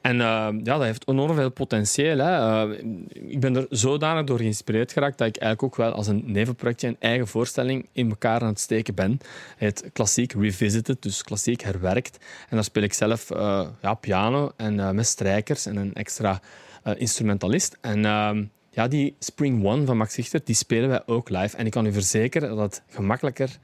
En 0.00 0.20
eh, 0.20 0.26
ja, 0.62 0.76
dat 0.76 0.82
heeft 0.82 1.08
enorm 1.08 1.34
veel 1.34 1.50
potentieel. 1.50 2.18
Hè. 2.18 2.64
Eh, 2.64 2.78
ik 3.12 3.40
ben 3.40 3.56
er 3.56 3.66
zodanig 3.70 4.24
door 4.24 4.38
geïnspireerd 4.38 4.92
geraakt 4.92 5.18
dat 5.18 5.28
ik 5.28 5.36
eigenlijk 5.36 5.62
ook 5.72 5.84
wel 5.84 5.92
als 5.92 6.06
een 6.06 6.22
nevenprojectje 6.26 6.88
een 6.88 6.96
eigen 6.98 7.26
voorstelling 7.26 7.88
in 7.92 8.08
elkaar 8.08 8.40
aan 8.40 8.48
het 8.48 8.60
steken 8.60 8.94
ben. 8.94 9.18
Het 9.56 9.90
klassiek 9.92 10.32
revisited, 10.32 11.02
dus 11.02 11.22
klassiek 11.22 11.62
herwerkt. 11.62 12.16
En 12.48 12.56
daar 12.56 12.64
speel 12.64 12.82
ik 12.82 12.92
zelf 12.92 13.30
eh, 13.30 13.66
ja, 13.80 13.94
piano 13.94 14.52
en 14.56 14.80
eh, 14.80 14.90
met 14.90 15.06
strijkers 15.06 15.66
en 15.66 15.76
een 15.76 15.94
extra 15.94 16.40
eh, 16.82 16.92
instrumentalist. 16.96 17.78
En 17.80 18.04
ehm, 18.04 18.44
ja, 18.70 18.88
die 18.88 19.16
Spring 19.18 19.64
One 19.64 19.84
van 19.84 19.96
Max 19.96 20.16
Richter, 20.16 20.40
die 20.44 20.54
spelen 20.54 20.88
wij 20.88 21.02
ook 21.06 21.28
live. 21.28 21.56
En 21.56 21.66
ik 21.66 21.70
kan 21.70 21.86
u 21.86 21.92
verzekeren 21.92 22.48
dat 22.48 22.58
het 22.58 22.82
gemakkelijker... 22.88 23.58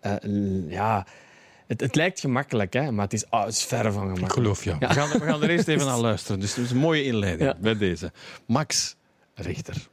eh, 0.00 0.12
ja, 0.68 1.06
het, 1.66 1.80
het 1.80 1.94
lijkt 1.94 2.20
gemakkelijk, 2.20 2.72
hè, 2.72 2.90
maar 2.92 3.04
het 3.04 3.12
is, 3.12 3.30
ah, 3.30 3.44
het 3.44 3.52
is 3.54 3.64
verre 3.64 3.92
van 3.92 4.02
Ik 4.02 4.14
gemakkelijk. 4.14 4.32
geloof 4.32 4.64
jou. 4.64 4.78
We, 4.78 4.86
gaan, 4.86 5.08
we 5.08 5.20
gaan 5.24 5.42
er 5.42 5.50
eerst 5.50 5.68
even 5.68 5.86
naar 5.86 5.98
luisteren. 5.98 6.40
Dus 6.40 6.54
het 6.56 6.64
is 6.64 6.70
een 6.70 6.76
mooie 6.76 7.04
inleiding 7.04 7.48
Ja. 7.50 7.56
bij 7.60 7.76
deze. 7.76 8.12
Max 8.46 8.96
Richter. 9.34 9.88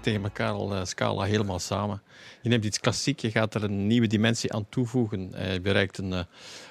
Tegen 0.00 0.22
elkaar 0.22 0.52
al, 0.52 0.74
eh, 0.74 0.84
Scala, 0.84 1.24
helemaal 1.24 1.58
samen. 1.58 2.02
Je 2.42 2.48
neemt 2.48 2.64
iets 2.64 2.80
klassiek, 2.80 3.18
je 3.18 3.30
gaat 3.30 3.54
er 3.54 3.64
een 3.64 3.86
nieuwe 3.86 4.06
dimensie 4.06 4.52
aan 4.52 4.66
toevoegen. 4.68 5.34
Eh, 5.34 5.52
je 5.52 5.60
bereikt 5.60 5.98
een, 5.98 6.12
eh, 6.12 6.24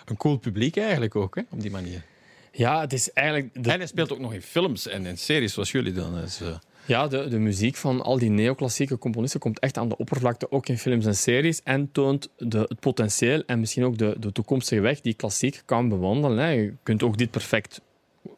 een 0.05 0.17
cool 0.17 0.37
publiek 0.37 0.77
eigenlijk 0.77 1.15
ook, 1.15 1.35
hè, 1.35 1.41
op 1.49 1.61
die 1.61 1.71
manier. 1.71 2.03
Ja, 2.51 2.81
het 2.81 2.93
is 2.93 3.11
eigenlijk... 3.11 3.63
De, 3.63 3.71
En 3.71 3.77
hij 3.77 3.87
speelt 3.87 4.11
ook 4.11 4.19
nog 4.19 4.33
in 4.33 4.41
films 4.41 4.87
en 4.87 5.05
in 5.05 5.17
series 5.17 5.53
zoals 5.53 5.71
jullie 5.71 5.93
doen. 5.93 6.13
Dus, 6.13 6.41
eh, 6.41 6.47
Ja, 6.85 7.07
de, 7.07 7.27
de 7.27 7.39
muziek 7.39 7.75
van 7.75 8.01
al 8.01 8.17
die 8.17 8.29
neoclassieke 8.29 8.97
componisten 8.97 9.39
komt 9.39 9.59
echt 9.59 9.77
aan 9.77 9.89
de 9.89 9.97
oppervlakte, 9.97 10.51
ook 10.51 10.67
in 10.67 10.77
films 10.77 11.05
en 11.05 11.15
series, 11.15 11.61
en 11.63 11.91
toont 11.91 12.29
de, 12.37 12.59
het 12.59 12.79
potentieel 12.79 13.43
en 13.45 13.59
misschien 13.59 13.83
ook 13.83 13.97
de, 13.97 14.15
de 14.19 14.31
toekomstige 14.31 14.81
weg 14.81 15.01
die 15.01 15.13
klassiek 15.13 15.61
kan 15.65 15.89
bewandelen. 15.89 16.37
Hè. 16.37 16.49
Je 16.49 16.73
kunt 16.83 17.03
ook 17.03 17.17
dit 17.17 17.31
perfect 17.31 17.81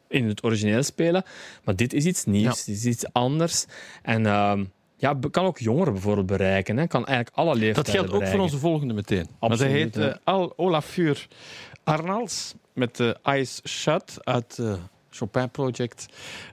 in 0.08 0.28
het 0.28 0.44
origineel 0.44 0.82
spelen, 0.82 1.24
maar 1.64 1.76
dit 1.76 1.92
is 1.92 2.04
iets 2.04 2.24
nieuws, 2.24 2.64
dit 2.64 2.76
is 2.76 2.84
iets 2.84 3.12
anders. 3.12 3.64
En 4.02 4.26
ehm, 4.26 4.64
ja, 4.96 5.18
kan 5.30 5.44
ook 5.44 5.58
jongeren 5.58 5.92
bijvoorbeeld 5.92 6.26
bereiken, 6.26 6.76
hè. 6.76 6.86
kan 6.86 7.06
eigenlijk 7.06 7.36
alle 7.36 7.54
leeftijden 7.54 7.84
dat 7.84 7.94
geldt 7.94 8.12
ook 8.12 8.26
voor 8.30 8.40
onze 8.40 8.58
volgende 8.58 8.94
meteen. 8.94 9.26
Maar 9.40 9.50
Absoluut, 9.50 9.72
hij 9.72 9.80
heet 9.80 9.96
eh, 9.96 10.14
Al 10.24 10.52
Olafur 10.56 11.26
Arnalds 11.84 12.54
met 12.72 12.96
de 12.96 13.16
Ice 13.24 13.60
Shut 13.68 14.16
uit 14.24 14.56
het 14.56 14.78
Chopin 15.10 15.50
Project. 15.50 16.06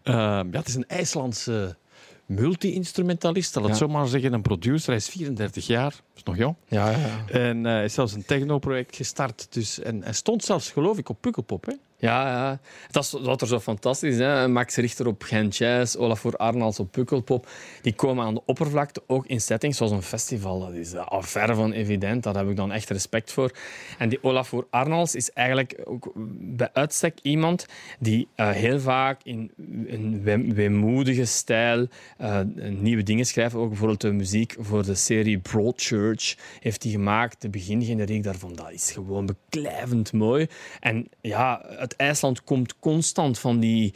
Eh, 0.04 0.14
ja, 0.14 0.46
het 0.52 0.68
is 0.68 0.76
een 0.76 0.88
IJslandse 0.88 1.76
multi-instrumentalist, 2.26 3.56
laat 3.56 3.64
het 3.64 3.74
Ja. 3.74 3.80
zo 3.80 3.88
maar 3.88 4.08
zeggen. 4.08 4.34
Een 4.34 4.42
producer, 4.42 4.88
hij 4.88 4.98
is 4.98 5.10
34 5.10 5.68
jaar, 5.68 5.94
is 6.16 6.24
nog 6.24 6.38
jong. 6.38 6.56
Ja, 6.68 6.90
ja, 6.90 6.98
ja. 6.98 7.40
En 7.40 7.66
eh, 7.66 7.72
hij 7.72 7.84
is 7.84 7.94
zelfs 7.94 8.14
een 8.14 8.26
techno-project 8.26 8.96
gestart. 8.96 9.48
Dus, 9.50 9.80
en 9.80 10.04
hij 10.04 10.14
stond 10.14 10.44
zelfs, 10.44 10.72
geloof 10.72 10.98
ik, 10.98 11.10
op 11.10 11.18
Pukkelpop. 11.22 11.66
Hè? 11.66 11.74
Ja, 12.04 12.28
ja. 12.28 12.60
Dat 12.92 13.04
is 13.04 13.12
wat 13.12 13.42
er 13.42 13.48
zo 13.48 13.60
fantastisch 13.60 14.18
is. 14.18 14.48
Max 14.48 14.76
Richter 14.76 15.08
op 15.08 15.24
Gent 15.24 15.58
Jazz, 15.58 15.96
Olafur 15.96 16.36
Arnalds 16.36 16.80
op 16.80 16.92
Pukkelpop. 16.92 17.48
Die 17.82 17.94
komen 17.94 18.26
aan 18.26 18.34
de 18.34 18.42
oppervlakte, 18.46 19.04
ook 19.08 19.26
in 19.26 19.42
settings 19.42 19.78
zoals 19.78 19.92
een 19.92 20.02
festival. 20.02 20.60
Dat 20.60 20.74
is 20.74 20.94
uh, 20.94 21.22
ver 21.22 21.56
van 21.56 21.72
evident. 21.72 22.24
Daar 22.24 22.36
heb 22.36 22.50
ik 22.50 22.56
dan 22.56 22.72
echt 22.72 22.90
respect 22.90 23.32
voor. 23.32 23.52
En 23.98 24.10
die 24.10 24.24
Olafur 24.24 24.66
Arnalds 24.70 25.16
is 25.16 25.32
eigenlijk 25.32 25.82
ook 25.86 26.12
bij 26.40 26.70
uitstek 26.74 27.20
iemand 27.22 27.66
die 28.00 28.28
eh, 28.36 28.50
heel 28.50 28.80
vaak 28.80 29.22
in 29.24 29.52
een 29.88 30.54
weemoedige 30.54 31.26
stijl 31.26 31.88
eh, 32.18 32.40
nieuwe 32.70 33.04
dingen 33.04 33.26
schrijft. 33.26 33.56
Ook 33.56 33.70
bijvoorbeeld 33.70 34.02
de 34.02 34.12
muziek 34.12 34.56
voor 34.60 34.84
de 34.86 34.96
serie 34.96 35.40
Broadchurch 35.40 36.36
heeft 36.60 36.84
hij 36.84 36.92
gemaakt. 36.92 37.42
De 37.42 37.50
begingeneriek 37.50 38.24
daarvan, 38.24 38.54
dat 38.54 38.72
is 38.72 38.92
gewoon 38.92 39.26
beklijvend 39.26 40.14
mooi. 40.14 40.48
En 40.80 41.08
ja, 41.22 41.66
uit 41.98 42.08
IJsland 42.08 42.44
komt 42.44 42.80
constant 42.80 43.40
van 43.40 43.60
die... 43.60 43.94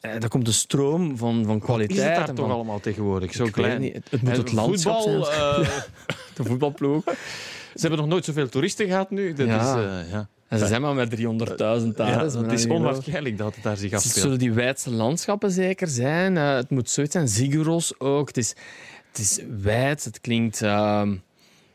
eh, 0.00 0.14
Er 0.22 0.28
komt 0.28 0.46
een 0.46 0.52
stroom 0.52 1.16
van, 1.16 1.44
van 1.44 1.56
Is 1.56 1.62
kwaliteit. 1.62 2.16
het 2.16 2.26
daar 2.26 2.34
toch 2.34 2.50
allemaal 2.50 2.80
tegenwoordig? 2.80 3.32
Zo 3.32 3.46
klein. 3.50 3.80
niet. 3.80 3.94
Het- 3.94 4.10
het 4.10 4.22
moet 4.22 4.32
En 4.32 4.38
het 4.38 4.52
landschap 4.52 5.02
voetbal, 5.02 5.24
zijn. 5.24 5.64
eh, 5.64 5.68
De 6.36 6.44
voetbalploeg. 6.44 7.04
ze 7.74 7.80
hebben 7.80 7.98
nog 7.98 8.08
nooit 8.08 8.24
zoveel 8.24 8.48
toeristen 8.48 8.86
gehad 8.86 9.10
nu. 9.10 9.32
Dat 9.32 9.46
Ja. 9.46 9.60
is, 9.60 9.84
eh, 10.04 10.10
ja. 10.12 10.28
En 10.48 10.58
ze 10.58 10.66
zijn 10.66 10.80
maar 10.82 10.94
met 10.94 11.10
300.000 11.10 11.96
daar. 11.96 12.08
Ja, 12.08 12.22
is 12.22 12.34
het 12.34 12.52
is 12.52 12.66
onwaarschijnlijk 12.66 13.38
dat 13.38 13.54
het 13.54 13.64
daar 13.64 13.76
zich 13.76 13.90
Het 13.90 13.98
afspeelt. 14.00 14.22
zullen 14.22 14.38
die 14.38 14.52
wijdse 14.52 14.90
landschappen 14.90 15.50
zeker 15.50 15.88
zijn. 15.88 16.36
Eh, 16.36 16.54
het 16.54 16.70
moet 16.70 16.90
zoiets 16.90 17.12
zijn. 17.12 17.28
Ziguros 17.28 18.00
ook. 18.00 18.28
Het 18.28 18.36
is, 18.36 18.54
het 19.10 19.18
is 19.18 19.40
wijd. 19.60 20.04
Het 20.04 20.20
klinkt 20.20 20.62
ehm, 20.62 21.14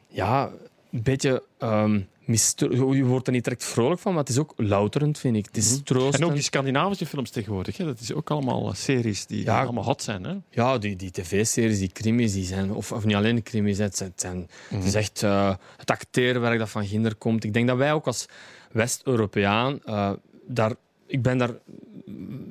ja, 0.08 0.50
een 0.92 1.02
beetje... 1.04 1.44
ehm 1.58 2.00
je 2.26 3.04
wordt 3.04 3.28
er 3.28 3.34
niet 3.34 3.44
direct 3.44 3.64
vrolijk 3.64 4.02
van, 4.02 4.12
maar 4.14 4.22
het 4.22 4.30
is 4.30 4.38
ook 4.38 4.54
louterend, 4.56 5.18
vind 5.18 5.36
ik. 5.36 5.46
Het 5.46 5.58
is 5.58 5.82
troostend. 5.84 6.14
Mhm. 6.14 6.22
En 6.22 6.28
ook 6.28 6.34
die 6.34 6.44
Scandinavische 6.44 7.06
films 7.06 7.30
tegenwoordig. 7.30 7.78
Hè? 7.78 7.86
Dat 7.86 8.00
is 8.00 8.14
ook 8.14 8.32
allemaal 8.32 8.70
eh, 8.70 8.76
series 8.76 9.26
die 9.26 9.44
Ja. 9.44 9.64
allemaal 9.64 9.84
hot 9.84 10.02
zijn. 10.02 10.24
Hè? 10.24 10.36
Ja, 10.50 10.78
die, 10.78 10.96
die 10.96 11.12
tv-series, 11.12 11.80
die 11.80 11.92
crimis, 11.92 12.34
die 12.34 12.46
zijn, 12.46 12.74
of, 12.74 12.92
of 12.92 13.06
niet 13.06 13.16
alleen 13.16 13.44
crimis, 13.44 13.78
het, 13.78 14.14
zijn, 14.16 14.50
het, 14.70 14.84
is 14.84 14.94
echt 14.94 15.24
eh, 15.24 15.54
het 15.78 15.92
acteerwerk 15.92 16.60
dat 16.60 16.70
van 16.70 16.86
Ginder 16.86 17.16
komt. 17.16 17.44
Ik 17.44 17.54
denk 17.54 17.68
dat 17.68 17.78
wij 17.78 17.94
ook 17.94 18.06
als 18.06 18.26
West-Europeaan 18.72 19.80
eh, 19.84 20.12
daar, 20.48 20.74
ik 21.08 21.22
ben 21.22 21.38
daar 21.38 21.50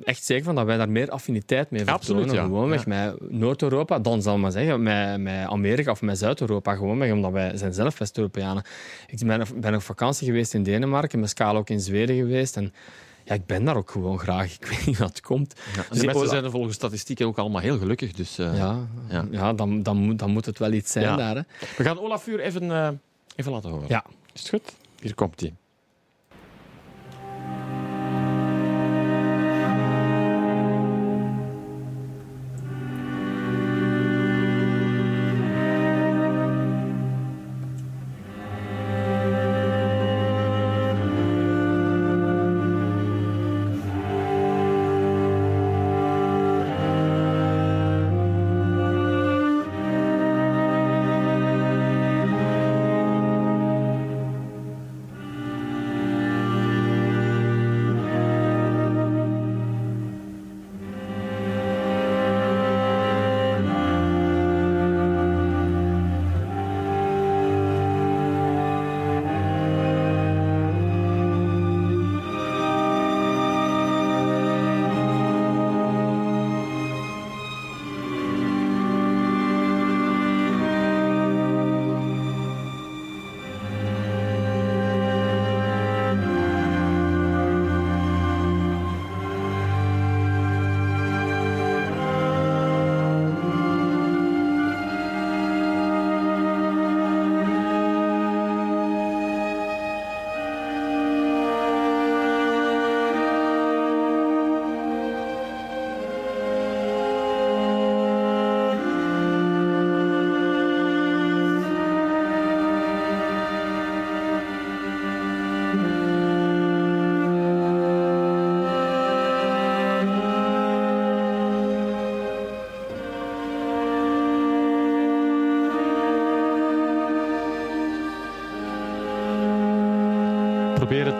echt 0.03 0.23
zeker 0.25 0.43
van 0.43 0.55
dat 0.55 0.65
wij 0.65 0.77
daar 0.77 0.89
meer 0.89 1.09
affiniteit 1.09 1.71
mee 1.71 1.85
Absoluut, 1.89 2.21
vertonen. 2.21 2.43
ja. 2.43 2.47
Gewoonweg 2.55 2.85
Ja. 2.85 2.89
met 3.19 3.31
Noord-Europa, 3.31 3.99
dan 3.99 4.21
zal 4.21 4.37
maar 4.37 4.51
zeggen, 4.51 4.83
met, 4.83 5.19
met 5.21 5.47
Amerika 5.47 5.91
of 5.91 6.01
met 6.01 6.17
Zuid-Europa, 6.17 6.75
gewoonweg, 6.75 7.11
omdat 7.11 7.31
wij 7.31 7.57
zijn 7.57 7.73
zelf 7.73 7.97
West-Europeanen. 7.97 8.63
Ik 9.07 9.19
ben, 9.27 9.43
ben 9.55 9.75
op 9.75 9.81
vakantie 9.81 10.27
geweest 10.27 10.53
in 10.53 10.63
Denemarken, 10.63 11.19
met 11.19 11.29
Scala 11.29 11.59
ook 11.59 11.69
in 11.69 11.79
Zweden 11.79 12.15
geweest 12.15 12.57
en 12.57 12.73
ja, 13.23 13.33
ik 13.33 13.45
ben 13.45 13.63
daar 13.65 13.75
ook 13.77 13.91
gewoon 13.91 14.19
graag. 14.19 14.53
Ik 14.59 14.65
weet 14.65 14.85
niet 14.85 14.97
wat 14.97 15.07
het 15.09 15.21
komt. 15.21 15.55
De 15.55 15.83
Dus 15.91 16.05
mensen 16.05 16.27
zijn 16.27 16.43
er 16.43 16.51
volgens 16.51 16.75
statistieken 16.75 17.25
ook 17.25 17.37
allemaal 17.37 17.61
heel 17.61 17.77
gelukkig. 17.77 18.11
Dus, 18.11 18.37
eh, 18.37 18.57
Ja, 18.57 18.77
Ja. 19.09 19.27
ja. 19.31 19.53
dan, 19.53 19.83
dan, 19.83 19.97
moet, 19.97 20.19
dan 20.19 20.31
moet 20.31 20.45
het 20.45 20.59
wel 20.59 20.71
iets 20.71 20.91
zijn 20.91 21.05
Ja. 21.05 21.15
daar. 21.15 21.35
Hè. 21.35 21.41
We 21.77 21.83
gaan 21.83 21.99
Olaf 21.99 22.23
Vuur 22.23 22.39
even, 22.39 22.71
eh, 22.71 22.89
even 23.35 23.51
laten 23.51 23.69
horen. 23.69 23.85
Ja. 23.87 24.05
Is 24.33 24.39
het 24.41 24.49
goed? 24.49 24.73
Hier 25.01 25.15
komt 25.15 25.39
hij. 25.39 25.53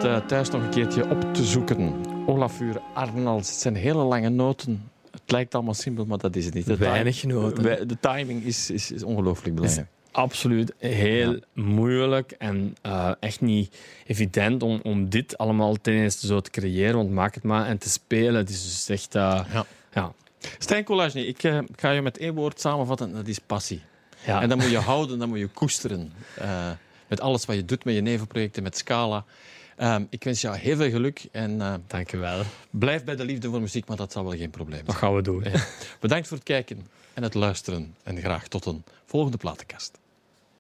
Eh, 0.06 0.18
thuis 0.18 0.50
nog 0.50 0.62
een 0.64 0.70
keertje 0.70 1.10
op 1.10 1.34
te 1.34 1.44
zoeken. 1.44 1.94
Olafuur 2.26 2.82
Arnalds. 2.94 3.50
Het 3.50 3.60
zijn 3.60 3.76
hele 3.76 4.04
lange 4.04 4.30
noten. 4.30 4.90
Het 5.12 5.32
lijkt 5.32 5.56
allemaal 5.56 5.74
simpel, 5.74 6.06
maar 6.06 6.18
dat 6.18 6.36
is 6.36 6.46
het 6.46 6.54
niet. 6.54 6.66
De 6.66 6.78
Weinig 6.78 7.24
noten. 7.24 7.88
De 7.88 8.00
timing 8.00 8.44
is, 8.44 8.70
is, 8.70 8.92
is 8.92 9.04
ongelooflijk 9.04 9.48
is 9.54 9.54
belangrijk. 9.62 9.88
absoluut 10.12 10.74
heel 10.78 11.32
Ja. 11.34 11.40
moeilijk 11.54 12.32
en 12.32 12.76
eh, 12.82 13.12
echt 13.20 13.42
niet 13.42 13.76
evident 14.08 14.64
om, 14.64 14.80
om 14.84 15.10
dit 15.10 15.38
allemaal 15.38 15.76
ten 15.82 15.94
eerste 15.94 16.28
zo 16.28 16.40
te 16.42 16.50
creëren, 16.50 16.96
want 16.96 17.12
maak 17.12 17.36
het 17.36 17.44
maar 17.44 17.66
en 17.66 17.78
te 17.78 17.90
spelen. 17.90 18.36
Het 18.36 18.50
is 18.50 18.64
dus 18.64 18.90
echt... 18.90 19.16
eh, 19.16 19.46
Ja. 19.54 19.66
ja. 19.94 20.12
Stijn 20.58 20.84
Collage, 20.84 21.28
ik 21.28 21.42
ga 21.76 21.92
je 21.92 22.02
met 22.02 22.18
één 22.18 22.34
woord 22.34 22.60
samenvatten. 22.60 23.14
Dat 23.14 23.28
is 23.28 23.40
passie. 23.40 23.82
Ja. 24.26 24.42
En 24.42 24.50
dat 24.50 24.58
moet 24.58 24.70
je 24.70 24.78
houden, 24.78 25.20
dat 25.20 25.28
moet 25.28 25.40
je 25.40 25.48
koesteren. 25.48 26.14
Met 27.08 27.22
alles 27.22 27.46
wat 27.46 27.56
je 27.56 27.66
doet, 27.66 27.86
met 27.86 27.94
je 27.96 28.02
nevenprojecten, 28.02 28.64
met 28.64 28.78
Scala. 28.78 29.26
Ehm, 29.76 30.04
ik 30.10 30.24
wens 30.24 30.42
jou 30.42 30.58
heel 30.58 30.76
veel 30.76 30.90
geluk 30.90 31.26
en 31.32 31.62
eh, 31.62 31.74
Dank 31.88 32.12
je 32.12 32.18
wel. 32.18 32.42
blijf 32.70 33.04
bij 33.04 33.16
de 33.16 33.26
liefde 33.26 33.50
voor 33.50 33.62
muziek, 33.62 33.88
maar 33.88 33.98
dat 33.98 34.12
zal 34.12 34.24
wel 34.24 34.38
geen 34.38 34.50
probleem 34.50 34.86
Dat 34.86 34.96
zijn. 34.96 34.98
gaan 34.98 35.16
we 35.16 35.22
doen. 35.22 35.44
Bedankt 36.00 36.28
voor 36.28 36.38
het 36.38 36.46
kijken 36.46 36.88
en 37.14 37.24
het 37.24 37.34
luisteren. 37.34 37.96
En 38.04 38.18
graag 38.20 38.48
tot 38.48 38.66
een 38.66 38.84
volgende 39.06 39.38
platenkast. 39.38 39.98